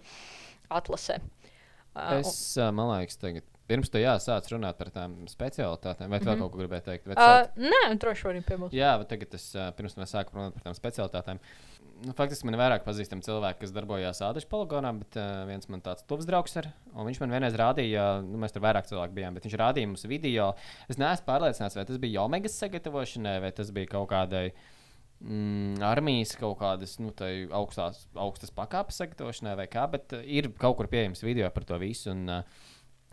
atlasē. 0.73 1.21
Uh, 1.21 2.21
Es, 2.21 2.37
man 2.75 2.89
liekas, 2.91 3.21
tagad, 3.21 3.47
pirms 3.69 3.89
tam 3.91 4.03
jāsāc 4.03 4.49
runāt 4.53 4.77
par 4.77 4.91
tām 4.93 5.15
specialitātēm, 5.31 6.09
vai 6.13 6.19
tu 6.21 6.27
vēl 6.29 6.35
Mhm. 6.37 6.41
kaut 6.43 6.53
ko 6.53 6.59
gribēji 6.59 6.85
teikt? 6.85 7.07
Uh, 7.09 7.15
sāc- 7.17 7.55
nē, 7.57 7.99
droši 7.99 8.33
vien 8.33 8.43
piebilst. 8.45 8.75
Jā, 8.77 8.99
bet 8.99 9.09
tagad 9.09 9.35
es 9.35 9.47
pirms 9.77 9.95
tam 9.95 10.05
sāku 10.05 10.35
runāt 10.37 10.53
par 10.59 10.63
tām 10.69 10.75
specialitātēm. 10.77 11.39
Nu, 12.05 12.13
faktiski 12.13 12.45
man 12.45 12.55
ir 12.55 12.61
vairāk 12.61 12.85
pazīstami 12.85 13.23
cilvēki, 13.25 13.61
kas 13.61 13.71
darbojās 13.73 14.19
Ādaņu 14.21 14.49
poligonā, 14.51 14.91
bet 14.99 15.17
uh, 15.17 15.45
viens 15.47 15.69
man 15.71 15.81
tāds 15.81 16.03
tuvs 16.05 16.27
draugs 16.27 16.57
ir. 16.57 16.67
Un 16.93 17.07
viņš 17.07 17.21
man 17.21 17.31
vienreiz 17.31 17.55
rādīja, 17.57 18.21
nu, 18.23 18.37
mēs 18.37 18.53
tur 18.53 18.61
vairāk 18.67 18.85
cilvēku 18.91 19.15
bijām, 19.15 19.33
bet 19.39 19.45
viņš 19.47 19.57
rādīja 19.57 19.87
mums 19.87 20.05
video. 20.05 20.55
Es 20.91 20.97
neesmu 20.99 21.25
pārliecināts, 21.25 21.77
vai 21.79 21.85
tas 21.87 21.97
bija 22.03 22.25
Omegas 22.27 22.59
sagatavošanai, 22.61 23.41
vai 23.41 23.53
tas 23.53 23.71
bija 23.71 23.87
kaut 23.95 24.11
kādai 24.11 24.51
mm, 25.23 25.79
armijas 25.87 26.35
kaut 26.37 26.59
kādas 26.61 26.99
nu, 27.01 27.13
augstās, 27.55 28.05
augstas 28.17 28.51
pakāpes 28.55 28.99
sagatavošanai, 29.01 29.57
vai 29.63 29.67
kā. 29.71 29.87
Bet 29.91 30.13
ir 30.25 30.51
kaut 30.59 30.77
kur 30.77 30.87
pieejams 30.91 31.23
video 31.25 31.49
par 31.55 31.65
to 31.65 31.79
visu. 31.81 32.11
Un, 32.11 32.27
uh, 32.29 32.43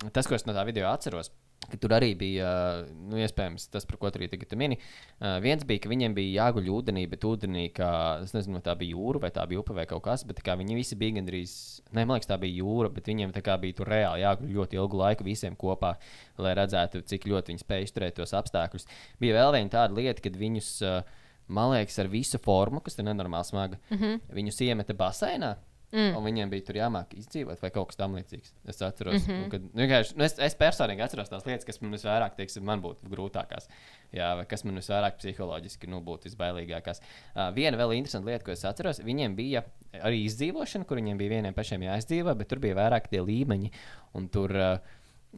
tas, 0.10 0.28
ko 0.28 0.36
es 0.38 0.48
no 0.48 0.56
tā 0.58 0.66
video 0.66 0.90
atceros, 0.90 1.30
ka 1.70 1.78
tur 1.80 1.94
arī 1.94 2.12
bija, 2.18 2.48
nu, 2.90 3.20
iespējams, 3.22 3.68
tas, 3.72 3.86
par 3.88 4.00
ko 4.02 4.10
arī 4.10 4.28
tagad 4.32 4.56
mini. 4.58 4.78
Uh, 5.20 5.38
viens 5.44 5.64
bija, 5.68 5.84
ka 5.84 5.92
viņiem 5.92 6.16
bija 6.18 6.48
jāguļ 6.48 6.70
ūdenī, 6.74 7.06
bet 7.12 7.28
ūdenī, 7.28 7.68
kā, 7.76 7.92
es 8.26 8.34
nezinu, 8.36 8.58
vai 8.58 8.64
tā 8.66 8.76
bija 8.80 8.96
jūra 8.96 9.22
vai 9.26 9.32
tā 9.36 9.46
bija 9.50 9.62
upe 9.62 9.76
vai 9.78 9.86
kaut 9.90 10.04
kas, 10.08 10.26
bet 10.28 10.42
kā 10.46 10.58
viņi 10.60 10.78
visi 10.80 10.98
bija 11.00 11.20
gandrīz, 11.20 11.54
ne, 11.92 12.04
man 12.04 12.18
liekas, 12.18 12.32
tā 12.32 12.40
bija 12.42 12.64
jūra, 12.64 12.92
bet 12.94 13.10
viņiem 13.12 13.34
tā 13.36 13.46
kā 13.46 13.58
bija 13.62 13.78
tur 13.78 13.94
reāli 13.94 14.26
jāguļ 14.26 14.54
ļoti 14.58 14.82
ilgu 14.82 15.02
laiku 15.04 15.28
visiem 15.28 15.58
kopā, 15.60 15.96
lai 16.42 16.56
redzētu, 16.58 17.06
cik 17.08 17.30
ļoti 17.30 17.54
viņi 17.54 17.66
spēj 17.66 17.88
izturēt 17.88 18.18
tos 18.18 18.36
apstākļus. 18.41 18.89
Bija 19.22 19.38
vēl 19.39 19.60
viena 19.60 19.76
tāda 19.78 19.99
lieta, 20.02 20.26
kad 20.26 20.39
viņus, 20.41 20.76
uh, 20.88 21.20
man 21.52 21.76
liekas, 21.76 22.02
ar 22.02 22.10
visu 22.12 22.41
formu, 22.41 22.82
kas 22.82 22.97
ir 22.97 23.06
nenormāli 23.06 23.54
smaga, 23.54 23.82
mm 23.91 23.97
-hmm. 23.97 24.24
viņus 24.34 24.64
iemeta 24.66 24.97
baseinā. 24.97 25.60
Mm. 25.92 26.14
Un 26.16 26.24
viņiem 26.24 26.52
bija 26.54 26.64
tur 26.70 26.78
jāmāk 26.80 27.12
izdzīvot, 27.20 27.60
vai 27.60 27.70
kaut 27.76 27.89
kas 27.89 28.00
tamlīdzīgs. 28.00 28.54
Es 28.72 28.78
atceros, 28.80 29.26
mm 29.26 29.32
-hmm. 29.34 29.50
kad, 29.52 29.64
nu, 29.66 29.82
vienkārši, 29.82 30.16
nu, 30.16 30.24
es, 30.24 30.38
es 30.39 30.56
personīgi 30.56 31.04
atceros 31.04 31.30
tās 31.30 31.44
lietas, 31.46 31.68
kas 31.68 31.82
man 31.82 31.92
visvairāk, 31.92 32.38
teiksim, 32.38 32.64
man 32.64 32.84
būtu 32.84 33.12
grūtākās. 33.12 33.68
Jā, 34.16 34.30
vai 34.39 34.46
kas 34.48 34.64
man 34.64 34.80
visvairāk 34.80 35.20
psiholoģiski 35.20 35.92
nu, 35.92 36.00
būtu 36.06 36.30
visbailīgākās. 36.30 37.04
Uh, 37.36 37.50
viena 37.56 37.78
vēl 37.78 37.98
interesanta 37.98 38.32
lieta, 38.32 38.46
ko 38.46 38.56
es 38.56 38.64
atceros, 38.66 39.02
viņiem 39.04 39.36
bija 39.36 39.66
arī 40.00 40.24
izdzīvošana, 40.30 40.88
kur 40.88 41.02
viņiem 41.02 41.20
bija 41.20 41.36
vieniem 41.36 41.54
pašiem 41.54 41.84
jāizdzīvo, 41.84 42.36
bet 42.39 42.48
tur 42.48 42.64
bija 42.64 42.80
vairāk 42.80 43.12
tie 43.12 43.20
līmeņi. 43.20 43.72
Un 44.16 44.30
tur, 44.32 44.56
uh, 44.56 44.80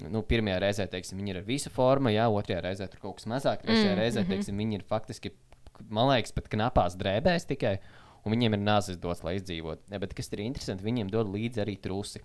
nu, 0.10 0.22
pirmajā 0.22 0.60
reizē, 0.62 0.88
teiksim, 0.89 1.18
viņi 1.18 1.34
ir 1.34 1.41
ar 1.41 1.49
visu 1.49 1.74
formu, 1.74 2.14
jā, 2.14 2.30
otrajā 2.30 2.62
reizē 2.62 2.88
tur 2.91 3.01
kaut 3.01 3.18
kas 3.18 3.26
mazāk, 3.30 3.66
trešajā 3.66 3.91
mm, 3.91 3.99
reizē, 3.99 4.24
teiksim, 4.30 4.58
viņi 4.58 4.80
ir 4.80 4.86
faktiski, 4.86 5.34
man 5.89 6.14
liekas, 6.14 6.34
pat 6.38 6.49
knapās 6.54 6.97
drēbēs 6.99 7.49
tikai. 7.49 7.78
Un 8.24 8.34
viņiem 8.36 8.55
ir 8.57 8.63
nāzes 8.63 8.99
dots, 9.01 9.24
lai 9.26 9.38
izdzīvotu. 9.39 9.84
Ja, 9.91 9.99
bet 10.03 10.15
kas 10.17 10.32
ir 10.34 10.43
interesanti, 10.45 10.86
viņiem 10.88 11.11
dod 11.11 11.32
līdzi 11.34 11.63
arī 11.65 11.76
trusi. 11.82 12.24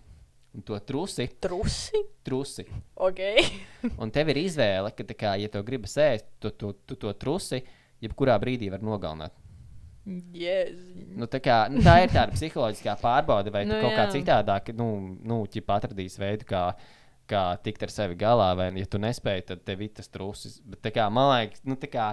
Un 0.57 0.63
to 0.65 0.79
trusi, 0.81 1.27
Trusi. 1.45 2.01
trusi. 2.25 2.65
Ok. 2.97 3.19
Un 4.03 4.11
tev 4.15 4.31
ir 4.33 4.41
izvēle, 4.47 4.91
ka, 4.97 5.05
kā, 5.13 5.35
ja 5.39 5.51
tu 5.53 5.61
gribi 5.63 5.91
ēst, 5.91 6.25
tu, 6.41 6.51
tu, 6.57 6.73
tu 6.89 6.97
to 6.97 7.13
trusi, 7.21 7.61
jebkurā 8.03 8.39
brīdī 8.41 8.71
var 8.73 8.81
nogalināt. 8.83 9.37
Yes. 10.33 10.73
Nu, 11.19 11.27
tā, 11.29 11.37
kā, 11.45 11.67
nu, 11.69 11.83
tā 11.85 11.99
ir 12.07 12.13
tāda 12.15 12.33
psiholoģiskā 12.33 12.95
pārbaude, 13.03 13.53
vai 13.53 13.67
Nu, 13.69 13.77
kaut 13.83 13.93
kā 13.93 14.07
jā. 14.07 14.15
citādāk, 14.17 14.71
nu, 14.79 14.87
nu 15.21 15.43
ķip 15.53 15.69
atradīsi 15.75 16.23
veidu, 16.23 16.47
kā, 16.49 16.63
kā 17.29 17.43
tikt 17.61 17.85
ar 17.85 17.93
sevi 17.93 18.17
galā, 18.19 18.49
vai, 18.57 18.71
ja 18.81 18.89
tu 18.89 19.01
nespēji, 19.03 19.51
tad 19.53 19.67
tev 19.69 19.85
ir 19.85 19.93
tas 20.01 20.09
trusis. 20.09 20.57
Bet, 20.65 20.89
kā, 20.97 21.11
man 21.13 21.29
liekas, 21.35 21.61
nu, 21.69 21.77
tā 21.77 21.91
kā, 21.93 22.07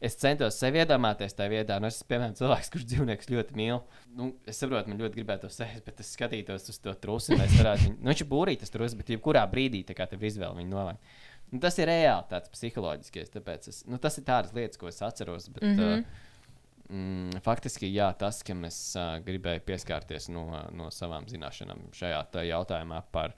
es 0.00 0.18
centos 0.20 0.58
sevi 0.60 0.82
iedomāties 0.82 1.36
tajā 1.36 1.52
vietā. 1.52 1.78
Nu, 1.80 1.90
es 1.90 2.00
esmu, 2.00 2.10
piemēram, 2.12 2.34
cilvēks, 2.38 2.70
kurš 2.74 2.84
dzīvnieks 2.92 3.30
ļoti 3.32 3.56
mīl. 3.58 3.80
Nu, 4.18 4.28
es 4.48 4.60
saprotu, 4.60 4.92
man 4.92 5.00
ļoti 5.00 5.20
gribētu 5.20 5.46
to 5.46 5.52
sēst, 5.54 5.84
bet 5.86 6.02
es 6.04 6.12
skatītos 6.16 6.68
uz 6.72 6.78
to 6.82 6.94
trusi. 7.00 7.38
varētu, 7.38 7.94
nu, 7.96 8.10
viņš 8.10 8.24
ir 8.24 8.30
būrītis 8.30 8.74
trusis, 8.74 8.98
bet 8.98 9.14
jebkurā 9.14 9.46
brīdī 9.50 9.84
tā 9.88 9.96
ir 9.96 10.28
izvēle 10.30 10.60
viņu 10.60 10.72
novākt. 10.72 11.16
Nu, 11.52 11.60
tas 11.62 11.76
ir 11.78 11.86
reāli 11.88 12.26
tāds 12.30 12.50
psiholoģiskais. 12.52 13.34
Tāpēc 13.34 13.68
es, 13.70 13.82
nu, 13.86 14.00
tas 14.02 14.18
ir 14.18 14.26
tādas 14.26 14.54
lietas, 14.56 14.80
ko 14.80 14.90
es 14.90 15.02
atceros. 15.02 15.48
Bet, 15.48 15.62
mm 15.62 15.76
-hmm. 15.78 16.00
uh, 16.00 16.24
Mm, 16.86 17.40
faktiski, 17.42 17.88
jā, 17.90 18.06
tas, 18.18 18.44
kam 18.46 18.62
es 18.68 18.78
uh, 18.94 19.16
gribēju 19.26 19.64
pieskarties 19.66 20.28
no, 20.30 20.44
no 20.76 20.86
savām 20.94 21.26
zināšanām 21.26 21.88
šajā 21.96 22.20
tā 22.30 22.44
jautājumā 22.46 23.00
par 23.10 23.34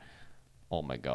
omega, 0.74 1.14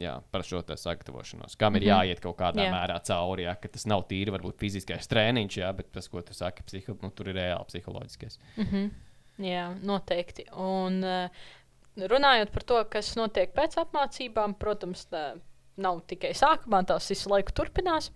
jā, 0.00 0.16
par 0.32 0.44
šo 0.46 0.60
te 0.66 0.76
sagatavošanos. 0.78 1.56
Kam 1.60 1.76
ir 1.78 1.86
jāiet 1.88 2.20
kaut 2.24 2.36
kādā 2.40 2.64
Jā. 2.64 2.68
jā. 2.68 2.74
mērā 2.74 2.98
cauri, 3.08 3.46
ja, 3.46 3.54
ka 3.60 3.70
tas 3.72 3.86
nav 3.88 4.04
tīri 4.10 4.34
varbūt 4.34 4.60
fiziskais 4.60 5.08
treniņš, 5.10 5.58
jā, 5.62 5.70
bet 5.76 5.92
tas, 5.94 6.08
ko 6.12 6.22
tu 6.24 6.36
saki, 6.36 6.64
psiho, 6.68 6.96
nu, 7.02 7.10
tur 7.16 7.32
ir 7.32 7.40
reāli 7.40 7.68
psiholoģiskais. 7.70 8.38
Jā, 9.42 9.64
noteikti. 9.80 10.44
Un 10.60 11.00
uh, 11.06 11.48
runājot 11.96 12.52
par 12.52 12.68
to, 12.68 12.82
kas 12.92 13.14
notiek 13.16 13.54
pēc 13.56 13.78
apmācībām, 13.80 14.56
protams, 14.60 15.06
tā 15.12 15.32
nav 15.80 16.02
tikai 16.08 16.34
sākumā, 16.36 16.82
tās 16.88 17.08
visu 17.12 17.32
laiku 17.32 17.54
turpinās. 17.56 18.10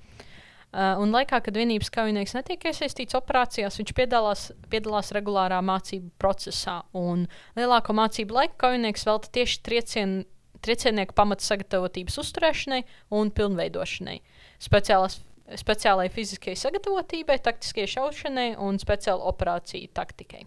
Uh, 0.76 0.98
un 1.00 1.14
laikā, 1.14 1.38
kad 1.40 1.56
vienības 1.56 1.88
kaujinieks 1.94 2.34
netiek 2.36 2.66
iesaistīts 2.68 3.16
operācijās, 3.16 3.78
viņš 3.80 3.92
piedalās, 3.96 4.48
piedalās 4.68 5.12
regulārā 5.16 5.62
mācību 5.64 6.10
procesā. 6.20 6.82
Un 6.92 7.24
lielāko 7.56 7.94
mācību 7.96 8.36
laiku 8.36 8.58
kaujinieks 8.66 9.06
velta 9.08 9.30
tieši 9.38 9.62
triecien, 9.64 10.16
triecienieku 10.64 11.16
pamata 11.16 11.44
sagatavotības 11.44 12.18
uzturēšanai 12.22 12.82
un 13.16 13.32
pilnveidošanai. 13.34 14.18
Speciālās, 14.62 15.20
speciālai 15.60 16.08
fiziskajai 16.12 16.58
sagatavotībai, 16.58 17.38
taktiskajai 17.44 17.92
šaušanai 17.96 18.48
un 18.62 18.80
speciāla 18.82 19.26
operāciju 19.32 19.92
taktikai. 19.96 20.44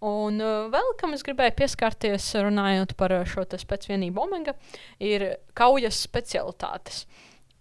Un 0.00 0.40
uh, 0.40 0.70
vēl 0.72 0.94
kam 0.96 1.12
es 1.12 1.22
gribēju 1.26 1.52
pieskarties, 1.58 2.30
runājot 2.40 2.94
par 2.96 3.12
uh, 3.12 3.26
šo 3.28 3.44
spēcvienību 3.44 4.22
Omega, 4.22 4.54
ir 4.96 5.26
kaujas 5.52 5.98
specialitātes. 6.06 7.02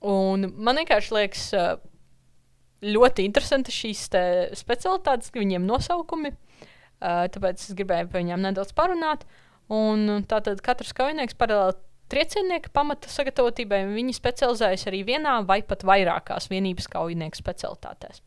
Un 0.08 0.48
man 0.56 0.80
vienkārši 0.80 1.16
liekas 1.18 1.44
uh, 1.58 1.74
ļoti 2.86 3.26
interesanti 3.28 3.76
šīs 3.76 4.06
te 4.14 4.24
specialitātes, 4.56 5.34
viņiem 5.36 5.68
nosaukumi. 5.68 6.32
Uh, 7.00 7.28
tāpēc 7.32 7.60
es 7.60 7.76
gribēju 7.76 8.08
par 8.08 8.22
viņiem 8.22 8.48
nedaudz 8.48 8.72
parunāt. 8.76 9.28
Un 9.70 10.26
tātad 10.30 10.62
katrs 10.66 10.96
kaujinieks 10.98 11.38
paralēli 11.38 11.78
triecienieka 12.10 12.72
pamata 12.74 13.10
sagatavotībai, 13.12 13.84
viņi 13.94 14.16
specializējas 14.18 14.88
arī 14.90 15.04
vienā 15.06 15.36
vai 15.46 15.62
pat 15.66 15.86
vairākās 15.86 16.50
vienības 16.50 16.90
kaujinieku 16.90 17.38
specialitātēs. 17.38 18.24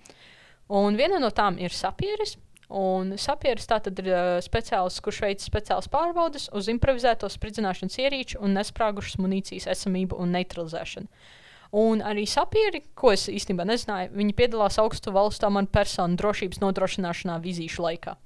Un 0.72 0.96
viena 0.96 1.18
no 1.22 1.32
tām 1.34 1.58
ir 1.60 1.74
sapieris. 1.74 2.36
Un 2.72 3.10
sapieris 3.20 3.66
tātad 3.68 3.98
ir 4.00 4.06
uh, 4.08 4.38
speciālists, 4.40 5.02
kurš 5.04 5.18
veic 5.26 5.42
speciālas 5.44 5.90
pārbaudes 5.92 6.46
uz 6.56 6.70
improvizēto 6.72 7.28
spridzināšanas 7.28 7.98
ierīču 8.00 8.40
un 8.40 8.54
nesprāgušas 8.56 9.18
munīcijas 9.20 9.66
esamību 9.74 10.16
un 10.22 10.32
neutralizēšanu. 10.38 11.10
Un 11.82 12.00
arī 12.04 12.24
sapieri, 12.28 12.80
ko 12.96 13.12
es 13.12 13.26
īstenībā 13.32 13.66
nezināju, 13.68 14.14
viņi 14.16 14.36
piedalās 14.36 14.78
augstu 14.80 15.12
valstu 15.12 15.48
amatpersonu 15.48 16.16
drošības 16.20 16.62
nodrošināšanā 16.64 17.36
vizīšu 17.44 17.84
laikā. 17.84 18.16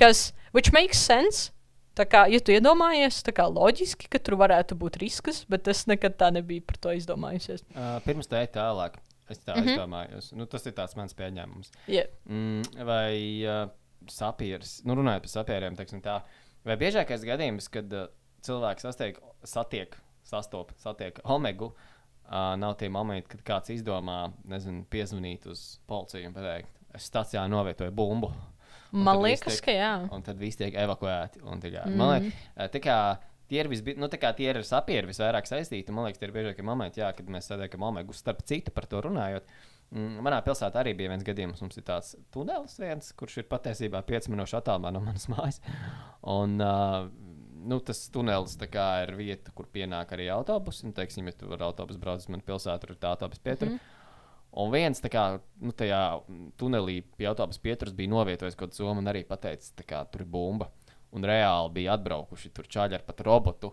Kas, 0.00 0.30
which 0.56 0.72
makes 0.72 1.00
sense, 1.00 1.50
tā 1.98 2.06
kā, 2.10 2.24
ja 2.30 2.40
tu 2.42 2.54
iedomājies, 2.54 3.22
tā 3.26 3.34
kā 3.36 3.46
loģiski, 3.50 4.10
ka 4.12 4.20
tur 4.22 4.38
varētu 4.40 4.76
būt 4.78 4.98
risks, 5.02 5.44
bet 5.50 5.68
es 5.70 5.84
nekad 5.90 6.18
tā 6.20 6.30
nebiju 6.34 6.64
par 6.68 6.80
to 6.86 6.94
izdomājusies. 6.98 7.64
Uh, 7.74 7.96
pirms 8.06 8.30
tā 8.30 8.44
ir 8.46 8.52
tālāk. 8.54 9.00
Es 9.30 9.40
tā 9.40 9.54
mm. 9.54 9.62
-hmm. 9.62 9.70
izdomājos. 9.72 10.32
Nu, 10.36 10.46
tas 10.46 10.66
ir 10.66 10.74
tāds 10.76 10.96
mans 10.96 11.14
pieņēmums. 11.16 11.70
Yeah. 11.88 12.10
Mm, 12.28 12.84
vai 12.84 13.40
uh, 13.48 13.70
sapieris, 14.08 14.82
nu 14.84 14.94
runājot 14.94 15.24
par 15.24 15.32
sapieriem, 15.32 15.76
teiksim 15.76 16.02
tā, 16.02 16.20
vai 16.64 16.76
biežākais 16.76 17.24
gadījums, 17.24 17.70
kad 17.72 17.92
uh, 17.92 18.08
cilvēks 18.44 18.82
sastiek, 18.82 19.20
satiek, 19.44 19.96
sastop, 20.22 20.72
satiek 20.76 21.20
omegu, 21.24 21.72
uh, 21.72 22.54
nav 22.56 22.76
tie 22.76 22.88
momenti, 22.88 23.28
kad 23.28 23.42
kāds 23.42 23.70
izdomā, 23.70 24.32
nezinu, 24.44 24.84
piezvanīt 24.90 25.46
uz 25.46 25.80
policiju 25.86 26.28
un 26.28 26.34
pateikt, 26.34 26.68
es 26.94 27.08
stācijā 27.10 27.48
novietoju 27.48 27.90
bumbu. 27.90 28.32
Man 28.94 29.18
liekas, 29.24 29.58
tiek- 29.58 29.64
ka 29.66 29.72
jā. 29.74 29.92
Un 30.14 30.22
tad 30.22 30.38
viss 30.38 30.56
tiek 30.60 30.74
evakuēti. 30.74 31.42
kā- 31.42 31.86
Man 31.96 32.12
liekas, 32.22 32.32
uh, 32.56 32.68
tā 32.68 32.80
kā 32.80 32.98
tie 33.48 33.60
ir, 33.60 33.68
visbi, 33.68 33.96
nu, 33.98 34.06
kā 34.08 34.30
tie 34.36 34.50
ir 34.50 34.56
ar 34.56 34.62
sapieri 34.62 35.06
visvairāk 35.10 35.44
saistīti. 35.50 35.90
Man 35.92 36.06
liekas, 36.06 36.18
tie 36.22 36.28
ir 36.28 36.32
biežākie 36.32 36.62
momenti, 36.64 37.00
jā, 37.02 37.10
kad 37.16 37.26
mēs 37.26 37.50
sēdējam 37.50 37.82
omegu. 37.90 38.14
Starp 38.14 38.42
citu, 38.46 38.70
par 38.70 38.86
to 38.86 39.02
runājot. 39.02 39.42
Mm, 39.94 40.20
Manā 40.24 40.38
pilsētā 40.42 40.80
arī 40.82 40.94
bija 40.96 41.10
viens 41.12 41.22
gadījums. 41.26 41.60
Mums 41.60 41.76
ir 41.76 41.82
tāds 41.86 42.14
tunelis, 42.32 42.78
viens, 42.78 43.12
kurš 43.12 43.38
ir 43.42 43.44
patiesībā 43.50 44.00
5 44.06 44.28
minūšu 44.32 44.56
attālumā 44.62 44.92
no 44.92 45.00
manas 45.00 45.26
mājas. 45.32 45.60
Un, 46.24 46.56
uh, 46.60 47.08
nu, 47.64 47.78
tas 47.80 48.08
tunelis 48.12 48.56
ir 48.60 49.14
vieta, 49.16 49.52
kur 49.54 49.66
pienāk 49.72 50.10
arī 50.16 50.26
autobusi. 50.34 50.86
Nu, 50.86 50.92
teiksim, 50.96 51.26
ja 51.26 51.32
tu 51.32 51.52
ar 51.52 51.62
autobusu 51.68 51.98
brauc 52.00 52.18
uz 52.24 52.28
manu 52.28 52.42
pilsētu, 52.46 52.80
tur 52.80 52.90
ir 52.96 52.96
tā 53.00 53.12
autobusu 53.14 53.40
pietura. 53.44 53.70
Mm. 53.70 53.80
Un 54.62 54.70
viens 54.70 55.00
kā 55.10 55.24
nu, 55.60 55.72
tajā 55.74 56.00
tunelī 56.60 57.00
pie 57.18 57.26
autobusu 57.30 57.62
pieturas 57.64 57.94
bija 57.96 58.12
novietojis 58.12 58.54
kaut 58.54 58.70
kādu 58.70 58.82
somu 58.82 59.02
un 59.02 59.10
arī 59.10 59.24
pateicis, 59.26 59.72
ka 59.86 60.04
tur 60.10 60.22
ir 60.22 60.30
bumba. 60.30 60.70
Un 61.14 61.26
reāli 61.26 61.72
bija 61.74 61.94
atbraukuši 61.94 62.52
tur 62.54 62.68
čaļi 62.70 62.98
ar 62.98 63.02
pat 63.06 63.22
robotu. 63.26 63.72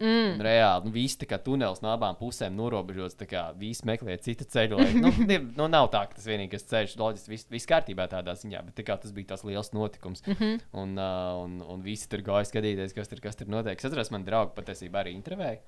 Mm. 0.00 0.38
Un 0.38 0.40
reāli 0.40 0.88
nu, 0.88 0.92
viss 0.94 1.18
kā 1.28 1.36
tunelis 1.44 1.82
no 1.84 1.90
abām 1.92 2.16
pusēm 2.16 2.54
norobežots. 2.56 3.18
Visi 3.60 3.84
meklē 3.88 4.16
citu 4.24 4.46
ceļu. 4.48 4.78
Lai, 4.80 4.94
nu, 4.96 5.12
ne- 5.28 5.42
nu, 5.58 5.66
nav 5.68 5.90
tā, 5.92 6.06
ka 6.08 6.16
tas 6.16 6.28
vienīgais 6.30 6.64
ceļš, 6.70 6.96
loģiski, 7.00 7.32
viss, 7.34 7.50
viss 7.52 7.68
kārtībā 7.68 8.06
tādā 8.08 8.32
ziņā, 8.38 8.62
bet 8.64 8.78
tā 8.80 8.86
kā, 8.86 8.96
tas 9.02 9.12
bija 9.12 9.34
tas 9.34 9.44
liels 9.44 9.74
notikums. 9.76 10.24
Mm 10.26 10.38
-hmm. 10.38 10.62
un, 10.72 10.96
uh, 10.96 11.42
un, 11.44 11.60
un 11.74 11.84
visi 11.84 12.08
tur 12.08 12.24
gāja 12.24 12.48
skatīties, 12.48 12.96
kas 12.96 13.12
tur, 13.12 13.20
kas 13.20 13.36
tur 13.36 13.52
notiek. 13.52 13.76
Es 13.76 13.84
atceros, 13.84 14.10
man 14.10 14.24
draugi 14.24 14.56
patiesībā 14.56 15.04
arī 15.04 15.12
intervēja. 15.18 15.60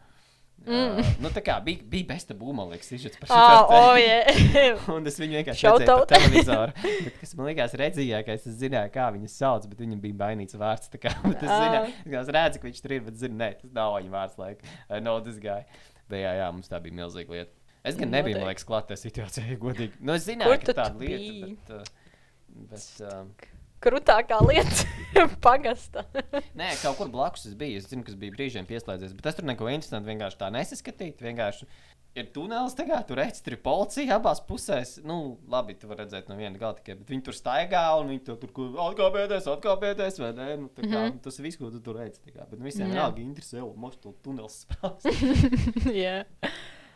Mm. 0.62 1.00
Uh, 1.00 1.09
nu, 1.18 1.30
tā 1.34 1.40
kā 1.42 1.57
bija, 1.64 1.82
bija 1.90 2.07
besta 2.12 2.36
būma, 2.38 2.68
liekas, 2.70 2.92
izžets 2.94 3.18
par 3.18 3.30
šo 3.30 3.38
Ah, 3.38 3.70
oh, 3.74 3.96
yeah. 3.98 4.84
Un 4.94 5.09
es 5.11 5.16
viņu 5.18 5.40
vienkārši 5.40 5.66
redzēju 5.66 6.05
televizoru. 6.12 6.74
Bet, 6.84 7.16
kas 7.18 7.32
man 7.38 7.48
liekas, 7.50 7.74
redzījākais, 7.80 8.46
es 8.46 8.61
zināju, 8.61 8.92
kā 8.94 9.09
viņu 9.16 9.30
sauc, 9.32 9.66
bet 9.70 9.82
viņam 9.82 10.03
bija 10.05 10.18
bainīts 10.20 10.59
vārds. 10.59 10.92
tā 10.92 11.00
Kā, 11.03 11.16
bet 11.26 11.42
es, 11.42 11.50
zināju, 11.50 12.20
es 12.20 12.30
redzu, 12.36 12.62
ka 12.62 12.68
viņš 12.68 12.84
tur 12.84 12.94
ir, 12.94 13.03
bet 13.09 13.18
zinu, 13.24 13.40
nē, 13.40 13.48
tas 13.59 13.74
nav 13.74 13.96
viņa 13.96 14.14
vārds. 14.14 14.38
Like, 14.38 14.70
I 14.86 15.03
know 15.03 15.18
this 15.24 15.40
guy. 15.42 15.66
Bet 16.07 16.22
jā, 16.22 16.36
jā, 16.38 16.46
mums 16.55 16.70
tā 16.70 16.78
bija 16.84 17.00
milzīga 17.00 17.34
lieta. 17.34 17.59
Es 17.82 17.98
gan 17.98 18.14
nebiju, 18.14 18.38
man 18.38 18.53
liekas, 18.53 18.66
klāt 18.68 18.86
tajā 18.86 19.00
situācijā, 19.09 19.48
ja 19.50 19.59
godīgi. 19.59 19.98
Nu, 19.98 20.14
es 20.14 20.28
zināju, 20.28 20.55
Kur 20.55 20.62
ka 20.68 20.76
tāda 20.78 21.03
lieta, 21.03 21.48
bet, 21.48 21.74
uh, 21.74 22.12
bet 22.70 22.86
um, 23.11 23.32
Krutākā 23.83 24.39
lieta 24.47 24.87
pagasta. 25.47 26.05
Nē, 26.59 26.68
kaut 26.83 26.97
kur 27.01 27.09
blakus 27.12 27.47
es 27.51 27.57
biju. 27.59 27.80
Es 27.83 27.89
zinu, 27.91 28.05
kas 28.07 28.14
bija 28.18 28.35
brīžiem 28.37 28.68
pieslēdzies. 28.68 29.14
Bet 29.18 29.26
es 29.33 29.39
tur 29.39 29.49
neko 29.49 29.66
interesantu 29.72 30.09
vienkārši 30.12 30.39
tā 30.41 30.51
nesaskatīju. 30.55 31.16
Vienkārši 31.22 31.66
ir 32.20 32.26
tunelis, 32.35 32.74
kā 32.76 32.99
tur 33.09 33.18
redz, 33.20 33.41
tur 33.45 33.57
ir 33.57 33.61
policija 33.64 34.18
abās 34.18 34.41
pusēs. 34.45 34.99
Nu, 35.09 35.39
labi, 35.53 35.74
tu 35.80 35.89
vari 35.91 36.05
redzēt 36.05 36.28
no 36.30 36.37
viena 36.39 36.61
gala 36.61 36.76
tikai. 36.78 36.97
Bet 37.01 37.11
viņi 37.12 37.24
tur 37.28 37.37
staigā 37.37 37.83
un 38.01 38.12
viņi 38.12 38.24
tur 38.28 38.39
tur 38.43 38.53
kur 38.57 38.78
atkāpieties, 38.87 39.49
atkāpieties. 39.57 40.20
Vai 40.22 40.30
ne? 40.39 40.49
Nu, 40.64 40.70
tā 40.76 40.85
kā, 40.85 40.93
mm 40.93 41.11
-hmm. 41.11 41.20
Tas 41.24 41.39
ir 41.39 41.49
viss, 41.49 41.59
ko 41.61 41.70
tu 41.70 41.80
tur 41.80 41.97
redzi. 41.97 42.20
tā 42.26 42.33
kā. 42.37 42.47
Bet 42.51 42.61
visiem 42.61 42.87
Jā. 42.89 42.93
vienalga 42.93 43.20
interesē, 43.20 43.57
jau 43.59 43.74
mums 43.76 43.97
tur 43.97 44.14
tunelis 44.22 44.61
sprāst. 44.66 45.07
yeah. 45.93 46.24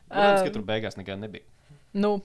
Protams, 0.09 0.43
ka 0.43 0.47
Um, 0.47 0.53
tur 0.53 0.63
beigās 0.63 0.97
nekā 0.97 1.17
nebija. 1.19 1.45
Nu, 1.95 2.21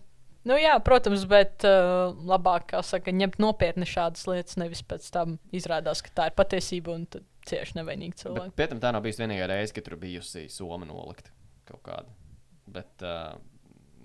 nu 0.49 0.57
jā, 0.59 0.73
protams, 0.83 1.25
bet 1.29 1.65
uh, 1.67 2.13
labāk, 2.27 2.69
kā 2.73 2.81
saka, 2.85 3.11
ņemt 3.15 3.37
nopietni 3.43 3.85
šādas 3.89 4.25
lietas, 4.29 4.57
nevis 4.61 4.81
pēc 4.83 5.07
tam 5.13 5.37
izrādās, 5.55 6.01
ka 6.05 6.09
tā 6.21 6.29
ir 6.31 6.35
patiesība 6.37 6.95
un 6.95 7.05
cieši 7.47 7.77
nevainīgi 7.79 8.19
cilvēki. 8.23 8.55
Pēc 8.57 8.73
tam 8.75 8.81
tā 8.83 8.91
nav 8.95 9.05
bijusi 9.05 9.23
vienīgā 9.23 9.47
reize, 9.51 9.73
kad 9.73 9.87
tur 9.87 9.97
bijusi 10.01 10.47
soma 10.53 10.85
nolikta 10.89 11.31
kaut 11.69 11.81
kāda. 11.85 12.09
Bet, 12.71 12.91
uh, 13.05 13.37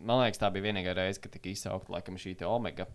man 0.00 0.22
liekas, 0.24 0.40
tā 0.42 0.50
bija 0.54 0.68
vienīgā 0.70 0.94
reize, 0.96 1.20
kad 1.24 1.32
tika 1.36 1.50
izsaukta 1.52 1.92
laikam 1.96 2.16
šī 2.20 2.36
omega. 2.48 2.86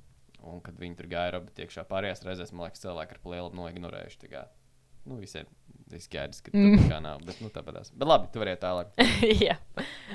Un 0.41 0.57
kad 0.65 0.73
viņi 0.81 0.95
tur 0.97 1.05
gāja 1.05 1.35
roboti 1.35 1.61
iekšā 1.61 1.83
pārējās 1.85 2.23
reizēs, 2.25 2.49
man 2.51 2.65
liekas, 2.65 2.81
cilvēki 2.81 3.13
ar 3.13 3.19
lielu 3.29 3.51
noignorējuši. 3.59 4.29
kā, 4.31 4.47
Nu, 5.05 5.15
visiem 5.17 5.47
ir 5.91 6.01
skaidrs, 6.01 6.41
ka 6.45 6.51
Mm. 6.53 6.75
tā 6.77 6.89
kā 6.91 6.97
nav. 7.01 7.21
Bet, 7.25 7.39
nu, 7.41 7.49
tāpatās. 7.49 7.89
bet 7.93 8.07
labi, 8.07 8.27
tu 8.33 8.39
vari 8.39 8.51
iet 8.53 8.61
tālāk. 8.61 8.91
Jā. 9.47 9.55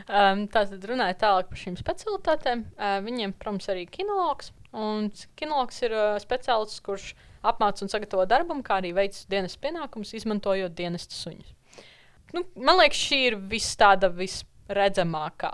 Um, 0.05 0.45
Tātad 0.53 0.85
runājot 0.91 1.21
tālāk 1.23 1.49
par 1.51 1.61
šīm 1.61 1.77
specialitātēm. 1.81 2.65
Uh, 2.77 2.99
viņiem, 3.07 3.35
protams, 3.41 3.69
arī 3.73 3.87
kinologs. 3.91 4.53
Un 4.77 5.09
kinologs 5.39 5.79
ir 5.87 5.95
uh, 5.97 6.17
speciālists, 6.23 6.83
kurš 6.85 7.13
apmāca 7.47 7.85
un 7.87 7.93
sagatavo 7.93 8.27
darbam, 8.29 8.63
kā 8.67 8.81
arī 8.81 8.93
veic 8.97 9.19
dienas 9.31 9.57
pienākumus, 9.61 10.15
izmantojot 10.19 10.75
dienesta 10.77 11.17
suņus. 11.17 11.53
Nu, 12.35 12.43
man 12.59 12.81
liekas, 12.81 12.99
šī 13.09 13.21
ir 13.31 13.37
vis 13.53 13.69
tāda 13.79 14.11
visredzamākā, 14.13 15.53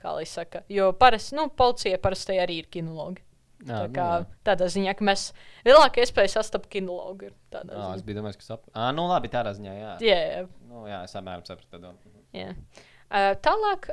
kā 0.00 0.16
lai 0.16 0.26
saka. 0.28 0.64
Jo 0.68 0.90
parasti, 0.98 1.36
nu, 1.38 1.46
policija 1.54 2.00
parasti 2.02 2.40
arī 2.42 2.58
ir 2.64 2.70
kinologi. 2.72 3.22
Jā, 3.64 3.78
Tā 3.78 3.84
nu 3.88 3.94
kā, 3.96 4.06
jā. 4.20 4.24
tādā 4.44 4.66
ziņā, 4.68 4.92
ka 4.98 5.06
mēs 5.08 5.28
lielākā 5.64 6.02
iespēja 6.02 6.34
sastapt 6.34 6.66
kinologu. 6.68 7.30
ir 7.30 7.36
tādā 7.54 7.78
Ā, 7.78 7.86
es 7.96 8.02
biju 8.04 8.18
domājis, 8.18 8.36
ka 8.42 8.44
sap... 8.44 8.66
À, 8.74 8.90
nu 8.92 9.06
labi, 9.08 9.30
tādā 9.32 9.54
ziņā, 9.56 9.76
jā. 9.78 9.92
Jā, 10.04 10.18
jā, 10.20 10.42
Nu, 10.68 10.82
jā, 10.90 10.98
es 11.06 11.14
apmēram 11.16 11.46
sapratu. 11.48 11.94
jā. 12.34 12.50
Uh, 12.50 12.82
tālāk 13.14 13.88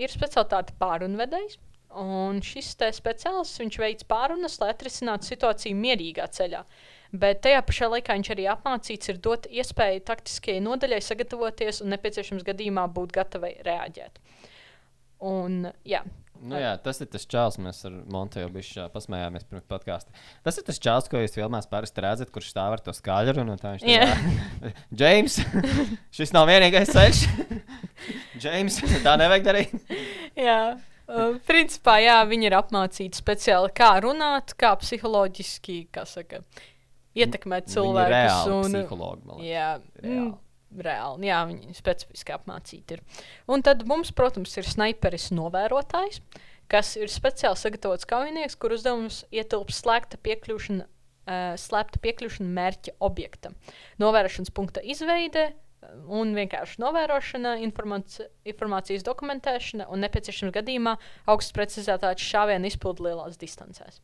ir 0.00 0.12
specialitāte 0.12 0.76
pārunvedējs. 0.80 1.58
Un 1.94 2.40
šis 2.42 2.72
speciālists 2.96 3.78
veids 3.78 4.06
pārunas, 4.08 4.56
lai 4.58 4.72
atrisinātu 4.72 5.28
situāciju 5.28 5.78
mierīgā 5.78 6.26
ceļā. 6.26 6.64
Bet 7.14 7.44
tajā 7.46 7.60
pašā 7.62 7.86
laikā 7.92 8.16
viņš 8.16 8.30
arī 8.34 8.48
apmācīts 8.50 9.12
ir 9.12 9.20
dot 9.22 9.46
iespēju 9.46 10.02
taktiskajai 10.08 10.64
nodaļai 10.64 10.98
sagatavoties 11.06 11.78
un 11.84 11.94
nepieciešams 11.94 12.42
gadījumā 12.48 12.88
būt 12.96 13.14
gatavai 13.14 13.52
reaģēt. 13.62 14.18
Un, 15.30 15.68
jā, 15.86 16.02
Nu, 16.42 16.56
jā, 16.60 16.72
tas 16.82 16.98
ir 17.00 17.06
tas 17.08 17.22
čels, 17.30 17.56
mēs 17.62 17.78
ar 17.88 17.92
Monteju 18.12 18.48
bijuši 18.52 18.88
pasmējāmies 18.92 19.46
pirms 19.48 19.64
podkāsta. 19.70 20.10
Tas 20.44 20.58
ir 20.60 20.64
tas 20.66 20.80
čels, 20.82 21.06
ko 21.08 21.20
jūs 21.22 21.36
filmās 21.38 21.68
parasti 21.70 22.02
redzat, 22.04 22.32
kurš 22.34 22.50
stāv 22.52 22.74
ar 22.76 22.82
to 22.84 22.92
skaļru. 22.92 23.44
Un 23.44 23.54
tā 23.60 23.76
viņš 23.76 23.86
Jā. 23.88 24.08
tā, 24.64 24.72
Džeims, 24.92 25.38
šis 26.18 26.34
nav 26.36 26.50
vienīgais 26.50 26.92
ceļš. 26.92 27.22
Džeims, 28.42 28.80
tā 29.06 29.14
nevajag 29.20 29.46
darīt. 29.46 29.74
Jā, 30.36 30.58
uh, 30.76 31.38
principā 31.48 31.96
jā, 32.04 32.18
viņi 32.28 32.50
ir 32.50 32.58
apmācīti 32.60 33.22
speciāli, 33.22 33.72
kā 33.76 33.94
runāt, 34.04 34.52
kā 34.60 34.74
psiholoģiski 34.82 35.78
kā 35.94 36.04
saka, 36.08 36.42
ietekmēt 37.14 37.70
Viņi 37.70 37.72
ir 37.72 37.76
cilvēkus. 37.78 38.14
reāli 38.18 38.56
un- 38.58 38.74
psihologi, 38.82 39.24
man 39.30 39.38
liekas. 39.38 39.52
Jā, 39.54 39.68
Reāli. 40.02 40.32
Reāli. 40.82 41.28
Jā, 41.30 41.42
viņi 41.48 41.76
specifiski 41.76 42.34
apmācīti 42.34 42.98
ir. 42.98 43.04
Un 43.50 43.64
tad 43.66 43.84
mums, 43.88 44.12
protams, 44.16 44.56
ir 44.58 44.68
sniperis 44.68 45.30
novērotājs, 45.34 46.20
kas 46.70 46.94
ir 46.98 47.12
speciāli 47.12 47.60
sagatavots 47.60 48.08
kaujinieks, 48.08 48.58
kur 48.58 48.74
uzdevums 48.76 49.22
ietilps 49.34 49.82
slēgta 49.84 50.20
piekļūšana. 50.24 50.88
Uh, 51.24 51.54
slēpta 51.56 52.02
piekļūšana 52.04 52.50
mērķa 52.52 52.92
objektam, 53.00 53.54
novērošanas 53.96 54.50
punkta 54.52 54.82
izveide 54.84 55.46
uh, 55.46 55.54
un 56.12 56.34
vienkārši 56.36 56.82
novērošana, 56.82 57.54
informāci- 57.64 58.26
informācijas 58.52 59.06
dokumentēšana 59.06 59.86
un 59.88 60.04
nepieciešams 60.04 60.52
gadījumā 60.52 60.98
augsts 61.32 61.56
precizētāts 61.56 62.28
šāvienu 62.28 62.68
izpildu 62.68 63.08
lielās 63.08 63.40
distancēs. 63.40 64.02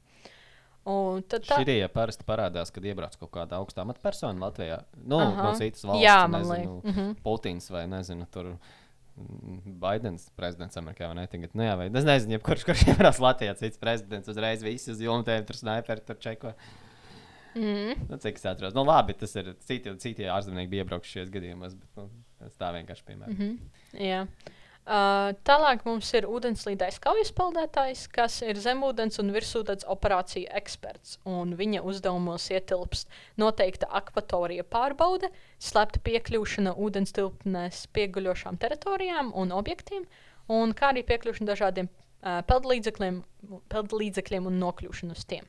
Un 0.88 1.22
tad 1.28 1.44
tā, 1.44 1.58
ja 1.76 1.88
parasti 1.92 2.24
parādās, 2.24 2.70
kad 2.72 2.84
iebrauc 2.88 3.16
kaut 3.20 3.30
kāda 3.30 3.58
augstā 3.60 3.82
amatpersona 3.84 4.40
Latvijā. 4.40 4.78
Nu, 5.04 5.18
Aha. 5.20 5.42
no 5.42 5.54
citas 5.58 5.84
valsts. 5.84 6.04
Jā, 6.06 6.26
nezinu, 6.32 6.80
liek- 6.80 6.92
mhm. 6.94 7.10
Putins 7.22 7.68
vai 7.70 7.86
nezinu, 7.86 8.26
tur. 8.32 8.56
mm, 9.20 9.74
Baidens 9.82 10.30
prezidents 10.36 10.76
Amerikā 10.80 11.06
vai 11.10 11.14
ne? 11.20 11.26
Tagad, 11.26 11.50
nu 11.54 11.62
jā, 11.62 11.76
vai 11.76 11.86
es 11.92 12.04
nezinu, 12.04 12.40
kurš 12.40 12.64
kurš 12.64 12.86
iebrauc 12.88 13.18
Latvijā, 13.20 13.54
cits 13.58 13.76
prezidents 13.78 14.28
uzreiz 14.28 14.62
visi 14.62 14.90
uz 14.90 15.00
jumtiem, 15.04 15.44
tur 15.44 15.56
sniperi, 15.56 16.00
tur 16.06 16.16
čeko. 16.16 16.54
mm, 17.54 18.08
Nu, 18.08 18.16
cik 18.16 18.36
es 18.40 18.46
atceros. 18.46 18.74
Nu, 18.74 18.84
labi, 18.84 19.12
tas 19.14 19.34
ir 19.36 19.52
citi, 19.66 19.92
citi 19.98 20.24
ārzemnieki 20.24 20.70
bija 20.70 20.84
iebraukuši 20.86 21.12
šajos 21.18 21.30
gadījumos, 21.34 21.74
bet 21.74 21.88
nu, 21.96 22.08
tā 22.58 22.72
vienkārši 22.78 23.04
piemēram. 23.04 23.36
Mm 23.36 23.36
-hmm. 23.36 24.00
Jā. 24.00 24.26
Uh, 24.90 25.36
tālāk 25.46 25.84
mums 25.86 26.08
ir 26.18 26.24
ūdenslīdais 26.26 26.96
kaujas 27.04 27.28
peldētājs, 27.38 28.08
kas 28.10 28.40
ir 28.42 28.58
zemūdens 28.58 29.20
un 29.22 29.28
virsūdens 29.30 29.86
operāciju 29.86 30.48
eksperts. 30.58 31.20
Viņa 31.60 31.84
uzdevumos 31.86 32.48
ietilpst 32.50 33.06
noteikta 33.38 33.86
akvatorija 34.00 34.64
pārbaude, 34.66 35.30
slēpta 35.62 36.02
piekļūšana 36.08 36.74
ūdens 36.74 37.14
tilpnēs 37.14 37.84
pieguļošām 37.94 38.58
teritorijām 38.58 39.30
un 39.38 39.54
objektiem, 39.54 40.08
un 40.50 40.74
kā 40.74 40.90
arī 40.90 41.06
piekļūšana 41.06 41.52
dažādiem 41.52 41.86
uh, 41.86 42.40
peldlīdzekļiem, 42.50 43.22
peldlīdzekļiem 43.70 44.50
un 44.50 44.58
nokļūšana 44.64 45.14
uz 45.14 45.22
tiem. 45.30 45.46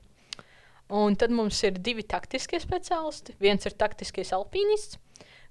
Un 0.93 1.17
tad 1.17 1.33
mums 1.33 1.63
ir 1.65 1.81
divi 1.81 2.05
taktiskie 2.05 2.61
speciālisti. 2.61 3.33
Viens 3.41 3.65
ir 3.65 3.73
taktiskais 3.73 4.35
alpīnists, 4.37 5.01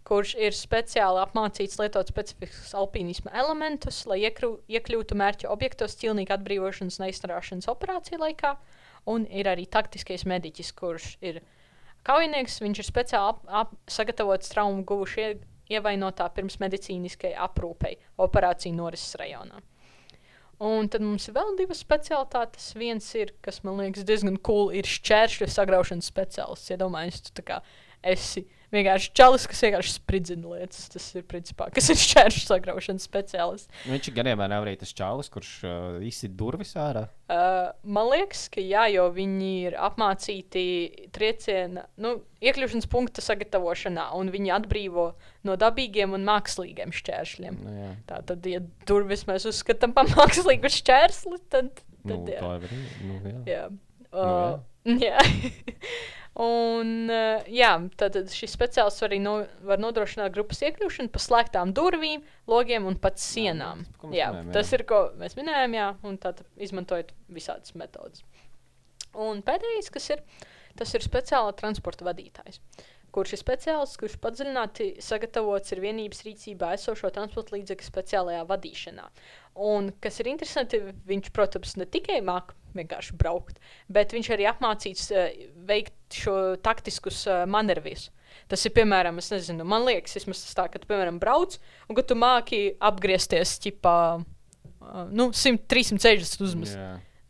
kurš 0.09 0.35
ir 0.41 0.57
speciāli 0.57 1.21
apmācīts 1.23 1.79
lietot 1.81 2.11
specifiskus 2.11 2.73
alpīnisma 2.79 3.33
elementus, 3.43 4.03
lai 4.11 4.23
iekrū, 4.25 4.57
iekļūtu 4.71 5.19
mērķa 5.21 5.51
objektos 5.53 5.97
ķīlnieka 6.01 6.39
atbrīvošanas 6.39 6.99
un 7.01 7.07
aizstarāšanas 7.09 7.71
operāciju 7.71 8.21
laikā. 8.25 8.55
Un 9.11 9.25
ir 9.33 9.49
arī 9.49 9.65
taktiskais 9.71 10.27
mediķis, 10.29 10.75
kurš 10.77 11.15
ir 11.25 11.41
kaujinieks. 12.07 12.61
Viņš 12.65 12.83
ir 12.83 12.89
speciāli 12.89 13.33
ap, 13.33 13.41
ap, 13.49 13.75
sagatavots 13.91 14.53
traumu 14.53 14.85
guvuši 14.89 15.25
ie, 15.25 15.33
ievainotā 15.77 16.27
pirms 16.35 16.59
medicīniskai 16.61 17.33
aprūpei 17.39 17.97
operāciju 18.21 18.77
norises 18.77 19.17
rajonā. 19.21 19.63
Un 20.61 20.91
tad 20.93 21.01
mums 21.01 21.25
ir 21.31 21.37
vēl 21.39 21.55
divas 21.57 21.81
specialitātes. 21.81 22.73
Viens 22.77 23.07
ir, 23.17 23.33
kas 23.41 23.63
man 23.65 23.79
liekas 23.81 24.05
diezgan 24.05 24.37
cool, 24.45 24.69
ir 24.77 24.85
šķēršļu 24.85 25.49
sagraušanas 25.49 26.11
speciālists. 26.11 26.73
Iedomājieties, 26.75 27.23
tu 27.25 27.37
tā 27.39 27.45
kā 27.49 27.61
esi 28.05 28.45
vienkārši 28.75 29.11
čalis, 29.19 29.47
kas 29.51 29.63
vienkārši 29.67 29.93
spridzina 29.97 30.53
lietas. 30.55 30.87
Tas 30.93 31.09
ir 31.19 31.25
principā, 31.29 31.67
kas 31.75 31.91
ir 31.93 31.99
šķēršļu 32.01 32.43
sagraušanas 32.47 33.07
speciālists. 33.09 33.71
Nu, 33.85 33.95
Viņš 33.97 34.11
ir 34.11 34.17
gadījumā 34.21 34.47
nav 34.53 34.67
arī 34.67 34.77
tas 34.81 34.93
čalis, 34.97 35.31
kurš 35.33 35.51
uh, 35.67 35.99
izsit 36.07 36.37
durvis 36.39 36.73
ārā. 36.79 37.07
Uh, 37.31 37.71
man 37.87 38.09
liekas, 38.11 38.47
ka 38.51 38.63
jā, 38.65 38.87
jo 38.95 39.05
viņi 39.15 39.51
ir 39.69 39.77
apmācīti 39.79 40.65
trieciena, 41.15 41.85
nu, 42.03 42.17
iekļūšanas 42.43 42.89
punkta 42.91 43.23
sagatavošanā, 43.25 44.09
un 44.19 44.33
viņi 44.35 44.55
atbrīvo 44.57 45.11
no 45.47 45.59
dabīgiem 45.61 46.17
un 46.17 46.27
mākslīgiem 46.27 46.95
šķēršļiem. 46.97 47.61
Nu, 47.67 47.77
jā. 47.85 47.93
Tā 48.11 48.23
tad, 48.33 48.47
ja 48.51 48.63
durvis 48.89 49.27
mēs 49.31 49.47
uzskatām 49.51 49.95
par 49.97 50.11
mākslīgu 50.17 50.73
šķērsli, 50.81 51.41
tad, 51.53 51.85
Nu, 52.01 52.15
tad 52.15 52.31
jā. 52.33 52.39
tā 52.41 52.51
ir. 52.65 52.71
Nu, 53.05 53.21
jā. 53.29 53.41
Jā. 53.53 53.65
Nu, 53.71 53.89
Uh, 54.11 54.57
jā. 54.99 55.21
Un, 56.41 56.93
uh, 57.13 57.49
jā, 57.53 57.73
tad 58.01 58.15
šis 58.33 58.55
speciālists 58.55 59.05
arī 59.05 59.19
no, 59.21 59.35
var 59.67 59.81
nodrošināt 59.83 60.33
grupas 60.33 60.63
iekļūšanu 60.65 61.13
pa 61.13 61.21
slēgtām 61.21 61.75
durvīm, 61.77 62.23
logiem 62.49 62.87
un 62.89 62.97
pat 63.03 63.21
sienām. 63.21 63.83
mēs 63.85 64.17
Jā, 64.17 64.31
minējām, 64.31 64.49
jā. 64.49 64.55
tas 64.55 64.71
ir, 64.73 64.87
ko 64.89 65.03
mēs 65.21 65.37
minējām, 65.37 65.75
jā, 65.77 65.89
un 66.09 66.17
tad 66.23 66.41
izmantojot 66.57 67.13
visādas 67.29 67.75
metodas. 67.77 68.25
Un 69.21 69.43
pēdējais, 69.45 69.91
kas 69.93 70.09
ir, 70.15 70.25
tas 70.79 70.95
ir 70.97 71.05
speciāla 71.05 71.53
transporta 71.59 72.07
vadītājs. 72.09 72.63
Kurš 73.11 73.35
ir 73.35 73.41
speciālists, 73.43 73.99
kurš 73.99 74.17
padziļināti 74.23 74.93
sagatavots 75.03 75.75
ir 75.75 75.83
vienības 75.83 76.23
rīcībā 76.25 76.73
esošo 76.77 77.11
transporta 77.13 77.57
līdzekļu 77.57 77.89
speciālajā 77.89 78.45
vadīšanā. 78.47 79.09
Un, 79.67 79.91
kas 80.01 80.23
ir 80.23 80.31
interesanti, 80.31 80.79
viņš, 81.11 81.33
protams, 81.35 81.75
ne 81.81 81.89
tikai 81.91 82.21
māca 82.25 82.55
vienkārši 82.77 83.17
braukt, 83.19 83.61
bet 83.93 84.15
viņš 84.17 84.31
arī 84.37 84.47
apmācīts 84.51 85.11
uh, 85.15 85.29
veikt 85.69 86.21
šo 86.23 86.37
taktiskus 86.63 87.23
uh, 87.29 87.45
manevrus. 87.51 88.09
Tas 88.51 88.63
ir, 88.67 88.75
piemēram, 88.75 89.19
es 89.23 89.31
nezinu, 89.33 89.67
man 89.67 89.85
liekas, 89.87 90.15
vismaz 90.19 90.45
tas 90.45 90.57
tā, 90.59 90.67
ka 90.71 90.81
tu, 90.81 90.89
piemēram, 90.91 91.19
brauc 91.23 91.57
un 91.89 91.99
ka 91.99 92.07
tu 92.07 92.17
māki 92.19 92.63
apgriezties 92.91 93.57
ķipā, 93.67 93.99
uh, 94.21 95.05
nu, 95.11 95.31
100, 95.35 95.65
360 95.71 96.47
uzmas. 96.47 96.75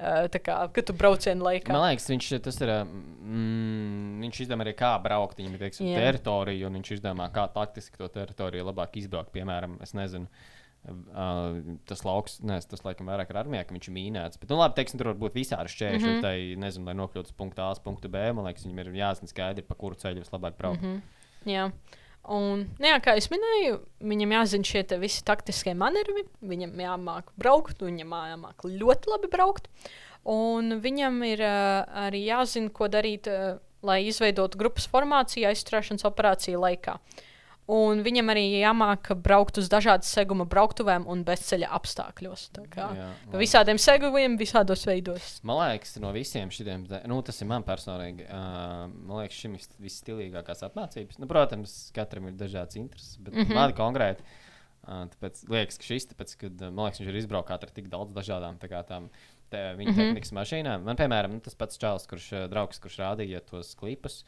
Uh, 0.01 0.25
tā 0.33 0.41
kā, 0.41 0.55
kad 0.73 0.87
tu 0.89 0.95
braucienu 0.97 1.45
laikā. 1.45 1.75
Man 1.75 1.91
liekas, 1.91 2.07
viņš 2.09 2.31
tas 2.47 2.57
ir. 2.65 2.71
Mm, 2.81 4.23
viņš 4.23 4.39
izdomā 4.47 4.65
arī, 4.65 4.73
kā 4.79 4.95
braukt. 5.05 5.37
Viņam 5.37 5.59
ir 5.59 5.67
teiksim, 5.67 5.91
teritorija, 5.93 6.71
un 6.71 6.79
viņš 6.79 6.95
izdomā, 6.97 7.27
kā 7.35 7.45
taktiski 7.53 8.01
to 8.01 8.09
teritoriju 8.15 8.65
labāk 8.71 8.97
izbraukt. 8.97 9.29
Piemēram, 9.35 9.77
es 9.85 9.93
nezinu. 9.97 10.25
Uh, 10.25 10.60
tas 11.89 12.03
lauks, 12.07 12.39
nē, 12.47 12.57
tas 12.71 12.83
laikam 12.87 13.11
vairāk 13.11 13.31
ir 13.33 13.39
armijā, 13.43 13.65
ka 13.67 13.75
viņš 13.77 13.89
ir 13.91 13.95
mīnēts. 13.95 14.41
Bet, 14.41 14.51
nu, 14.53 14.59
labi, 14.61 14.79
teiksim, 14.79 15.01
tur 15.01 15.13
var 15.13 15.19
būt 15.21 15.37
visādi 15.37 15.73
šķēršļi. 15.75 16.09
Mm 16.09 16.17
-hmm. 16.17 16.25
Tai, 16.25 16.61
nezinu, 16.65 16.89
lai 16.89 16.97
nokļūtu 16.97 17.33
uz 17.33 17.37
punktu 17.37 17.65
A, 17.65 17.71
uz 17.77 17.83
punktu 17.85 18.09
B. 18.09 18.23
Man 18.33 18.49
liekas, 18.49 18.65
viņam 18.67 18.85
ir 18.85 19.01
jāzina 19.03 19.29
skaidri, 19.29 19.67
pa 19.67 19.75
kuru 19.75 19.99
ceļu 20.01 20.25
vislabāk 20.25 20.57
braukt. 20.59 20.83
Mm 20.83 20.95
-hmm. 20.97 21.51
Jā. 21.53 21.71
Un, 22.29 22.67
nu 22.79 22.87
jā, 22.87 22.99
kā 23.01 23.17
jau 23.17 23.33
minēju, 23.33 23.81
viņam 24.05 24.33
jāzina 24.37 24.65
šie 24.65 24.85
visi 25.01 25.25
taktiskie 25.25 25.75
manevri. 25.75 26.25
Viņam 26.43 26.77
jāmāk 26.77 27.33
braukt, 27.37 27.81
viņam 27.83 28.13
jāmāk 28.33 28.65
ļoti 28.65 29.13
labi 29.13 29.29
braukt. 29.33 29.69
Un 30.25 30.81
viņam 30.81 31.23
ir 31.25 31.41
uh, 31.41 31.85
arī 32.09 32.25
jāzina, 32.27 32.71
ko 32.71 32.89
darīt, 32.89 33.27
uh, 33.27 33.59
lai 33.83 34.05
izveidotu 34.05 34.59
grupas 34.61 34.87
formāciju 34.89 35.49
aizturēšanas 35.49 36.05
operāciju 36.05 36.61
laikā. 36.61 36.99
Un 37.71 38.01
viņam 38.03 38.33
arī 38.33 38.43
jāmāk 38.59 39.13
braukt 39.23 39.61
uz 39.61 39.69
dažādas 39.71 40.11
seguma 40.11 40.43
brauktuvēm 40.51 41.05
un 41.11 41.21
bezceļa 41.27 41.69
apstākļos. 41.77 42.49
Tā 42.57 42.65
kā 42.73 42.89
Jā, 42.97 43.07
pa 43.31 43.39
visādiem 43.39 43.79
segumiem, 43.79 44.35
visādos 44.41 44.83
veidos. 44.89 45.37
Man 45.47 45.61
liekas, 45.61 45.95
no 46.03 46.11
visiem 46.17 46.51
šiem, 46.55 46.89
nu, 47.11 47.21
tas 47.27 47.39
ir 47.39 47.51
man 47.51 47.67
personīgi. 47.67 48.27
Uh, 48.27 48.89
man 48.91 49.21
liekas, 49.21 49.39
šim 49.45 49.55
ir 49.55 49.69
visstilīgākās 49.87 50.67
apmācības. 50.67 51.21
Nu, 51.23 51.31
protams, 51.31 51.77
katram 51.95 52.27
ir 52.33 52.41
dažādas 52.41 52.81
intereses, 52.81 53.15
bet 53.21 53.37
mm 53.37 53.47
-hmm. 53.47 53.61
man 53.61 53.77
konkrēti. 53.79 54.27
Uh, 54.81 55.07
tāpēc 55.15 55.47
liekas, 55.53 55.79
ka 55.79 55.91
šis, 55.93 56.11
tāpēc, 56.11 56.37
kad, 56.43 56.67
man 56.73 56.89
liekas, 56.89 57.05
viņš 57.05 57.15
ir 57.15 57.23
izbraukts 57.23 57.53
ar 57.55 57.71
tik 57.71 57.89
daudz 57.93 58.17
dažādām 58.17 58.59
tā 58.59 58.83
tām 58.83 59.11
te, 59.51 59.59
viņa 59.79 59.91
mm 59.91 59.95
-hmm. 59.95 59.97
tehnikas 59.97 60.33
mašīnā. 60.33 60.83
Man, 60.83 60.97
piemēram, 60.97 61.39
nu, 61.39 61.41
tas 61.41 61.55
pats 61.55 61.79
čalis, 61.79 62.07
kurš 62.07 62.49
draugs, 62.51 62.81
kurš 62.81 62.99
rādīja 62.99 63.41
tos 63.47 63.75
klipus, 63.75 64.25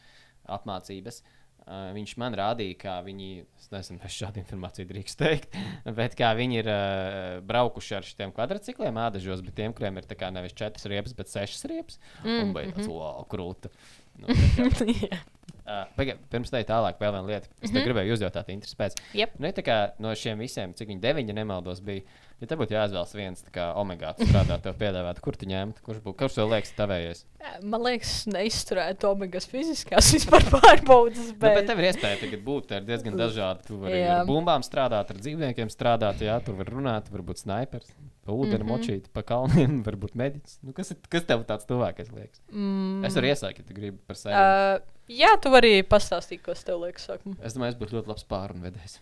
apmācības. 0.46 1.22
Uh, 1.22 1.41
viņš 1.66 2.14
man 2.18 2.34
rādīja, 2.38 2.76
kā 2.80 2.94
viņi, 3.06 3.28
es 3.60 3.68
nezinu, 3.72 4.00
vai 4.02 4.10
šādu 4.10 4.40
informāciju 4.42 4.88
drīkst 4.88 5.20
teikt, 5.20 5.58
bet 5.98 6.16
kā 6.18 6.32
viņi 6.38 6.58
ir 6.58 6.70
uh, 6.72 7.42
braukuši 7.46 7.98
ar 7.98 8.08
šiem 8.08 8.34
kvadrcikliem, 8.34 8.98
ādažos, 9.04 9.44
bet 9.46 9.56
tiem, 9.60 9.74
kuriem 9.76 10.00
ir 10.00 10.08
tā 10.10 10.18
kā 10.18 10.32
nevis 10.34 10.56
četras 10.58 10.88
riepas, 10.90 11.14
bet 11.18 11.30
sešas 11.30 11.68
riepas. 11.70 12.00
Mm, 12.24 12.40
un 12.40 12.56
bija 12.56 12.74
tāds, 12.74 12.90
wow, 12.90 13.22
krūta. 13.30 13.70
Nu, 14.18 14.34
Jā. 15.04 15.22
Uh, 15.62 15.84
paga, 15.94 16.16
pirms 16.32 16.50
tam 16.50 16.64
tālāk, 16.66 16.98
vēl 16.98 17.12
viena 17.14 17.28
lieta. 17.28 17.48
Es 17.60 17.70
mm 17.70 17.76
-hmm. 17.76 17.84
gribēju 17.86 18.16
uzjautāt, 18.16 18.48
interesi 18.50 18.76
pēc. 18.76 18.98
Jep. 19.14 19.38
Nu, 19.38 19.48
tā 19.54 19.62
kā 19.62 19.76
no 20.02 20.14
šiem 20.14 20.38
visiem, 20.42 20.74
cik 20.74 20.88
viņi 20.88 21.00
deviņi 21.00 21.32
nemaldos, 21.32 21.80
bija. 21.80 22.02
Ja 22.42 22.48
te 22.50 22.56
būtu 22.58 22.74
jāizvēlas 22.74 23.12
viens, 23.14 23.42
kā 23.54 23.68
omega 23.78 24.08
strādāt, 24.18 24.64
tev 24.64 24.74
piedāvāt, 24.80 25.20
kur 25.22 25.36
tu 25.38 25.46
ņemt, 25.46 25.76
kurš 25.86 26.00
būtu, 26.02 26.16
kurš 26.18 26.38
tev 26.40 26.48
liekas 26.50 26.72
tavējais? 26.74 27.20
Man 27.62 27.84
liekas, 27.84 28.14
neizturēt 28.26 29.04
omegas 29.06 29.46
fiziskās 29.50 30.08
vispār 30.16 30.42
pārbaudas. 30.50 31.28
Bet, 31.36 31.52
nu, 31.52 31.60
bet 31.60 31.68
tev 31.70 31.82
ir 31.82 31.86
iespēja 31.92 32.18
tagad 32.24 32.42
būt 32.48 32.74
ir 32.74 32.88
diezgan 32.88 33.20
dažādi. 33.20 33.62
Tu 33.68 33.78
vari 33.84 34.00
Jā. 34.00 34.16
ar 34.16 34.26
bumbām 34.26 34.66
strādāt, 34.66 35.12
ar 35.14 35.20
dzīvniekiem 35.20 35.70
strādāt, 35.70 36.24
jā, 36.26 36.40
tur 36.42 36.58
var 36.58 36.72
runāt, 36.74 37.12
varbūt 37.14 37.44
snaipers, 37.44 37.94
pa 38.26 38.34
ūdeni 38.34 38.58
mm. 38.58 38.66
-hmm. 38.66 38.74
močīt, 38.74 39.06
pa 39.14 39.22
kalniem, 39.30 39.78
varbūt 39.86 40.18
mediķis. 40.18 40.58
Nu, 40.66 40.74
kas, 40.74 40.90
ir, 40.96 40.98
kas 41.14 41.30
tev 41.30 41.46
tāds 41.46 41.70
tuvākais 41.70 42.10
liekas? 42.10 42.42
Mm, 42.50 43.06
Es 43.06 43.14
varu 43.14 43.30
iesākt, 43.30 43.62
ja 43.62 43.70
tu 43.70 43.78
gribi 43.78 44.02
par 44.02 44.18
sevi. 44.18 44.34
uh, 44.34 44.82
jā, 45.06 45.30
tu 45.38 45.54
vari 45.54 45.76
pastāstīt, 45.86 46.42
kas 46.42 46.66
tev 46.66 46.82
liekas. 46.82 47.06
sākumā. 47.06 47.38
Es 47.38 47.54
domāju, 47.54 47.76
es 47.76 47.80
būtu 47.86 48.00
ļoti 48.00 48.16
labs 48.16 48.26
pārunvedējs. 48.26 48.98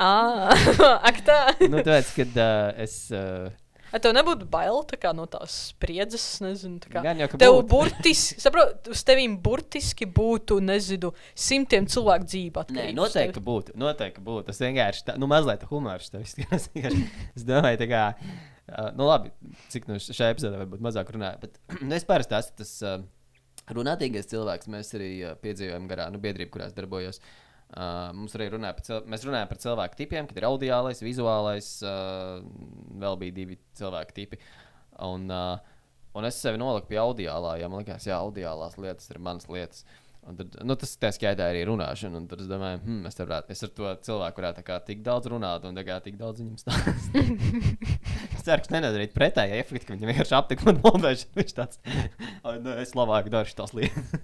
Ah, 0.00 0.52
ak, 1.08 1.18
tā. 1.26 1.40
nu, 1.68 1.80
tāpēc, 1.84 2.14
kad 2.16 2.38
uh, 2.40 2.70
es. 2.80 2.94
Uh, 3.14 3.50
Vai 3.92 3.98
tev 4.00 4.14
nebūtu 4.16 4.46
bail 4.48 4.78
tā 4.88 4.96
kā, 4.96 5.10
no 5.12 5.26
tās 5.28 5.52
spriedzes? 5.68 6.22
Nezinu, 6.40 6.78
tā 6.80 6.88
kā. 6.94 7.02
Gan 7.04 7.18
jau, 7.20 7.26
ka 7.28 7.40
Tev 7.42 7.58
būtu. 7.58 7.68
burtiski, 7.68 8.38
saprotu, 8.44 8.94
uz 8.94 9.02
tevīm 9.04 9.34
burtiski 9.44 10.08
būtu, 10.08 10.56
nezinu, 10.64 11.10
simtiem 11.36 11.84
cilvēku 11.92 12.24
dzīve. 12.30 12.64
Nē, 12.72 12.86
noteikti 12.96 13.36
tevi. 13.36 13.44
būtu. 13.50 13.76
Noteikti 13.82 14.24
būtu. 14.24 14.46
Tas 14.48 14.62
vienkārši 14.64 15.04
tā, 15.10 15.18
nu, 15.20 15.28
mazliet 15.28 15.66
humors. 15.68 16.08
tev. 16.14 16.24
Vienkārši 16.72 17.04
Es 17.36 17.44
domāju, 17.44 17.82
tā 17.84 17.90
kā, 17.92 18.02
uh, 18.16 18.88
nu, 18.96 19.10
labi, 19.12 19.34
cik 19.74 19.90
no 19.92 20.00
šajā 20.00 20.32
epizodē 20.38 20.64
varbūt 20.64 20.88
mazāk 20.88 21.12
runāju. 21.12 21.44
Bet 21.44 21.60
nu, 21.84 21.92
es 21.98 22.08
parasti 22.08 22.40
esmu 22.40 22.62
tas 22.64 22.74
uh, 22.88 22.96
runātīgais 23.76 24.32
cilvēks. 24.32 24.72
Mēs 24.72 24.96
arī 24.96 25.12
uh, 25.28 25.36
piedzīvojam 25.44 25.84
garā, 25.92 26.08
nu, 26.16 26.22
biedrību, 26.24 26.54
kurās 26.56 26.72
darbojos. 26.80 27.20
Uh, 27.20 27.51
mums 28.16 28.34
arī 28.36 28.50
runāja 28.52 28.76
par, 28.76 28.84
cil... 28.86 29.02
mēs 29.08 29.26
runājam 29.26 29.50
par 29.50 29.60
cilvēku 29.62 29.98
tipiem, 30.00 30.28
kad 30.28 30.40
ir 30.40 30.48
audiālais, 30.48 31.02
vizuālais, 31.04 31.68
uh, 31.86 32.42
vēl 33.00 33.18
bija 33.20 33.36
divi 33.36 33.58
cilvēku 33.78 34.16
tipi. 34.16 34.40
Un, 35.06 35.24
uh, 35.32 35.56
un 36.18 36.28
es 36.28 36.40
sevi 36.42 36.60
noliku 36.60 36.90
pie 36.90 37.00
audiālā, 37.00 37.56
jo 37.62 37.70
man 37.72 37.82
liekas, 37.82 38.04
ka 38.08 38.18
audiālās 38.20 38.76
lietas 38.80 39.08
ir 39.12 39.22
manas 39.24 39.48
lietas. 39.48 39.86
Un 40.22 40.36
tad, 40.38 40.54
nu, 40.62 40.74
tas 40.78 40.92
tā 41.02 41.08
skaitā 41.10 41.48
arī 41.50 41.64
runāšana. 41.66 42.20
Un 42.20 42.26
tad 42.30 42.42
es 42.44 42.46
domāju, 42.50 42.78
hmm, 42.84 43.06
es, 43.10 43.16
varētu, 43.18 43.50
es 43.50 43.64
ar 43.66 43.70
to 43.74 43.88
cilvēku 44.06 44.38
varētu 44.38 44.62
kā 44.68 44.76
tik 44.86 45.00
daudz 45.02 45.26
runāt 45.32 45.64
un 45.66 45.80
kā 45.82 45.96
tik 46.04 46.14
daudz 46.20 46.44
viņam 46.44 46.60
stāstīt. 46.60 47.32
es 48.36 48.44
ceru, 48.46 48.62
ka 48.62 48.68
tas 48.68 48.76
nedarīt 48.76 49.16
pretēji 49.16 49.58
efektu, 49.58 49.88
ka 49.88 49.96
viņam 49.96 50.12
vienkārši 50.12 50.36
aptika 50.38 50.68
man 50.68 50.78
novērsties. 50.84 51.32
Viņš 51.40 51.56
tāds, 51.58 51.80
"Ai, 51.88 52.54
nē, 52.62 52.76
es 52.84 52.94
labāk 52.98 53.32
daru 53.34 53.50
šīs 53.50 53.74
lietas. 53.80 54.14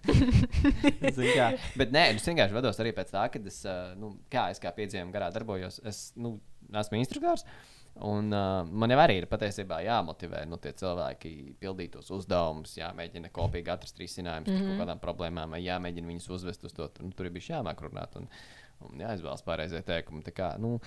Zini 1.19 1.35
kā. 1.35 1.51
Bet 1.83 1.91
nē, 1.97 2.05
es 2.15 2.31
vienkārši 2.31 2.59
vados 2.61 2.79
arī 2.85 2.95
pēc 2.95 3.11
tā, 3.17 3.27
ka 3.35 3.43
es, 3.51 3.59
nu, 3.99 4.15
kā 4.31 4.53
es 4.55 4.63
kā 4.63 4.71
piedzīvojumu 4.79 5.15
garā 5.17 5.33
darbojos, 5.35 5.81
es 5.89 6.13
nu, 6.15 6.37
esmu 6.79 7.03
instruktors. 7.03 7.43
Un, 7.99 8.31
uh, 8.31 8.63
man 8.71 8.93
jau 8.93 8.99
arī 9.03 9.17
ir 9.19 9.27
patiesībā 9.27 9.81
jāmotivē 9.83 10.45
nu, 10.47 10.57
tie 10.63 10.71
cilvēki 10.79 11.33
pildīt 11.59 11.97
tos 11.97 12.13
uzdevumus, 12.15 12.77
jāmēģina 12.79 13.33
kopīgi 13.35 13.73
atrast 13.75 13.99
risinājumus 13.99 14.53
mm 14.53 14.59
-hmm. 14.61 14.69
kaut 14.69 14.83
kādām 14.85 15.01
problēmām, 15.03 15.57
vai 15.57 15.65
jāmēģina 15.65 16.13
viņus 16.13 16.29
uzvest 16.37 16.65
uz 16.65 16.77
to. 16.77 16.87
Nu, 17.03 17.11
tur 17.11 17.27
ir 17.27 17.33
bijis 17.35 17.51
jāmāk 17.51 17.83
runāt 17.83 18.15
un, 18.21 18.29
un 18.87 19.03
jāizvēlas 19.03 19.43
pareizie 19.43 19.83
teikumi. 19.83 20.23
Tā 20.23 20.33
Kā, 20.37 20.53
nu, 20.59 20.79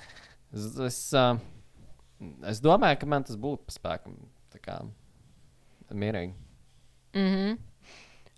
es, 0.54 0.78
es, 0.88 1.02
uh, 1.14 1.36
es 2.48 2.62
domāju, 2.64 3.00
ka 3.00 3.06
man 3.06 3.24
tas 3.24 3.36
būtu 3.36 3.68
pa 3.68 3.76
spēkam. 3.76 4.16
Kā, 4.62 4.80
mierīgi. 5.92 6.34
Mhm. 7.14 7.60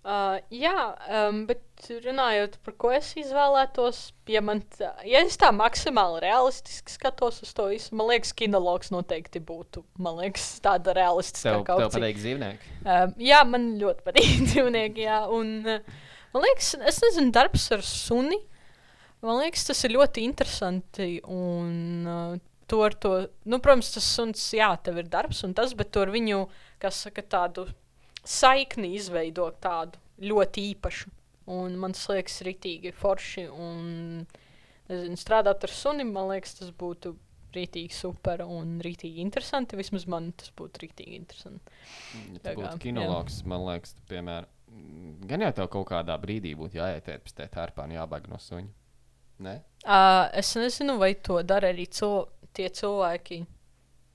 Uh, 0.04 0.36
jā, 0.52 0.76
um, 1.08 1.46
bet 1.48 1.62
runājot 1.90 2.56
par 2.64 2.74
ko 2.80 2.90
es 2.94 3.10
izvēlētos, 3.18 4.00
ja, 4.30 4.40
man 4.44 4.62
tā, 4.76 4.90
ja 5.08 5.20
es 5.24 5.36
tā 5.40 5.50
maksimāli 5.54 6.22
realistiski 6.24 6.94
skatos 6.94 7.42
uz 7.44 7.52
to 7.56 7.68
visu, 7.70 7.94
man 7.98 8.08
liekas, 8.12 8.32
kinologs 8.36 8.92
noteikti 8.94 9.42
būtu 9.44 9.84
man 10.02 10.18
liekas, 10.22 10.46
tāda 10.64 10.94
realistiska 10.96 11.52
Tev, 11.52 11.66
kaut 11.68 11.82
tev 11.82 11.90
kas. 11.90 11.98
patīk 11.98 12.20
dzīvnieki. 12.22 12.72
Um, 12.84 13.14
jā, 13.28 13.42
man 13.48 13.68
ļoti 13.80 14.06
patīk 14.06 14.32
dzīvnieki. 14.50 15.06
Jā, 15.06 15.20
un, 15.34 15.54
uh, 15.66 16.02
man 16.34 16.46
liekas, 16.48 16.74
es 16.92 17.00
nezinu, 17.04 17.34
darbs 17.34 17.68
ar 17.76 17.84
suni. 17.86 18.40
Man 19.24 19.40
liekas, 19.40 19.64
tas 19.70 19.80
ir 19.86 19.94
ļoti 19.96 20.24
interesanti. 20.28 21.08
Un, 21.32 21.76
uh, 22.04 22.36
to 22.68 22.80
ar 22.84 22.96
to, 23.00 23.16
nu, 23.48 23.60
protams, 23.64 23.92
tas 23.94 24.06
suns, 24.16 24.44
jā, 24.56 24.70
tev 24.84 25.00
ir 25.02 25.10
darbs 25.12 25.42
un 25.46 25.52
tas, 25.56 25.74
bet 25.76 25.92
to 25.94 26.04
ar 26.04 26.12
viņu, 26.12 26.44
kas 26.82 27.04
saka, 27.06 27.24
tādu 27.36 27.66
saikni 28.24 28.94
izveidot 28.98 29.60
tādu 29.62 30.00
ļoti 30.24 30.70
īpašu. 30.72 31.12
Un 31.50 31.76
man 31.80 31.92
liekas, 31.92 32.40
rītīgi 32.46 32.94
forši. 32.96 33.46
Un, 33.52 34.24
nezinu, 34.88 35.18
strādāt 35.20 35.66
ar 35.66 35.72
sunim, 35.72 36.12
man 36.14 36.30
liekas, 36.32 36.56
tas 36.60 36.72
būtu 36.72 37.14
rītīgi 37.54 37.94
super 37.94 38.42
un 38.46 38.78
rītīgi 38.84 39.22
interesanti. 39.24 39.78
Vismaz 39.78 40.06
man 40.10 40.32
tas 40.38 40.52
būtu 40.56 40.86
rītīgi 40.86 41.18
interesanti. 41.20 41.82
Ja 42.34 42.40
tu 42.40 42.56
būtu 42.62 42.80
kinologs, 42.86 43.42
man 43.48 43.66
liekas, 43.68 43.94
piemēram, 44.10 44.50
gan 45.28 45.46
jau 45.46 45.52
tev 45.60 45.70
kaut 45.76 45.88
kādā 45.92 46.16
brīdī 46.20 46.54
būtu 46.58 46.80
jāiet 46.80 47.10
pēc 47.10 47.36
tā 47.36 47.48
tērpā 47.52 47.86
un 47.86 47.96
jābaig 47.98 48.28
no 48.32 48.40
suņa. 48.40 48.72
Ne? 49.44 49.58
Uh, 49.84 50.28
es 50.38 50.52
nezinu, 50.56 50.96
vai 51.00 51.14
to 51.18 51.40
dara 51.42 51.72
arī 51.74 51.88
cil 51.90 52.28
tie 52.54 52.68
cilvēki, 52.70 53.40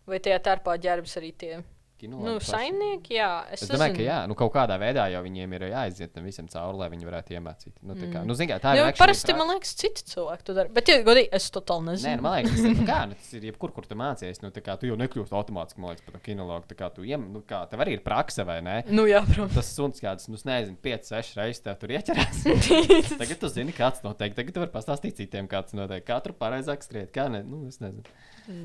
vai 0.09 0.19
tajā 0.23 0.39
tarpā 0.47 0.77
ģērbs 0.81 1.17
arī 1.19 1.33
tie 1.35 1.59
Kinologi 1.99 2.25
nu, 2.29 2.33
paši. 2.39 2.49
saimnieki. 2.53 3.13
Jā, 3.17 3.29
es, 3.51 3.63
Es 3.65 3.69
domāju, 3.69 3.91
ka 3.93 3.97
nezinu. 3.99 4.07
jā, 4.07 4.17
nu, 4.31 4.35
kaut 4.39 4.53
kādā 4.55 4.77
veidā 4.79 5.05
jau 5.11 5.21
viņiem 5.25 5.55
ir 5.57 5.65
jāiziet 5.73 6.13
tam 6.15 6.23
visam 6.29 6.47
cauri, 6.47 6.77
lai 6.79 6.87
viņi 6.93 7.07
varētu 7.09 7.35
iemācīt. 7.35 7.73
Nu, 7.83 7.97
tā 7.99 8.07
kā, 8.13 8.21
nu, 8.25 8.37
zin, 8.39 8.47
kā, 8.49 8.57
tā 8.63 8.73
ir 8.75 8.79
Jo, 8.79 8.85
actually 8.87 9.01
parasti 9.03 9.27
praks- 9.33 9.39
man 9.41 9.51
liekas, 9.53 9.73
citi 9.81 10.05
cilvēki 10.13 10.47
to 10.47 10.55
dara. 10.57 10.71
Bet, 10.79 10.87
ja 10.93 10.97
godīgi, 11.03 11.29
es 11.35 11.49
totāli 11.51 11.83
Nē, 11.85 11.91
nezinu. 11.91 12.15
nu, 12.15 12.21
man 12.23 12.37
liekas, 12.39 12.55
tas 12.55 12.63
ir, 12.69 12.75
nu, 12.79 12.87
kā, 12.87 12.99
nu, 13.11 13.19
tas 13.19 13.33
ir 13.35 13.47
jebkur, 13.51 13.73
kur 13.75 13.85
tu 13.91 13.95
mācījies. 13.99 14.41
Nu, 14.45 14.51
tā 14.55 14.63
kā 14.63 14.77
tu 14.79 14.87
jau 14.87 14.95
nekļūsi 15.03 15.35
automātiski, 15.41 15.83
man 15.83 15.91
liekas, 15.93 16.05
par 16.07 16.15
to 16.17 16.23
kinologu. 16.29 16.65
Tā 16.71 16.79
kā 16.79 16.89
tu 16.95 17.03
iem, 17.03 17.27
nu, 17.35 17.43
kā, 17.45 17.61
tev 17.69 17.83
arī 17.83 17.97
ir 17.99 18.03
praksa, 18.07 18.45
vai 18.47 18.61
ne? 18.63 18.77
Nu, 18.87 19.03
jā, 19.09 19.19
protams. 19.27 19.59
Tas 19.59 19.73
suns 19.75 19.99
kāds, 19.99 20.29
nu, 20.31 20.39
nezinu, 20.49 20.77
5, 20.81 21.11
6 21.11 21.35
reizes 21.41 21.61
tev 21.67 21.77
tur 21.83 21.89
ieķerās. 21.99 22.43
Tagad 23.21 23.37
tu 23.43 23.51
zini, 23.51 23.75
kāds 23.75 24.01
notiek. 24.07 24.33
Tagad 24.37 24.55
tu 24.55 24.63
vari 24.63 24.71
pastāstīt 24.73 25.19
citiem, 25.19 25.47
kāds. 25.51 25.75
Kā 26.07 26.21
tur 26.23 26.33
pareizāk 26.39 26.81
skriet, 26.85 27.11
kā 27.15 27.27
ne, 27.31 27.43
nu, 27.43 27.65
es 27.67 27.79
nezinu. 27.83 28.03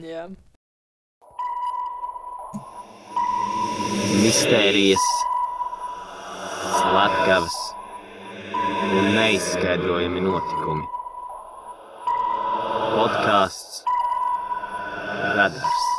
jā. 0.06 0.28
Mistērijas, 4.22 5.06
slepkavas 6.74 7.56
un 8.98 9.10
neizskaidrojami 9.16 10.22
notikumi. 10.24 10.86
Podkāsts 12.94 13.82
Radars. 15.34 15.93